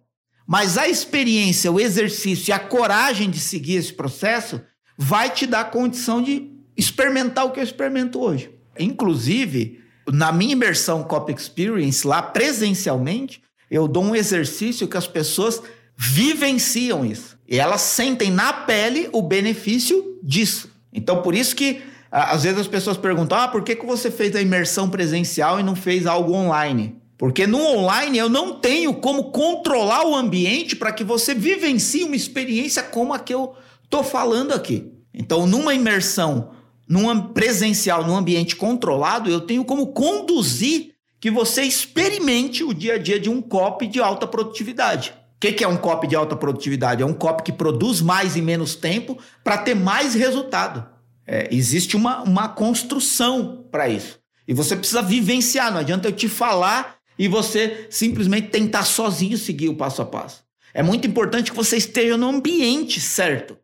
Mas 0.46 0.76
a 0.76 0.88
experiência, 0.88 1.70
o 1.70 1.80
exercício 1.80 2.50
e 2.50 2.52
a 2.52 2.58
coragem 2.58 3.30
de 3.30 3.38
seguir 3.38 3.76
esse 3.76 3.92
processo 3.92 4.60
vai 4.96 5.30
te 5.30 5.46
dar 5.46 5.70
condição 5.70 6.22
de 6.22 6.50
experimentar 6.76 7.46
o 7.46 7.50
que 7.50 7.60
eu 7.60 7.64
experimento 7.64 8.20
hoje. 8.20 8.50
Inclusive, 8.78 9.80
na 10.10 10.32
minha 10.32 10.52
imersão 10.52 11.02
Cop 11.04 11.32
Experience, 11.32 12.06
lá 12.06 12.22
presencialmente, 12.22 13.42
eu 13.70 13.86
dou 13.86 14.04
um 14.04 14.16
exercício 14.16 14.88
que 14.88 14.96
as 14.96 15.06
pessoas 15.06 15.62
vivenciam 15.96 17.04
isso. 17.04 17.38
E 17.48 17.58
elas 17.58 17.82
sentem 17.82 18.30
na 18.30 18.52
pele 18.52 19.08
o 19.12 19.22
benefício 19.22 20.18
disso. 20.22 20.70
Então, 20.92 21.22
por 21.22 21.34
isso 21.34 21.54
que 21.54 21.82
às 22.10 22.42
vezes 22.42 22.60
as 22.60 22.68
pessoas 22.68 22.96
perguntam: 22.96 23.38
ah, 23.38 23.48
por 23.48 23.62
que, 23.62 23.76
que 23.76 23.86
você 23.86 24.10
fez 24.10 24.36
a 24.36 24.42
imersão 24.42 24.90
presencial 24.90 25.58
e 25.58 25.62
não 25.62 25.74
fez 25.74 26.06
algo 26.06 26.32
online? 26.32 27.01
Porque 27.22 27.46
no 27.46 27.64
online 27.64 28.18
eu 28.18 28.28
não 28.28 28.52
tenho 28.52 28.92
como 28.94 29.30
controlar 29.30 30.04
o 30.04 30.16
ambiente 30.16 30.74
para 30.74 30.90
que 30.90 31.04
você 31.04 31.32
vivencie 31.36 32.02
uma 32.02 32.16
experiência 32.16 32.82
como 32.82 33.14
a 33.14 33.18
que 33.20 33.32
eu 33.32 33.54
estou 33.84 34.02
falando 34.02 34.50
aqui. 34.50 34.92
Então, 35.14 35.46
numa 35.46 35.72
imersão 35.72 36.50
num 36.88 37.28
presencial, 37.28 38.04
num 38.04 38.16
ambiente 38.16 38.56
controlado, 38.56 39.30
eu 39.30 39.40
tenho 39.40 39.64
como 39.64 39.92
conduzir 39.92 40.94
que 41.20 41.30
você 41.30 41.62
experimente 41.62 42.64
o 42.64 42.74
dia 42.74 42.94
a 42.94 42.98
dia 42.98 43.20
de 43.20 43.30
um 43.30 43.40
copy 43.40 43.86
de 43.86 44.00
alta 44.00 44.26
produtividade. 44.26 45.14
O 45.36 45.40
que, 45.42 45.52
que 45.52 45.62
é 45.62 45.68
um 45.68 45.76
copy 45.76 46.08
de 46.08 46.16
alta 46.16 46.34
produtividade? 46.34 47.04
É 47.04 47.06
um 47.06 47.14
copy 47.14 47.44
que 47.44 47.52
produz 47.52 48.00
mais 48.00 48.36
em 48.36 48.42
menos 48.42 48.74
tempo 48.74 49.16
para 49.44 49.58
ter 49.58 49.76
mais 49.76 50.14
resultado. 50.14 50.84
É, 51.24 51.46
existe 51.54 51.96
uma, 51.96 52.24
uma 52.24 52.48
construção 52.48 53.64
para 53.70 53.88
isso. 53.88 54.18
E 54.48 54.52
você 54.52 54.74
precisa 54.74 55.00
vivenciar, 55.00 55.70
não 55.70 55.78
adianta 55.78 56.08
eu 56.08 56.12
te 56.12 56.28
falar 56.28 57.00
e 57.18 57.28
você 57.28 57.86
simplesmente 57.90 58.48
tentar 58.48 58.84
sozinho 58.84 59.36
seguir 59.36 59.68
o 59.68 59.76
passo 59.76 60.02
a 60.02 60.06
passo. 60.06 60.42
É 60.74 60.82
muito 60.82 61.06
importante 61.06 61.50
que 61.50 61.56
você 61.56 61.76
esteja 61.76 62.16
no 62.16 62.28
ambiente 62.28 63.00
certo, 63.00 63.58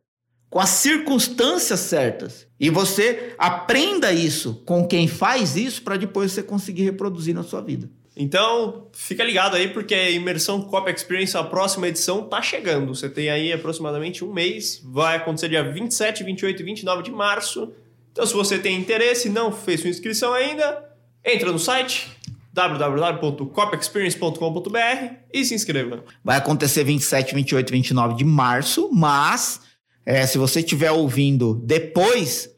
com 0.50 0.60
as 0.60 0.70
circunstâncias 0.70 1.80
certas. 1.80 2.46
E 2.60 2.70
você 2.70 3.34
aprenda 3.38 4.12
isso 4.12 4.62
com 4.66 4.86
quem 4.86 5.08
faz 5.08 5.56
isso 5.56 5.82
para 5.82 5.96
depois 5.96 6.32
você 6.32 6.42
conseguir 6.42 6.84
reproduzir 6.84 7.34
na 7.34 7.42
sua 7.42 7.60
vida. 7.60 7.88
Então, 8.20 8.88
fica 8.92 9.22
ligado 9.22 9.54
aí, 9.54 9.68
porque 9.68 9.94
a 9.94 10.10
imersão 10.10 10.60
Cop 10.62 10.90
Experience, 10.90 11.36
a 11.36 11.44
próxima 11.44 11.86
edição, 11.86 12.24
tá 12.24 12.42
chegando. 12.42 12.92
Você 12.92 13.08
tem 13.08 13.30
aí 13.30 13.52
aproximadamente 13.52 14.24
um 14.24 14.32
mês. 14.32 14.82
Vai 14.84 15.16
acontecer 15.16 15.48
dia 15.48 15.62
27, 15.62 16.24
28 16.24 16.60
e 16.60 16.64
29 16.64 17.02
de 17.04 17.12
março. 17.12 17.72
Então, 18.10 18.26
se 18.26 18.34
você 18.34 18.58
tem 18.58 18.76
interesse 18.76 19.28
e 19.28 19.30
não 19.30 19.52
fez 19.52 19.82
sua 19.82 19.90
inscrição 19.90 20.34
ainda, 20.34 20.84
entra 21.24 21.52
no 21.52 21.60
site 21.60 22.17
www.copexperience.com.br 22.58 25.14
e 25.32 25.44
se 25.44 25.54
inscreva. 25.54 26.02
Vai 26.24 26.38
acontecer 26.38 26.82
27, 26.82 27.32
28 27.34 27.68
e 27.68 27.72
29 27.72 28.16
de 28.16 28.24
março, 28.24 28.90
mas 28.92 29.60
é, 30.04 30.26
se 30.26 30.38
você 30.38 30.58
estiver 30.58 30.90
ouvindo 30.90 31.54
depois, 31.64 32.50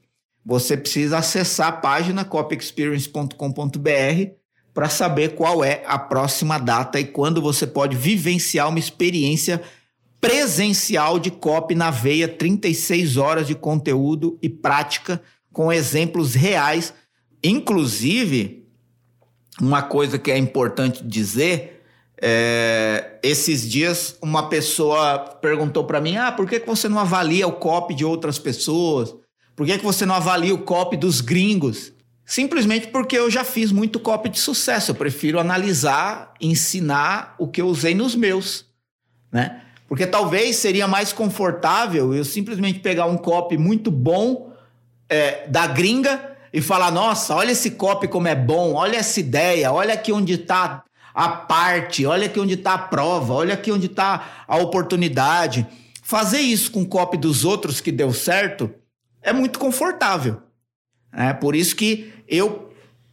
você 0.44 0.76
precisa 0.76 1.16
acessar 1.18 1.68
a 1.68 1.72
página 1.72 2.24
copexperience.com.br 2.24 4.30
para 4.72 4.88
saber 4.88 5.34
qual 5.34 5.62
é 5.62 5.82
a 5.84 5.98
próxima 5.98 6.56
data 6.56 6.98
e 6.98 7.04
quando 7.04 7.42
você 7.42 7.66
pode 7.66 7.94
vivenciar 7.94 8.70
uma 8.70 8.78
experiência 8.78 9.60
presencial 10.18 11.18
de 11.18 11.30
copy 11.30 11.74
na 11.74 11.90
veia, 11.90 12.26
36 12.26 13.18
horas 13.18 13.46
de 13.46 13.54
conteúdo 13.54 14.38
e 14.40 14.48
prática 14.48 15.20
com 15.52 15.70
exemplos 15.70 16.34
reais. 16.34 16.94
Inclusive, 17.42 18.59
uma 19.60 19.82
coisa 19.82 20.18
que 20.18 20.30
é 20.30 20.38
importante 20.38 21.04
dizer, 21.04 21.82
é, 22.20 23.18
esses 23.22 23.68
dias 23.68 24.16
uma 24.22 24.48
pessoa 24.48 25.18
perguntou 25.40 25.84
para 25.84 26.00
mim, 26.00 26.16
ah, 26.16 26.32
por 26.32 26.48
que, 26.48 26.60
que 26.60 26.66
você 26.66 26.88
não 26.88 26.98
avalia 26.98 27.46
o 27.46 27.52
copy 27.52 27.94
de 27.94 28.04
outras 28.04 28.38
pessoas? 28.38 29.14
Por 29.56 29.66
que, 29.66 29.78
que 29.78 29.84
você 29.84 30.06
não 30.06 30.14
avalia 30.14 30.54
o 30.54 30.58
copy 30.58 30.96
dos 30.96 31.20
gringos? 31.20 31.92
Simplesmente 32.24 32.88
porque 32.88 33.18
eu 33.18 33.30
já 33.30 33.42
fiz 33.42 33.72
muito 33.72 33.98
copy 33.98 34.28
de 34.28 34.38
sucesso. 34.38 34.92
Eu 34.92 34.94
prefiro 34.94 35.40
analisar, 35.40 36.32
ensinar 36.40 37.34
o 37.38 37.48
que 37.48 37.60
eu 37.60 37.66
usei 37.66 37.94
nos 37.94 38.14
meus, 38.14 38.66
né? 39.32 39.62
Porque 39.88 40.06
talvez 40.06 40.54
seria 40.56 40.86
mais 40.86 41.12
confortável 41.12 42.14
eu 42.14 42.24
simplesmente 42.24 42.78
pegar 42.78 43.06
um 43.06 43.16
copy 43.16 43.58
muito 43.58 43.90
bom 43.90 44.52
é, 45.08 45.48
da 45.48 45.66
gringa 45.66 46.29
e 46.52 46.60
falar: 46.60 46.90
nossa, 46.90 47.34
olha 47.34 47.52
esse 47.52 47.72
copy 47.72 48.08
como 48.08 48.28
é 48.28 48.34
bom, 48.34 48.74
olha 48.74 48.96
essa 48.96 49.20
ideia, 49.20 49.72
olha 49.72 49.94
aqui 49.94 50.12
onde 50.12 50.34
está 50.34 50.84
a 51.14 51.28
parte, 51.28 52.06
olha 52.06 52.26
aqui 52.26 52.40
onde 52.40 52.54
está 52.54 52.74
a 52.74 52.78
prova, 52.78 53.34
olha 53.34 53.54
aqui 53.54 53.70
onde 53.70 53.86
está 53.86 54.44
a 54.46 54.56
oportunidade. 54.56 55.66
Fazer 56.02 56.40
isso 56.40 56.70
com 56.70 56.84
copy 56.84 57.16
dos 57.16 57.44
outros 57.44 57.80
que 57.80 57.92
deu 57.92 58.12
certo 58.12 58.72
é 59.22 59.32
muito 59.32 59.58
confortável. 59.58 60.42
É 61.12 61.32
por 61.32 61.54
isso 61.54 61.76
que 61.76 62.12
eu 62.26 62.72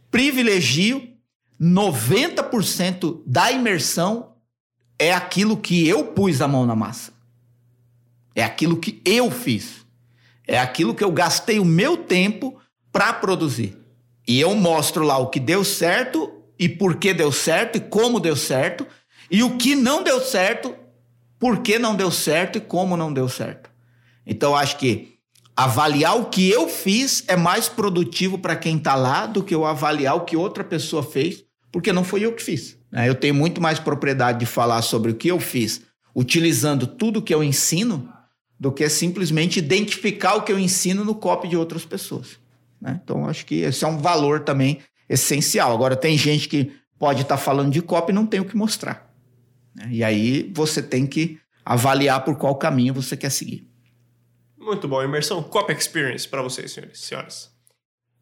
privilegio 0.09 1.07
90% 1.59 3.21
da 3.25 3.51
imersão 3.51 4.33
é 4.99 5.13
aquilo 5.13 5.57
que 5.57 5.87
eu 5.87 6.05
pus 6.05 6.41
a 6.41 6.47
mão 6.47 6.65
na 6.65 6.75
massa. 6.75 7.11
É 8.35 8.43
aquilo 8.43 8.77
que 8.77 9.01
eu 9.03 9.29
fiz. 9.31 9.85
É 10.47 10.59
aquilo 10.59 10.95
que 10.95 11.03
eu 11.03 11.11
gastei 11.11 11.59
o 11.59 11.65
meu 11.65 11.97
tempo 11.97 12.59
para 12.97 13.13
produzir. 13.13 13.77
E 14.27 14.39
eu 14.39 14.55
mostro 14.55 15.05
lá 15.05 15.19
o 15.19 15.27
que 15.27 15.39
deu 15.39 15.63
certo 15.63 16.33
e 16.57 16.67
por 16.67 16.95
que 16.95 17.13
deu 17.13 17.31
certo 17.31 17.75
e 17.75 17.79
como 17.79 18.19
deu 18.19 18.35
certo, 18.35 18.87
e 19.29 19.43
o 19.43 19.55
que 19.55 19.75
não 19.75 20.01
deu 20.01 20.19
certo, 20.19 20.73
por 21.37 21.59
que 21.59 21.77
não 21.77 21.95
deu 21.95 22.09
certo 22.09 22.57
e 22.57 22.59
como 22.59 22.97
não 22.97 23.13
deu 23.13 23.29
certo. 23.29 23.69
Então 24.25 24.55
acho 24.55 24.79
que 24.79 25.19
avaliar 25.55 26.17
o 26.17 26.25
que 26.25 26.49
eu 26.49 26.67
fiz 26.67 27.23
é 27.27 27.35
mais 27.35 27.69
produtivo 27.69 28.39
para 28.39 28.55
quem 28.55 28.77
está 28.77 28.95
lá 28.95 29.27
do 29.27 29.43
que 29.43 29.53
eu 29.53 29.63
avaliar 29.63 30.15
o 30.15 30.25
que 30.25 30.35
outra 30.35 30.63
pessoa 30.63 31.03
fez, 31.03 31.43
porque 31.71 31.93
não 31.93 32.03
foi 32.03 32.25
eu 32.25 32.33
que 32.33 32.41
fiz. 32.41 32.79
né? 32.91 33.07
Eu 33.07 33.13
tenho 33.13 33.35
muito 33.35 33.61
mais 33.61 33.77
propriedade 33.77 34.39
de 34.39 34.47
falar 34.47 34.81
sobre 34.81 35.11
o 35.11 35.15
que 35.15 35.27
eu 35.27 35.39
fiz, 35.39 35.83
utilizando 36.15 36.87
tudo 36.87 37.21
que 37.21 37.31
eu 37.31 37.43
ensino, 37.43 38.11
do 38.59 38.71
que 38.71 38.89
simplesmente 38.89 39.59
identificar 39.59 40.33
o 40.33 40.41
que 40.41 40.51
eu 40.51 40.57
ensino 40.57 41.05
no 41.05 41.13
copy 41.13 41.47
de 41.47 41.55
outras 41.55 41.85
pessoas. 41.85 42.39
Né? 42.81 42.99
Então, 43.03 43.27
acho 43.27 43.45
que 43.45 43.55
esse 43.61 43.83
é 43.83 43.87
um 43.87 43.97
valor 43.97 44.41
também 44.41 44.79
essencial. 45.09 45.73
Agora, 45.73 45.95
tem 45.95 46.17
gente 46.17 46.47
que 46.47 46.71
pode 46.97 47.21
estar 47.21 47.37
tá 47.37 47.41
falando 47.41 47.71
de 47.71 47.81
copy 47.81 48.11
e 48.11 48.15
não 48.15 48.25
tem 48.25 48.39
o 48.39 48.45
que 48.45 48.55
mostrar. 48.55 49.11
Né? 49.75 49.89
E 49.91 50.03
aí 50.03 50.51
você 50.55 50.81
tem 50.81 51.05
que 51.05 51.39
avaliar 51.65 52.23
por 52.23 52.37
qual 52.37 52.55
caminho 52.55 52.93
você 52.93 53.15
quer 53.17 53.29
seguir. 53.29 53.67
Muito 54.57 54.87
bom, 54.87 55.01
imersão 55.03 55.41
copy 55.43 55.73
experience 55.73 56.27
para 56.27 56.41
vocês, 56.41 56.71
senhores 56.71 56.99
e 56.99 57.05
senhoras. 57.05 57.51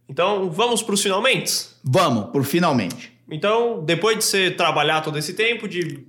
Então, 0.08 0.52
vamos 0.52 0.84
para 0.84 0.94
os 0.94 1.02
finalmente? 1.02 1.68
Vamos, 1.84 2.32
por 2.32 2.44
finalmente. 2.44 3.12
Então, 3.30 3.84
depois 3.84 4.18
de 4.20 4.24
você 4.24 4.52
trabalhar 4.52 5.02
todo 5.02 5.18
esse 5.18 5.34
tempo, 5.34 5.68
de 5.68 6.08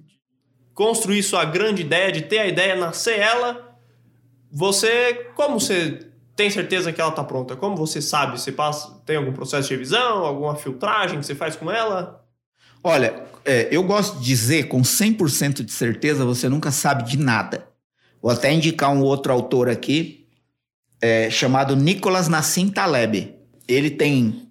construir 0.75 1.23
sua 1.23 1.47
grande 1.47 1.81
ideia, 1.81 2.13
de 2.13 2.23
ter 2.23 2.39
a 2.39 2.47
ideia, 2.47 2.77
nascer 2.77 3.19
ela, 3.19 3.79
você, 4.53 5.31
como 5.35 5.59
você 5.59 6.11
tem 6.37 6.51
certeza 6.51 6.93
que 6.93 7.01
ela 7.01 7.11
está 7.11 7.25
pronta? 7.25 7.57
Como 7.57 7.75
você 7.75 8.03
sabe? 8.03 8.39
Você 8.39 8.53
passa, 8.53 9.01
tem 9.07 9.17
algum 9.17 9.33
processo 9.33 9.69
de 9.69 9.75
revisão, 9.75 10.19
alguma 10.19 10.55
filtragem 10.55 11.19
que 11.19 11.25
você 11.25 11.35
faz 11.35 11.57
com 11.57 11.71
ela? 11.71 12.23
Olha, 12.85 13.25
é, 13.43 13.69
eu 13.71 13.83
gosto 13.83 14.19
de 14.19 14.27
dizer 14.27 14.69
com 14.69 14.83
100% 14.83 15.65
de 15.65 15.73
certeza, 15.73 16.27
você 16.27 16.47
nunca 16.49 16.71
sabe 16.71 17.05
de 17.05 17.17
nada. 17.17 17.67
Vou 18.21 18.31
até 18.31 18.53
indicar 18.53 18.93
um 18.93 19.01
outro 19.01 19.33
autor 19.33 19.71
aqui, 19.71 20.27
é, 21.01 21.31
chamado 21.31 21.75
Nicolas 21.75 22.29
Nassim 22.29 22.69
Taleb. 22.69 23.35
Ele 23.67 23.91
tem 23.91 24.51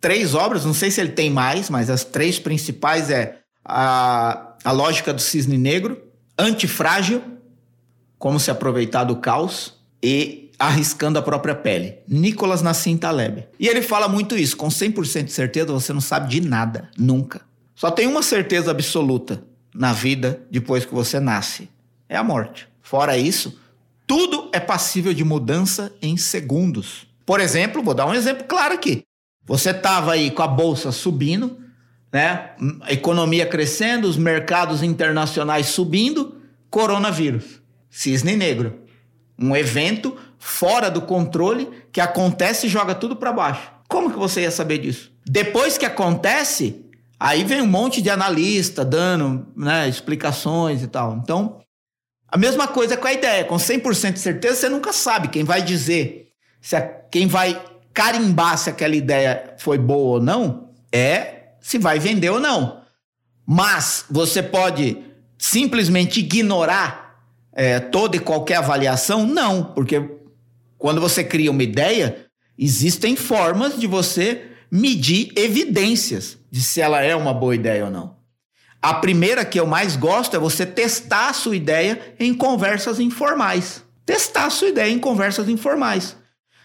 três 0.00 0.34
obras, 0.34 0.64
não 0.64 0.74
sei 0.74 0.90
se 0.90 1.00
ele 1.00 1.12
tem 1.12 1.30
mais, 1.30 1.68
mas 1.68 1.90
as 1.90 2.04
três 2.04 2.38
principais 2.38 3.10
é 3.10 3.40
a, 3.64 4.54
a 4.62 4.70
Lógica 4.70 5.12
do 5.12 5.20
Cisne 5.20 5.58
Negro, 5.58 6.00
Antifrágil, 6.38 7.22
Como 8.18 8.38
se 8.38 8.50
aproveitar 8.50 9.04
do 9.04 9.16
caos 9.16 9.74
e 10.02 10.43
arriscando 10.58 11.18
a 11.18 11.22
própria 11.22 11.54
pele. 11.54 11.98
Nicolas 12.08 12.62
Nassim 12.62 12.96
Taleb. 12.96 13.46
E 13.58 13.68
ele 13.68 13.82
fala 13.82 14.08
muito 14.08 14.36
isso, 14.36 14.56
com 14.56 14.68
100% 14.68 15.24
de 15.24 15.32
certeza 15.32 15.72
você 15.72 15.92
não 15.92 16.00
sabe 16.00 16.28
de 16.28 16.40
nada, 16.40 16.90
nunca. 16.98 17.42
Só 17.74 17.90
tem 17.90 18.06
uma 18.06 18.22
certeza 18.22 18.70
absoluta 18.70 19.44
na 19.74 19.92
vida 19.92 20.42
depois 20.50 20.84
que 20.84 20.94
você 20.94 21.18
nasce, 21.18 21.68
é 22.08 22.16
a 22.16 22.22
morte. 22.22 22.68
Fora 22.80 23.16
isso, 23.16 23.58
tudo 24.06 24.50
é 24.52 24.60
passível 24.60 25.12
de 25.12 25.24
mudança 25.24 25.92
em 26.00 26.16
segundos. 26.16 27.06
Por 27.26 27.40
exemplo, 27.40 27.82
vou 27.82 27.94
dar 27.94 28.06
um 28.06 28.14
exemplo 28.14 28.44
claro 28.44 28.74
aqui. 28.74 29.02
Você 29.46 29.70
estava 29.70 30.12
aí 30.12 30.30
com 30.30 30.42
a 30.42 30.46
bolsa 30.46 30.92
subindo, 30.92 31.58
né? 32.12 32.50
A 32.82 32.92
economia 32.92 33.46
crescendo, 33.46 34.06
os 34.06 34.16
mercados 34.16 34.82
internacionais 34.82 35.66
subindo, 35.66 36.36
coronavírus, 36.70 37.60
cisne 37.90 38.36
negro. 38.36 38.80
Um 39.38 39.56
evento 39.56 40.16
fora 40.46 40.90
do 40.90 41.00
controle 41.00 41.70
que 41.90 42.02
acontece 42.02 42.66
e 42.66 42.68
joga 42.68 42.94
tudo 42.94 43.16
para 43.16 43.32
baixo. 43.32 43.72
Como 43.88 44.10
que 44.10 44.18
você 44.18 44.42
ia 44.42 44.50
saber 44.50 44.76
disso? 44.76 45.10
Depois 45.24 45.78
que 45.78 45.86
acontece, 45.86 46.84
aí 47.18 47.42
vem 47.44 47.62
um 47.62 47.66
monte 47.66 48.02
de 48.02 48.10
analista 48.10 48.84
dando 48.84 49.46
né, 49.56 49.88
explicações 49.88 50.82
e 50.82 50.86
tal. 50.86 51.18
Então, 51.22 51.60
a 52.28 52.36
mesma 52.36 52.68
coisa 52.68 52.94
com 52.94 53.06
a 53.06 53.12
ideia. 53.14 53.42
Com 53.46 53.56
100% 53.56 54.12
de 54.12 54.18
certeza, 54.18 54.56
você 54.56 54.68
nunca 54.68 54.92
sabe 54.92 55.28
quem 55.28 55.44
vai 55.44 55.62
dizer, 55.62 56.28
se 56.60 56.76
a, 56.76 56.82
quem 56.82 57.26
vai 57.26 57.58
carimbar 57.94 58.58
se 58.58 58.68
aquela 58.68 58.94
ideia 58.94 59.54
foi 59.56 59.78
boa 59.78 60.18
ou 60.18 60.20
não, 60.22 60.68
é 60.92 61.54
se 61.58 61.78
vai 61.78 61.98
vender 61.98 62.28
ou 62.28 62.38
não. 62.38 62.82
Mas 63.46 64.04
você 64.10 64.42
pode 64.42 64.98
simplesmente 65.38 66.20
ignorar 66.20 67.18
é, 67.50 67.80
toda 67.80 68.16
e 68.16 68.20
qualquer 68.20 68.56
avaliação? 68.56 69.26
Não, 69.26 69.64
porque 69.64 70.22
quando 70.84 71.00
você 71.00 71.24
cria 71.24 71.50
uma 71.50 71.62
ideia, 71.62 72.26
existem 72.58 73.16
formas 73.16 73.80
de 73.80 73.86
você 73.86 74.50
medir 74.70 75.32
evidências 75.34 76.36
de 76.50 76.60
se 76.60 76.78
ela 76.78 77.00
é 77.00 77.16
uma 77.16 77.32
boa 77.32 77.54
ideia 77.54 77.86
ou 77.86 77.90
não. 77.90 78.18
A 78.82 78.92
primeira 78.92 79.46
que 79.46 79.58
eu 79.58 79.66
mais 79.66 79.96
gosto 79.96 80.36
é 80.36 80.38
você 80.38 80.66
testar 80.66 81.30
a 81.30 81.32
sua 81.32 81.56
ideia 81.56 82.14
em 82.20 82.34
conversas 82.34 83.00
informais. 83.00 83.82
Testar 84.04 84.44
a 84.44 84.50
sua 84.50 84.68
ideia 84.68 84.92
em 84.92 84.98
conversas 84.98 85.48
informais. 85.48 86.18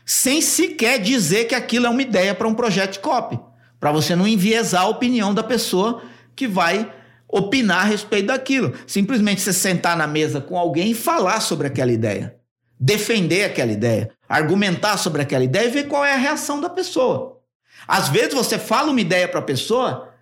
Sem 0.05 0.41
sequer 0.41 0.99
dizer 0.99 1.45
que 1.45 1.55
aquilo 1.55 1.85
é 1.85 1.89
uma 1.89 2.01
ideia 2.01 2.35
para 2.35 2.49
um 2.49 2.53
projeto 2.53 2.91
de 2.95 2.99
copy. 2.99 3.39
Para 3.79 3.93
você 3.93 4.17
não 4.17 4.27
enviesar 4.27 4.81
a 4.81 4.89
opinião 4.89 5.33
da 5.33 5.43
pessoa 5.43 6.03
que 6.35 6.45
vai 6.45 6.93
opinar 7.25 7.83
a 7.83 7.87
respeito 7.87 8.27
daquilo. 8.27 8.73
Simplesmente 8.85 9.39
você 9.39 9.53
sentar 9.53 9.95
na 9.95 10.07
mesa 10.07 10.41
com 10.41 10.59
alguém 10.59 10.91
e 10.91 10.93
falar 10.93 11.39
sobre 11.39 11.67
aquela 11.67 11.93
ideia 11.93 12.37
defender 12.79 13.43
aquela 13.43 13.71
ideia, 13.71 14.09
argumentar 14.27 14.97
sobre 14.97 15.21
aquela 15.21 15.43
ideia 15.43 15.67
e 15.67 15.71
ver 15.71 15.87
qual 15.87 16.05
é 16.05 16.13
a 16.13 16.17
reação 16.17 16.61
da 16.61 16.69
pessoa. 16.69 17.41
Às 17.87 18.09
vezes 18.09 18.33
você 18.33 18.57
fala 18.57 18.91
uma 18.91 19.01
ideia 19.01 19.27
para 19.27 19.39
a 19.39 19.43
pessoa 19.43 20.13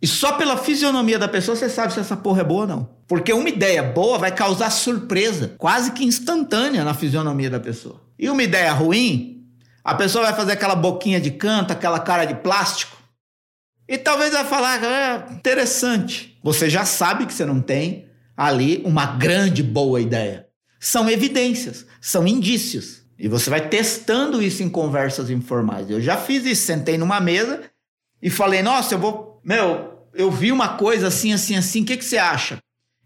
e 0.00 0.06
só 0.06 0.32
pela 0.32 0.56
fisionomia 0.56 1.18
da 1.18 1.26
pessoa 1.26 1.56
você 1.56 1.68
sabe 1.68 1.92
se 1.92 1.98
essa 1.98 2.16
porra 2.16 2.42
é 2.42 2.44
boa 2.44 2.60
ou 2.62 2.66
não. 2.66 2.88
Porque 3.08 3.32
uma 3.32 3.48
ideia 3.48 3.82
boa 3.82 4.18
vai 4.18 4.32
causar 4.32 4.70
surpresa, 4.70 5.54
quase 5.58 5.92
que 5.92 6.04
instantânea 6.04 6.84
na 6.84 6.94
fisionomia 6.94 7.50
da 7.50 7.58
pessoa. 7.58 8.00
E 8.18 8.30
uma 8.30 8.42
ideia 8.42 8.72
ruim, 8.72 9.44
a 9.82 9.94
pessoa 9.94 10.24
vai 10.24 10.34
fazer 10.34 10.52
aquela 10.52 10.76
boquinha 10.76 11.20
de 11.20 11.30
canto, 11.32 11.72
aquela 11.72 11.98
cara 11.98 12.24
de 12.26 12.34
plástico. 12.34 12.96
E 13.88 13.96
talvez 13.96 14.32
vai 14.32 14.44
falar, 14.44 14.84
é 14.84 15.32
interessante. 15.32 16.38
Você 16.44 16.68
já 16.68 16.84
sabe 16.84 17.26
que 17.26 17.32
você 17.32 17.46
não 17.46 17.60
tem 17.60 18.06
ali 18.36 18.82
uma 18.84 19.06
grande 19.06 19.62
boa 19.62 20.00
ideia. 20.00 20.47
São 20.78 21.08
evidências, 21.08 21.86
são 22.00 22.26
indícios. 22.26 23.02
E 23.18 23.26
você 23.26 23.50
vai 23.50 23.68
testando 23.68 24.40
isso 24.40 24.62
em 24.62 24.68
conversas 24.68 25.28
informais. 25.28 25.90
Eu 25.90 26.00
já 26.00 26.16
fiz 26.16 26.46
isso, 26.46 26.66
sentei 26.66 26.96
numa 26.96 27.20
mesa 27.20 27.62
e 28.22 28.30
falei: 28.30 28.62
Nossa, 28.62 28.94
eu 28.94 28.98
vou. 28.98 29.40
Meu, 29.44 30.06
eu 30.14 30.30
vi 30.30 30.52
uma 30.52 30.76
coisa 30.76 31.08
assim, 31.08 31.32
assim, 31.32 31.56
assim, 31.56 31.82
o 31.82 31.84
que, 31.84 31.96
que 31.96 32.04
você 32.04 32.18
acha? 32.18 32.58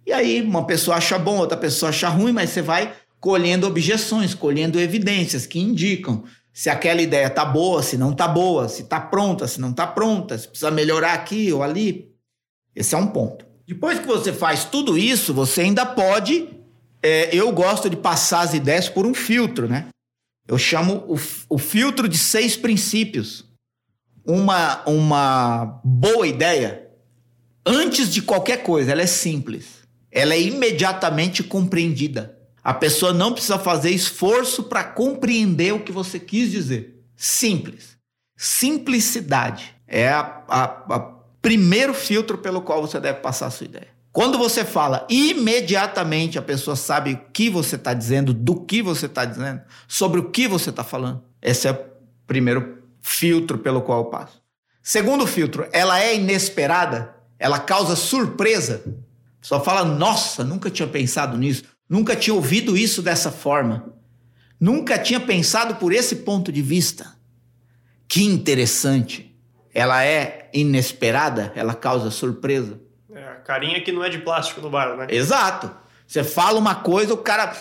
E 0.06 0.12
aí, 0.12 0.42
uma 0.42 0.66
pessoa 0.66 0.96
acha 0.96 1.18
bom, 1.18 1.38
outra 1.38 1.56
pessoa 1.56 1.90
acha 1.90 2.08
ruim, 2.08 2.32
mas 2.32 2.50
você 2.50 2.60
vai 2.60 2.92
colhendo 3.20 3.66
objeções, 3.66 4.34
colhendo 4.34 4.80
evidências 4.80 5.46
que 5.46 5.60
indicam 5.60 6.24
se 6.52 6.68
aquela 6.68 7.00
ideia 7.00 7.30
tá 7.30 7.44
boa, 7.44 7.82
se 7.82 7.96
não 7.96 8.12
tá 8.12 8.28
boa, 8.28 8.68
se 8.68 8.84
tá 8.84 9.00
pronta, 9.00 9.46
se 9.46 9.60
não 9.60 9.72
tá 9.72 9.86
pronta, 9.86 10.36
se 10.36 10.48
precisa 10.48 10.70
melhorar 10.70 11.14
aqui 11.14 11.52
ou 11.52 11.62
ali. 11.62 12.12
Esse 12.74 12.94
é 12.94 12.98
um 12.98 13.06
ponto. 13.06 13.46
Depois 13.66 13.98
que 13.98 14.06
você 14.06 14.32
faz 14.32 14.64
tudo 14.64 14.98
isso, 14.98 15.32
você 15.32 15.62
ainda 15.62 15.86
pode 15.86 16.48
é, 17.02 17.34
eu 17.34 17.50
gosto 17.52 17.90
de 17.90 17.96
passar 17.96 18.42
as 18.42 18.54
ideias 18.54 18.88
por 18.88 19.04
um 19.04 19.12
filtro, 19.14 19.68
né? 19.68 19.88
Eu 20.46 20.56
chamo 20.58 21.04
o, 21.08 21.18
o 21.48 21.58
filtro 21.58 22.08
de 22.08 22.18
seis 22.18 22.56
princípios. 22.56 23.44
Uma, 24.24 24.82
uma 24.88 25.80
boa 25.84 26.26
ideia, 26.26 26.88
antes 27.66 28.12
de 28.12 28.22
qualquer 28.22 28.62
coisa, 28.62 28.92
ela 28.92 29.02
é 29.02 29.06
simples. 29.06 29.82
Ela 30.10 30.34
é 30.34 30.40
imediatamente 30.40 31.42
compreendida. 31.42 32.38
A 32.62 32.72
pessoa 32.72 33.12
não 33.12 33.32
precisa 33.32 33.58
fazer 33.58 33.90
esforço 33.90 34.64
para 34.64 34.84
compreender 34.84 35.74
o 35.74 35.82
que 35.82 35.90
você 35.90 36.20
quis 36.20 36.50
dizer. 36.50 37.02
Simples. 37.16 37.96
Simplicidade 38.36 39.74
é 39.88 40.08
a 40.08 41.12
primeiro 41.40 41.92
filtro 41.92 42.38
pelo 42.38 42.62
qual 42.62 42.80
você 42.80 43.00
deve 43.00 43.18
passar 43.18 43.46
a 43.46 43.50
sua 43.50 43.66
ideia. 43.66 43.91
Quando 44.12 44.36
você 44.36 44.62
fala, 44.62 45.06
imediatamente 45.08 46.38
a 46.38 46.42
pessoa 46.42 46.76
sabe 46.76 47.14
o 47.14 47.32
que 47.32 47.48
você 47.48 47.76
está 47.76 47.94
dizendo, 47.94 48.34
do 48.34 48.60
que 48.60 48.82
você 48.82 49.06
está 49.06 49.24
dizendo, 49.24 49.62
sobre 49.88 50.20
o 50.20 50.30
que 50.30 50.46
você 50.46 50.68
está 50.68 50.84
falando. 50.84 51.24
Esse 51.40 51.66
é 51.66 51.70
o 51.70 51.78
primeiro 52.26 52.82
filtro 53.00 53.56
pelo 53.56 53.80
qual 53.80 54.00
eu 54.00 54.04
passo. 54.06 54.42
Segundo 54.82 55.26
filtro, 55.26 55.66
ela 55.72 55.98
é 55.98 56.14
inesperada, 56.14 57.16
ela 57.38 57.58
causa 57.58 57.96
surpresa. 57.96 58.82
Só 59.40 59.64
fala, 59.64 59.82
nossa, 59.82 60.44
nunca 60.44 60.70
tinha 60.70 60.86
pensado 60.86 61.38
nisso, 61.38 61.64
nunca 61.88 62.14
tinha 62.14 62.34
ouvido 62.34 62.76
isso 62.76 63.00
dessa 63.00 63.32
forma, 63.32 63.94
nunca 64.60 64.98
tinha 64.98 65.20
pensado 65.20 65.76
por 65.76 65.90
esse 65.90 66.16
ponto 66.16 66.52
de 66.52 66.60
vista. 66.60 67.16
Que 68.06 68.22
interessante. 68.24 69.34
Ela 69.72 70.04
é 70.04 70.50
inesperada, 70.52 71.50
ela 71.56 71.74
causa 71.74 72.10
surpresa. 72.10 72.78
Carinha 73.44 73.80
que 73.80 73.92
não 73.92 74.04
é 74.04 74.08
de 74.08 74.18
plástico 74.18 74.60
no 74.60 74.70
bar, 74.70 74.96
né? 74.96 75.06
Exato. 75.10 75.70
Você 76.06 76.22
fala 76.22 76.58
uma 76.58 76.74
coisa, 76.74 77.14
o 77.14 77.18
cara 77.18 77.56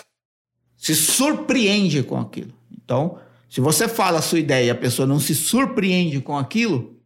se 0.76 0.94
surpreende 0.94 2.02
com 2.02 2.18
aquilo. 2.18 2.52
Então, 2.72 3.18
se 3.48 3.60
você 3.60 3.86
fala 3.86 4.18
a 4.18 4.22
sua 4.22 4.38
ideia 4.38 4.66
e 4.66 4.70
a 4.70 4.74
pessoa 4.74 5.06
não 5.06 5.20
se 5.20 5.34
surpreende 5.34 6.20
com 6.20 6.36
aquilo, 6.36 6.98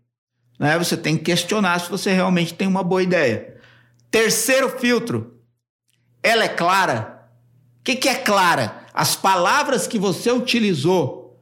né, 0.59 0.79
você 0.79 0.97
tem 0.97 1.17
que 1.17 1.25
questionar 1.25 1.81
se 1.81 1.91
você 1.91 2.13
realmente 2.13 2.55
tem 2.55 2.67
uma 2.67 2.83
boa 2.83 3.03
ideia. 3.03 3.57
Terceiro 4.11 4.71
filtro, 4.71 5.41
ela 6.23 6.45
é 6.45 6.49
clara. 6.49 7.29
O 7.81 7.85
que, 7.85 7.97
que 7.97 8.09
é 8.09 8.15
clara? 8.15 8.87
As 8.95 9.15
palavras 9.15 9.87
que 9.87 9.99
você 9.99 10.33
utilizou 10.33 11.39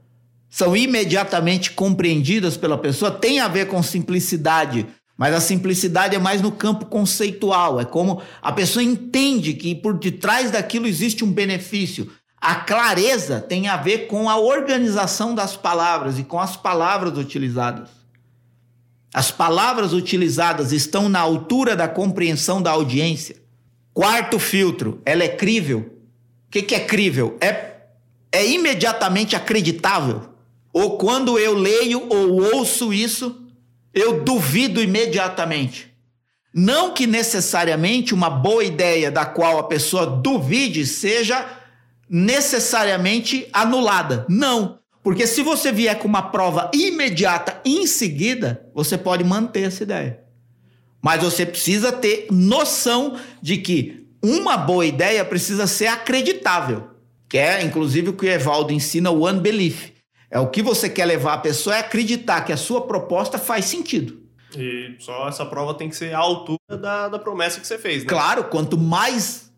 são 0.50 0.76
imediatamente 0.76 1.72
compreendidas 1.72 2.56
pela 2.56 2.78
pessoa, 2.78 3.10
tem 3.10 3.40
a 3.40 3.48
ver 3.48 3.66
com 3.66 3.82
simplicidade, 3.82 4.86
mas 5.16 5.34
a 5.34 5.40
simplicidade 5.40 6.16
é 6.16 6.18
mais 6.18 6.42
no 6.42 6.50
campo 6.50 6.86
conceitual, 6.86 7.80
é 7.80 7.84
como 7.84 8.20
a 8.42 8.52
pessoa 8.52 8.82
entende 8.82 9.54
que 9.54 9.74
por 9.74 9.98
detrás 9.98 10.50
daquilo 10.50 10.86
existe 10.86 11.24
um 11.24 11.32
benefício. 11.32 12.10
A 12.40 12.56
clareza 12.56 13.40
tem 13.40 13.68
a 13.68 13.76
ver 13.76 14.06
com 14.06 14.28
a 14.28 14.36
organização 14.36 15.34
das 15.34 15.56
palavras 15.56 16.18
e 16.18 16.24
com 16.24 16.38
as 16.38 16.56
palavras 16.56 17.16
utilizadas. 17.16 17.88
As 19.14 19.30
palavras 19.30 19.92
utilizadas 19.92 20.72
estão 20.72 21.08
na 21.08 21.20
altura 21.20 21.76
da 21.76 21.86
compreensão 21.86 22.60
da 22.60 22.72
audiência. 22.72 23.36
Quarto 23.94 24.40
filtro, 24.40 25.00
ela 25.06 25.22
é 25.22 25.28
crível. 25.28 26.00
O 26.48 26.50
que, 26.50 26.74
é 26.74 26.80
crível? 26.80 27.38
É, 27.40 27.76
é 28.32 28.44
imediatamente 28.44 29.36
acreditável. 29.36 30.28
Ou 30.72 30.98
quando 30.98 31.38
eu 31.38 31.54
leio 31.54 32.04
ou 32.10 32.56
ouço 32.56 32.92
isso, 32.92 33.43
eu 33.94 34.24
duvido 34.24 34.82
imediatamente. 34.82 35.94
Não 36.52 36.92
que 36.92 37.06
necessariamente 37.06 38.14
uma 38.14 38.28
boa 38.28 38.64
ideia 38.64 39.10
da 39.10 39.24
qual 39.24 39.58
a 39.58 39.64
pessoa 39.64 40.06
duvide 40.06 40.86
seja 40.86 41.44
necessariamente 42.08 43.48
anulada. 43.52 44.24
Não. 44.28 44.78
Porque 45.02 45.26
se 45.26 45.42
você 45.42 45.70
vier 45.70 45.98
com 45.98 46.08
uma 46.08 46.22
prova 46.22 46.70
imediata 46.72 47.60
em 47.64 47.86
seguida, 47.86 48.66
você 48.74 48.96
pode 48.96 49.22
manter 49.22 49.64
essa 49.64 49.82
ideia. 49.82 50.20
Mas 51.02 51.22
você 51.22 51.44
precisa 51.44 51.92
ter 51.92 52.28
noção 52.30 53.18
de 53.42 53.58
que 53.58 54.06
uma 54.22 54.56
boa 54.56 54.86
ideia 54.86 55.22
precisa 55.24 55.66
ser 55.66 55.88
acreditável, 55.88 56.88
que 57.28 57.36
é 57.36 57.62
inclusive 57.62 58.08
o 58.08 58.12
que 58.14 58.24
o 58.24 58.30
Evaldo 58.30 58.72
ensina, 58.72 59.10
o 59.10 59.28
unbelief. 59.28 59.92
É 60.34 60.40
o 60.40 60.48
que 60.48 60.64
você 60.64 60.90
quer 60.90 61.04
levar 61.04 61.34
a 61.34 61.38
pessoa 61.38 61.76
é 61.76 61.78
acreditar 61.78 62.40
que 62.40 62.52
a 62.52 62.56
sua 62.56 62.88
proposta 62.88 63.38
faz 63.38 63.66
sentido. 63.66 64.20
E 64.56 64.96
só 64.98 65.28
essa 65.28 65.46
prova 65.46 65.74
tem 65.74 65.88
que 65.88 65.94
ser 65.94 66.12
à 66.12 66.18
altura 66.18 66.76
da, 66.76 67.08
da 67.08 67.20
promessa 67.20 67.60
que 67.60 67.66
você 67.68 67.78
fez, 67.78 68.02
né? 68.02 68.08
Claro, 68.08 68.42
quanto 68.42 68.76
mais 68.76 69.52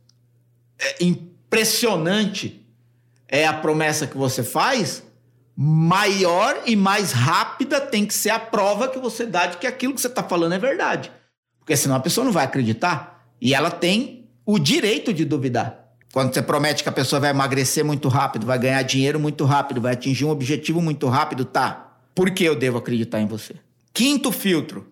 é, 0.79 1.03
impressionante 1.03 2.63
é 3.27 3.47
a 3.47 3.55
promessa 3.55 4.07
que 4.07 4.19
você 4.19 4.43
faz, 4.43 5.03
maior 5.57 6.61
e 6.67 6.77
mais 6.77 7.11
rápida 7.11 7.81
tem 7.81 8.05
que 8.05 8.13
ser 8.13 8.29
a 8.29 8.39
prova 8.39 8.87
que 8.87 8.99
você 8.99 9.25
dá 9.25 9.47
de 9.47 9.57
que 9.57 9.67
aquilo 9.67 9.95
que 9.95 10.01
você 10.03 10.09
está 10.09 10.23
falando 10.23 10.53
é 10.53 10.59
verdade. 10.59 11.11
Porque 11.59 11.75
senão 11.75 11.97
a 11.97 12.01
pessoa 12.01 12.23
não 12.23 12.33
vai 12.33 12.45
acreditar. 12.45 13.27
E 13.41 13.55
ela 13.55 13.71
tem 13.71 14.29
o 14.45 14.59
direito 14.59 15.11
de 15.15 15.25
duvidar. 15.25 15.86
Quando 16.17 16.33
você 16.33 16.41
promete 16.41 16.83
que 16.83 16.89
a 16.89 16.93
pessoa 16.93 17.21
vai 17.21 17.29
emagrecer 17.29 17.85
muito 17.85 18.09
rápido, 18.09 18.47
vai 18.47 18.59
ganhar 18.59 18.81
dinheiro 18.81 19.21
muito 19.21 19.45
rápido, 19.45 19.83
vai 19.83 19.93
atingir 19.93 20.25
um 20.25 20.31
objetivo 20.31 20.81
muito 20.81 21.07
rápido, 21.09 21.45
tá. 21.45 21.99
Por 22.15 22.31
que 22.31 22.43
eu 22.43 22.57
devo 22.57 22.79
acreditar 22.79 23.21
em 23.21 23.27
você? 23.27 23.57
Quinto 23.93 24.33
filtro. 24.33 24.91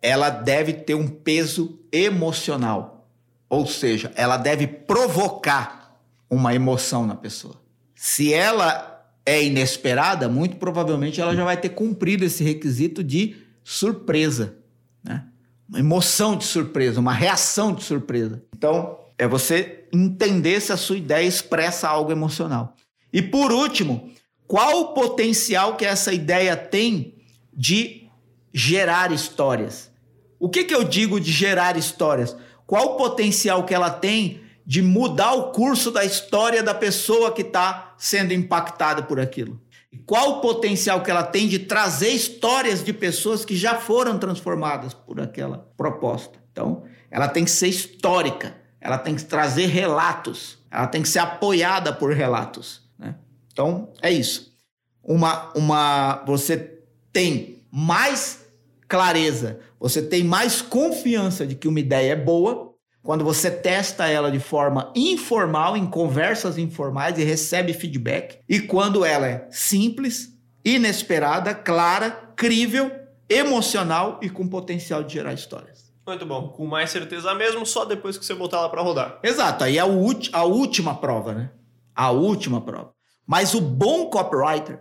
Ela 0.00 0.30
deve 0.30 0.72
ter 0.72 0.94
um 0.94 1.06
peso 1.06 1.78
emocional. 1.92 3.06
Ou 3.50 3.66
seja, 3.66 4.12
ela 4.14 4.38
deve 4.38 4.66
provocar 4.66 6.00
uma 6.30 6.54
emoção 6.54 7.06
na 7.06 7.16
pessoa. 7.16 7.60
Se 7.94 8.32
ela 8.32 9.04
é 9.26 9.44
inesperada, 9.44 10.26
muito 10.26 10.56
provavelmente 10.56 11.20
ela 11.20 11.36
já 11.36 11.44
vai 11.44 11.58
ter 11.58 11.68
cumprido 11.68 12.24
esse 12.24 12.42
requisito 12.42 13.04
de 13.04 13.36
surpresa, 13.62 14.56
né? 15.04 15.22
Uma 15.68 15.80
emoção 15.80 16.34
de 16.34 16.44
surpresa, 16.44 16.98
uma 16.98 17.12
reação 17.12 17.74
de 17.74 17.84
surpresa. 17.84 18.42
Então, 18.56 18.99
é 19.20 19.28
você 19.28 19.84
entender 19.92 20.60
se 20.60 20.72
a 20.72 20.76
sua 20.76 20.96
ideia 20.96 21.26
expressa 21.26 21.88
algo 21.88 22.10
emocional. 22.10 22.74
E 23.12 23.20
por 23.20 23.52
último, 23.52 24.10
qual 24.46 24.80
o 24.80 24.94
potencial 24.94 25.76
que 25.76 25.84
essa 25.84 26.12
ideia 26.12 26.56
tem 26.56 27.16
de 27.52 28.08
gerar 28.52 29.12
histórias? 29.12 29.90
O 30.38 30.48
que, 30.48 30.64
que 30.64 30.74
eu 30.74 30.82
digo 30.82 31.20
de 31.20 31.30
gerar 31.30 31.76
histórias? 31.76 32.34
Qual 32.66 32.94
o 32.94 32.96
potencial 32.96 33.64
que 33.64 33.74
ela 33.74 33.90
tem 33.90 34.40
de 34.70 34.82
mudar 34.82 35.32
o 35.32 35.50
curso 35.50 35.90
da 35.90 36.04
história 36.04 36.62
da 36.62 36.72
pessoa 36.72 37.32
que 37.32 37.42
está 37.42 37.92
sendo 37.98 38.32
impactada 38.32 39.02
por 39.02 39.18
aquilo. 39.18 39.60
E 39.92 39.98
qual 39.98 40.38
o 40.38 40.40
potencial 40.40 41.02
que 41.02 41.10
ela 41.10 41.24
tem 41.24 41.48
de 41.48 41.58
trazer 41.58 42.10
histórias 42.10 42.84
de 42.84 42.92
pessoas 42.92 43.44
que 43.44 43.56
já 43.56 43.80
foram 43.80 44.16
transformadas 44.16 44.94
por 44.94 45.20
aquela 45.20 45.58
proposta. 45.76 46.38
Então, 46.52 46.84
ela 47.10 47.26
tem 47.26 47.44
que 47.44 47.50
ser 47.50 47.66
histórica, 47.66 48.54
ela 48.80 48.98
tem 48.98 49.14
que 49.14 49.24
trazer 49.24 49.66
relatos, 49.66 50.58
ela 50.70 50.86
tem 50.86 51.02
que 51.02 51.08
ser 51.08 51.18
apoiada 51.18 51.92
por 51.92 52.12
relatos. 52.12 52.82
Né? 52.98 53.14
Então, 53.52 53.92
é 54.00 54.10
isso. 54.10 54.56
Uma, 55.02 55.52
uma, 55.54 56.24
você 56.26 56.78
tem 57.12 57.64
mais 57.70 58.46
clareza, 58.88 59.60
você 59.78 60.02
tem 60.02 60.24
mais 60.24 60.60
confiança 60.62 61.46
de 61.46 61.54
que 61.54 61.68
uma 61.68 61.80
ideia 61.80 62.12
é 62.12 62.16
boa 62.16 62.70
quando 63.02 63.24
você 63.24 63.50
testa 63.50 64.06
ela 64.08 64.30
de 64.30 64.38
forma 64.38 64.92
informal, 64.94 65.76
em 65.76 65.86
conversas 65.86 66.58
informais 66.58 67.18
e 67.18 67.24
recebe 67.24 67.72
feedback, 67.72 68.38
e 68.48 68.60
quando 68.60 69.04
ela 69.04 69.26
é 69.26 69.48
simples, 69.50 70.36
inesperada, 70.64 71.54
clara, 71.54 72.10
crível, 72.36 72.90
emocional 73.28 74.20
e 74.22 74.28
com 74.28 74.46
potencial 74.46 75.02
de 75.02 75.14
gerar 75.14 75.32
histórias. 75.32 75.79
Muito 76.10 76.26
bom. 76.26 76.48
Com 76.48 76.66
mais 76.66 76.90
certeza 76.90 77.32
mesmo, 77.36 77.64
só 77.64 77.84
depois 77.84 78.18
que 78.18 78.26
você 78.26 78.34
botar 78.34 78.56
ela 78.56 78.68
para 78.68 78.82
rodar. 78.82 79.20
Exato. 79.22 79.62
Aí 79.62 79.78
é 79.78 79.80
a 79.80 80.42
última 80.42 80.96
prova, 80.96 81.32
né? 81.32 81.50
A 81.94 82.10
última 82.10 82.60
prova. 82.60 82.92
Mas 83.24 83.54
o 83.54 83.60
bom 83.60 84.06
copywriter, 84.10 84.80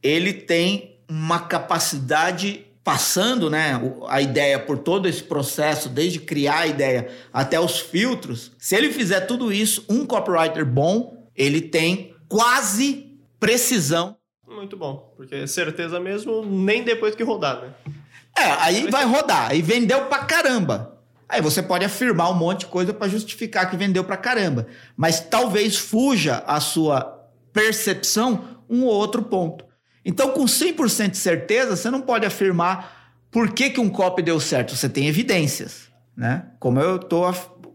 ele 0.00 0.32
tem 0.32 1.00
uma 1.08 1.40
capacidade 1.40 2.64
passando 2.84 3.50
né, 3.50 3.72
a 4.08 4.22
ideia 4.22 4.56
por 4.56 4.78
todo 4.78 5.08
esse 5.08 5.24
processo, 5.24 5.88
desde 5.88 6.20
criar 6.20 6.60
a 6.60 6.66
ideia 6.68 7.10
até 7.32 7.58
os 7.58 7.80
filtros, 7.80 8.52
se 8.56 8.76
ele 8.76 8.92
fizer 8.92 9.22
tudo 9.22 9.52
isso, 9.52 9.84
um 9.88 10.06
copywriter 10.06 10.64
bom, 10.64 11.28
ele 11.34 11.60
tem 11.60 12.14
quase 12.28 13.18
precisão. 13.40 14.16
Muito 14.48 14.76
bom, 14.76 15.12
porque 15.16 15.44
certeza 15.48 15.98
mesmo, 15.98 16.44
nem 16.44 16.84
depois 16.84 17.16
que 17.16 17.24
rodar, 17.24 17.62
né? 17.62 17.74
É, 18.36 18.44
aí 18.60 18.90
vai 18.90 19.04
rodar, 19.04 19.50
aí 19.50 19.60
vendeu 19.62 20.06
pra 20.06 20.20
caramba. 20.20 20.98
Aí 21.28 21.40
você 21.40 21.62
pode 21.62 21.84
afirmar 21.84 22.30
um 22.30 22.34
monte 22.34 22.60
de 22.60 22.66
coisa 22.66 22.92
para 22.92 23.08
justificar 23.08 23.70
que 23.70 23.76
vendeu 23.76 24.04
pra 24.04 24.16
caramba, 24.16 24.66
mas 24.96 25.20
talvez 25.20 25.78
fuja 25.78 26.42
a 26.46 26.60
sua 26.60 27.26
percepção 27.52 28.44
um 28.68 28.84
ou 28.84 28.92
outro 28.92 29.22
ponto. 29.22 29.64
Então, 30.04 30.30
com 30.30 30.44
100% 30.44 31.10
de 31.10 31.16
certeza, 31.16 31.76
você 31.76 31.90
não 31.90 32.00
pode 32.00 32.26
afirmar 32.26 33.14
por 33.30 33.50
que, 33.52 33.70
que 33.70 33.80
um 33.80 33.88
copy 33.88 34.22
deu 34.22 34.38
certo. 34.40 34.76
Você 34.76 34.88
tem 34.88 35.06
evidências, 35.06 35.88
né? 36.16 36.46
Como 36.58 36.80
eu 36.80 36.96
estou 36.96 37.24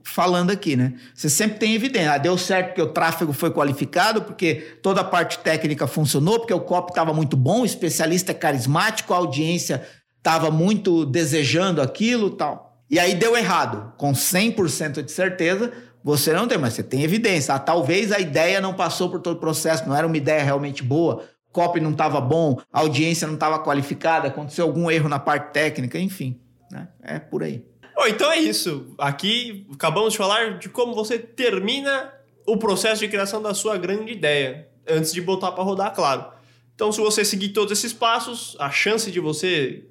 falando 0.04 0.52
aqui, 0.52 0.76
né? 0.76 0.94
Você 1.14 1.30
sempre 1.30 1.60
tem 1.60 1.74
evidência. 1.74 2.14
Ah, 2.14 2.18
deu 2.18 2.38
certo 2.38 2.68
porque 2.68 2.82
o 2.82 2.88
tráfego 2.88 3.34
foi 3.34 3.52
qualificado, 3.52 4.22
porque 4.22 4.78
toda 4.82 5.02
a 5.02 5.04
parte 5.04 5.40
técnica 5.40 5.86
funcionou, 5.86 6.40
porque 6.40 6.54
o 6.54 6.62
copy 6.62 6.92
estava 6.92 7.14
muito 7.14 7.36
bom, 7.36 7.62
o 7.62 7.66
especialista 7.66 8.32
é 8.32 8.36
carismático, 8.36 9.14
a 9.14 9.18
audiência 9.18 9.86
estava 10.28 10.52
muito 10.52 11.06
desejando 11.06 11.82
aquilo 11.82 12.30
tal. 12.30 12.84
E 12.90 13.00
aí 13.00 13.16
deu 13.16 13.38
errado. 13.38 13.94
Com 13.98 14.12
100% 14.12 15.02
de 15.02 15.12
certeza, 15.12 15.72
você 16.04 16.34
não 16.34 16.48
tem, 16.48 16.58
mas 16.58 16.74
você 16.74 16.84
tem 16.84 17.04
evidência. 17.04 17.54
Ah, 17.54 17.60
talvez 17.60 18.12
a 18.12 18.20
ideia 18.20 18.60
não 18.60 18.74
passou 18.74 19.10
por 19.10 19.22
todo 19.22 19.38
o 19.38 19.40
processo, 19.40 19.88
não 19.88 19.96
era 19.96 20.06
uma 20.06 20.18
ideia 20.18 20.44
realmente 20.44 20.84
boa 20.84 21.24
copy 21.58 21.80
não 21.80 21.90
estava 21.90 22.22
bom, 22.22 22.62
a 22.72 22.82
audiência 22.82 23.26
não 23.26 23.34
estava 23.34 23.58
qualificada, 23.58 24.28
aconteceu 24.28 24.64
algum 24.64 24.92
erro 24.92 25.10
na 25.10 25.18
parte 25.18 25.54
técnica, 25.54 25.98
enfim. 25.98 26.40
Né? 26.72 26.88
É 27.02 27.18
por 27.18 27.42
aí. 27.42 27.66
Então 28.06 28.32
é 28.32 28.38
isso. 28.38 28.94
Aqui 28.96 29.66
acabamos 29.74 30.12
de 30.12 30.20
falar 30.20 30.60
de 30.60 30.70
como 30.70 30.94
você 30.94 31.18
termina 31.18 32.14
o 32.46 32.58
processo 32.58 33.02
de 33.02 33.08
criação 33.08 33.42
da 33.42 33.56
sua 33.56 33.76
grande 33.76 34.12
ideia, 34.12 34.68
antes 34.88 35.12
de 35.12 35.20
botar 35.20 35.52
para 35.52 35.64
rodar, 35.64 35.96
claro. 35.96 36.28
Então, 36.76 36.92
se 36.92 37.02
você 37.02 37.26
seguir 37.26 37.50
todos 37.50 37.72
esses 37.72 37.92
passos, 37.92 38.56
a 38.60 38.70
chance 38.70 39.10
de 39.10 39.20
você. 39.20 39.84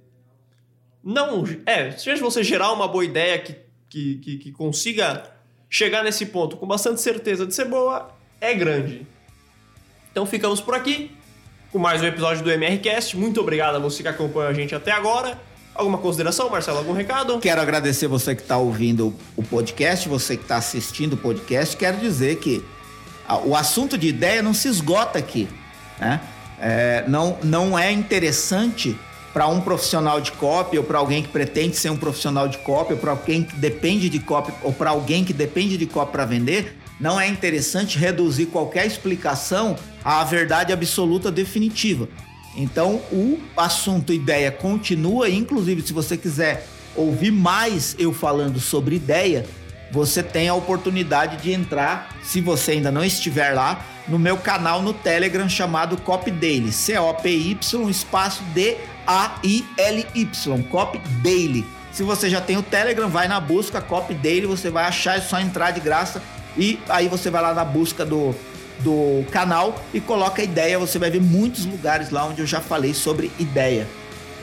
Não. 1.07 1.45
É, 1.65 1.93
se 1.93 2.13
você 2.17 2.43
gerar 2.43 2.73
uma 2.73 2.89
boa 2.89 3.05
ideia 3.05 3.39
que, 3.39 3.55
que, 3.89 4.17
que, 4.17 4.39
que 4.39 4.51
consiga 4.51 5.23
chegar 5.71 6.03
nesse 6.03 6.27
ponto 6.27 6.57
com 6.57 6.67
bastante 6.67 7.01
certeza 7.01 7.47
de 7.47 7.55
ser 7.55 7.67
boa, 7.67 8.11
é 8.41 8.53
grande. 8.53 9.07
Então, 10.11 10.27
ficamos 10.27 10.61
por 10.61 10.75
aqui 10.75 11.13
com 11.71 11.79
mais 11.79 12.03
um 12.03 12.07
episódio 12.07 12.43
do 12.43 12.51
MRCast. 12.51 13.17
Muito 13.17 13.41
obrigado 13.41 13.77
a 13.77 13.79
você 13.79 14.03
que 14.03 14.09
acompanhou 14.09 14.49
a 14.49 14.53
gente 14.53 14.75
até 14.75 14.91
agora. 14.91 15.41
Alguma 15.77 15.99
consideração, 15.99 16.51
Marcelo? 16.51 16.79
Algum 16.79 16.93
recado? 16.93 17.39
Quero 17.39 17.61
agradecer 17.61 18.09
você 18.09 18.35
que 18.35 18.43
está 18.43 18.57
ouvindo 18.57 19.15
o 19.37 19.45
podcast, 19.45 20.09
você 20.09 20.37
que 20.37 20.43
está 20.43 20.57
assistindo 20.57 21.13
o 21.13 21.17
podcast. 21.17 21.77
Quero 21.77 21.99
dizer 21.99 22.41
que 22.41 22.65
o 23.45 23.55
assunto 23.55 23.97
de 23.97 24.09
ideia 24.09 24.43
não 24.43 24.53
se 24.53 24.67
esgota 24.67 25.21
aqui. 25.21 25.49
Né? 26.01 26.21
É, 26.59 27.05
não, 27.07 27.39
não 27.45 27.79
é 27.79 27.93
interessante 27.93 28.99
para 29.37 29.49
um 29.49 29.61
profissional 29.61 30.19
de 30.19 30.33
copy 30.33 30.79
ou 30.79 30.83
para 30.83 30.97
alguém 30.97 31.23
que 31.23 31.29
pretende 31.29 31.77
ser 31.77 31.91
um 31.91 31.97
profissional 31.99 32.49
de 32.49 32.57
copy 32.57 32.95
ou 32.95 32.99
para 32.99 33.11
alguém 33.11 33.43
que 33.43 33.55
depende 33.57 34.09
de 34.09 34.19
copy 34.19 34.51
ou 34.63 34.73
para 34.73 34.89
alguém 34.89 35.25
que 35.25 35.33
depende 35.35 35.77
de 35.77 35.85
copy 35.85 36.11
para 36.11 36.25
vender 36.25 36.79
não 36.99 37.21
é 37.21 37.29
interessante 37.29 37.99
reduzir 37.99 38.47
qualquer 38.47 38.87
explicação 38.87 39.77
à 40.03 40.25
verdade 40.25 40.73
absoluta 40.73 41.31
definitiva. 41.31 42.09
Então, 42.57 42.95
o 43.13 43.39
assunto 43.55 44.11
ideia 44.11 44.51
continua, 44.51 45.29
inclusive 45.29 45.83
se 45.83 45.93
você 45.93 46.17
quiser 46.17 46.67
ouvir 46.95 47.31
mais 47.31 47.95
eu 47.99 48.15
falando 48.15 48.59
sobre 48.59 48.97
ideia, 48.97 49.45
você 49.93 50.23
tem 50.23 50.49
a 50.49 50.55
oportunidade 50.55 51.43
de 51.43 51.53
entrar, 51.53 52.09
se 52.23 52.41
você 52.41 52.73
ainda 52.73 52.91
não 52.91 53.05
estiver 53.05 53.53
lá, 53.53 53.85
no 54.09 54.19
meu 54.19 54.39
canal 54.39 54.81
no 54.81 54.95
Telegram 54.95 55.47
chamado 55.47 55.99
Copy 55.99 56.31
Daily, 56.31 56.73
C-O-P-Y, 56.73 57.91
espaço 57.91 58.43
D-A-I-L-Y, 59.07 60.63
Copy 60.65 60.99
Daily. 61.23 61.65
Se 61.93 62.03
você 62.03 62.29
já 62.29 62.41
tem 62.41 62.57
o 62.57 62.63
Telegram, 62.63 63.09
vai 63.09 63.29
na 63.29 63.41
busca 63.41 63.81
Copy 63.81 64.15
Daily, 64.15 64.47
você 64.47 64.69
vai 64.69 64.85
achar, 64.85 65.17
é 65.17 65.21
só 65.21 65.41
entrar 65.41 65.71
de 65.71 65.81
graça 65.81 66.23
e 66.57 66.79
aí 66.89 67.09
você 67.09 67.31
vai 67.31 67.41
lá 67.41 67.55
na 67.55 67.65
busca 67.65 68.05
do, 68.05 68.35
do 68.81 69.25
canal 69.31 69.81
e 69.95 70.01
coloca 70.01 70.43
ideia, 70.43 70.79
você 70.79 70.99
vai 70.99 71.11
ver 71.11 71.23
muitos 71.23 71.65
lugares 71.65 72.11
lá 72.11 72.27
onde 72.27 72.43
eu 72.43 72.47
já 72.47 72.61
falei 72.61 72.93
sobre 72.93 73.31
ideia. 73.39 73.87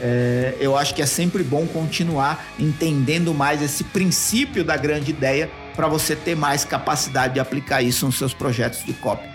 É, 0.01 0.55
eu 0.59 0.75
acho 0.75 0.95
que 0.95 1.01
é 1.01 1.05
sempre 1.05 1.43
bom 1.43 1.67
continuar 1.67 2.43
entendendo 2.57 3.33
mais 3.33 3.61
esse 3.61 3.83
princípio 3.83 4.63
da 4.63 4.75
grande 4.75 5.11
ideia 5.11 5.49
para 5.75 5.87
você 5.87 6.15
ter 6.15 6.35
mais 6.35 6.65
capacidade 6.65 7.35
de 7.35 7.39
aplicar 7.39 7.81
isso 7.81 8.05
nos 8.05 8.17
seus 8.17 8.33
projetos 8.33 8.83
de 8.83 8.93
copy. 8.93 9.27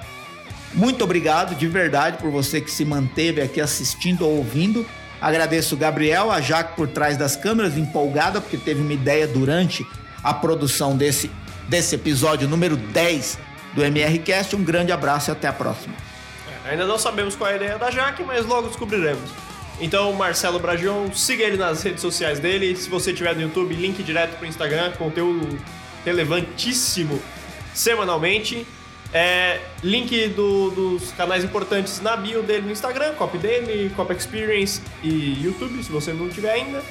Muito 0.75 1.03
obrigado 1.03 1.55
de 1.55 1.67
verdade 1.67 2.19
por 2.19 2.31
você 2.31 2.61
que 2.61 2.71
se 2.71 2.85
manteve 2.85 3.41
aqui 3.41 3.61
assistindo 3.61 4.27
ou 4.27 4.39
ouvindo. 4.39 4.85
Agradeço 5.21 5.75
o 5.75 5.79
Gabriel, 5.79 6.31
a 6.31 6.41
Jaque 6.41 6.77
por 6.77 6.89
trás 6.89 7.17
das 7.17 7.35
câmeras, 7.35 7.77
empolgada 7.77 8.41
porque 8.41 8.57
teve 8.57 8.81
uma 8.81 8.93
ideia 8.93 9.27
durante 9.27 9.87
a 10.23 10.33
produção 10.33 10.97
desse, 10.97 11.31
desse 11.69 11.95
episódio 11.95 12.49
número 12.49 12.77
10 12.77 13.39
do 13.75 13.85
MRCast. 13.85 14.55
Um 14.55 14.63
grande 14.63 14.93
abraço 14.93 15.31
e 15.31 15.33
até 15.33 15.49
a 15.49 15.53
próxima. 15.53 15.95
É, 16.65 16.71
ainda 16.71 16.87
não 16.87 16.99
sabemos 16.99 17.35
qual 17.35 17.51
é 17.51 17.55
a 17.55 17.57
ideia 17.57 17.79
da 17.79 17.91
Jaque, 17.91 18.23
mas 18.23 18.47
logo 18.47 18.69
descobriremos. 18.69 19.31
Então, 19.81 20.13
Marcelo 20.13 20.59
Bragion, 20.59 21.13
siga 21.13 21.45
ele 21.45 21.57
nas 21.57 21.83
redes 21.83 22.01
sociais 22.01 22.41
dele. 22.41 22.77
Se 22.77 22.89
você 22.89 23.13
tiver 23.13 23.35
no 23.35 23.43
YouTube, 23.43 23.75
link 23.75 24.03
direto 24.03 24.37
pro 24.37 24.47
Instagram, 24.47 24.93
conteúdo 24.93 25.59
relevantíssimo 26.05 27.21
semanalmente. 27.75 28.67
É, 29.13 29.61
link 29.83 30.29
do, 30.29 30.71
dos 30.71 31.13
canais 31.13 31.43
importantes 31.43 32.01
na 32.01 32.17
bio 32.17 32.43
dele 32.43 32.67
no 32.67 32.73
Instagram, 32.73 33.15
Copy 33.15 33.39
dele, 33.39 33.91
Copy 33.97 34.15
Experience 34.15 34.83
e 35.03 35.43
YouTube, 35.43 35.83
se 35.83 35.91
você 35.91 36.13
não 36.13 36.29
tiver 36.29 36.53
ainda. 36.53 36.83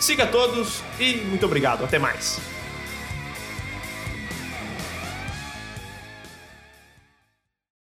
Siga 0.00 0.26
todos 0.26 0.82
e 0.98 1.16
muito 1.16 1.44
obrigado. 1.44 1.84
Até 1.84 1.98
mais. 1.98 2.55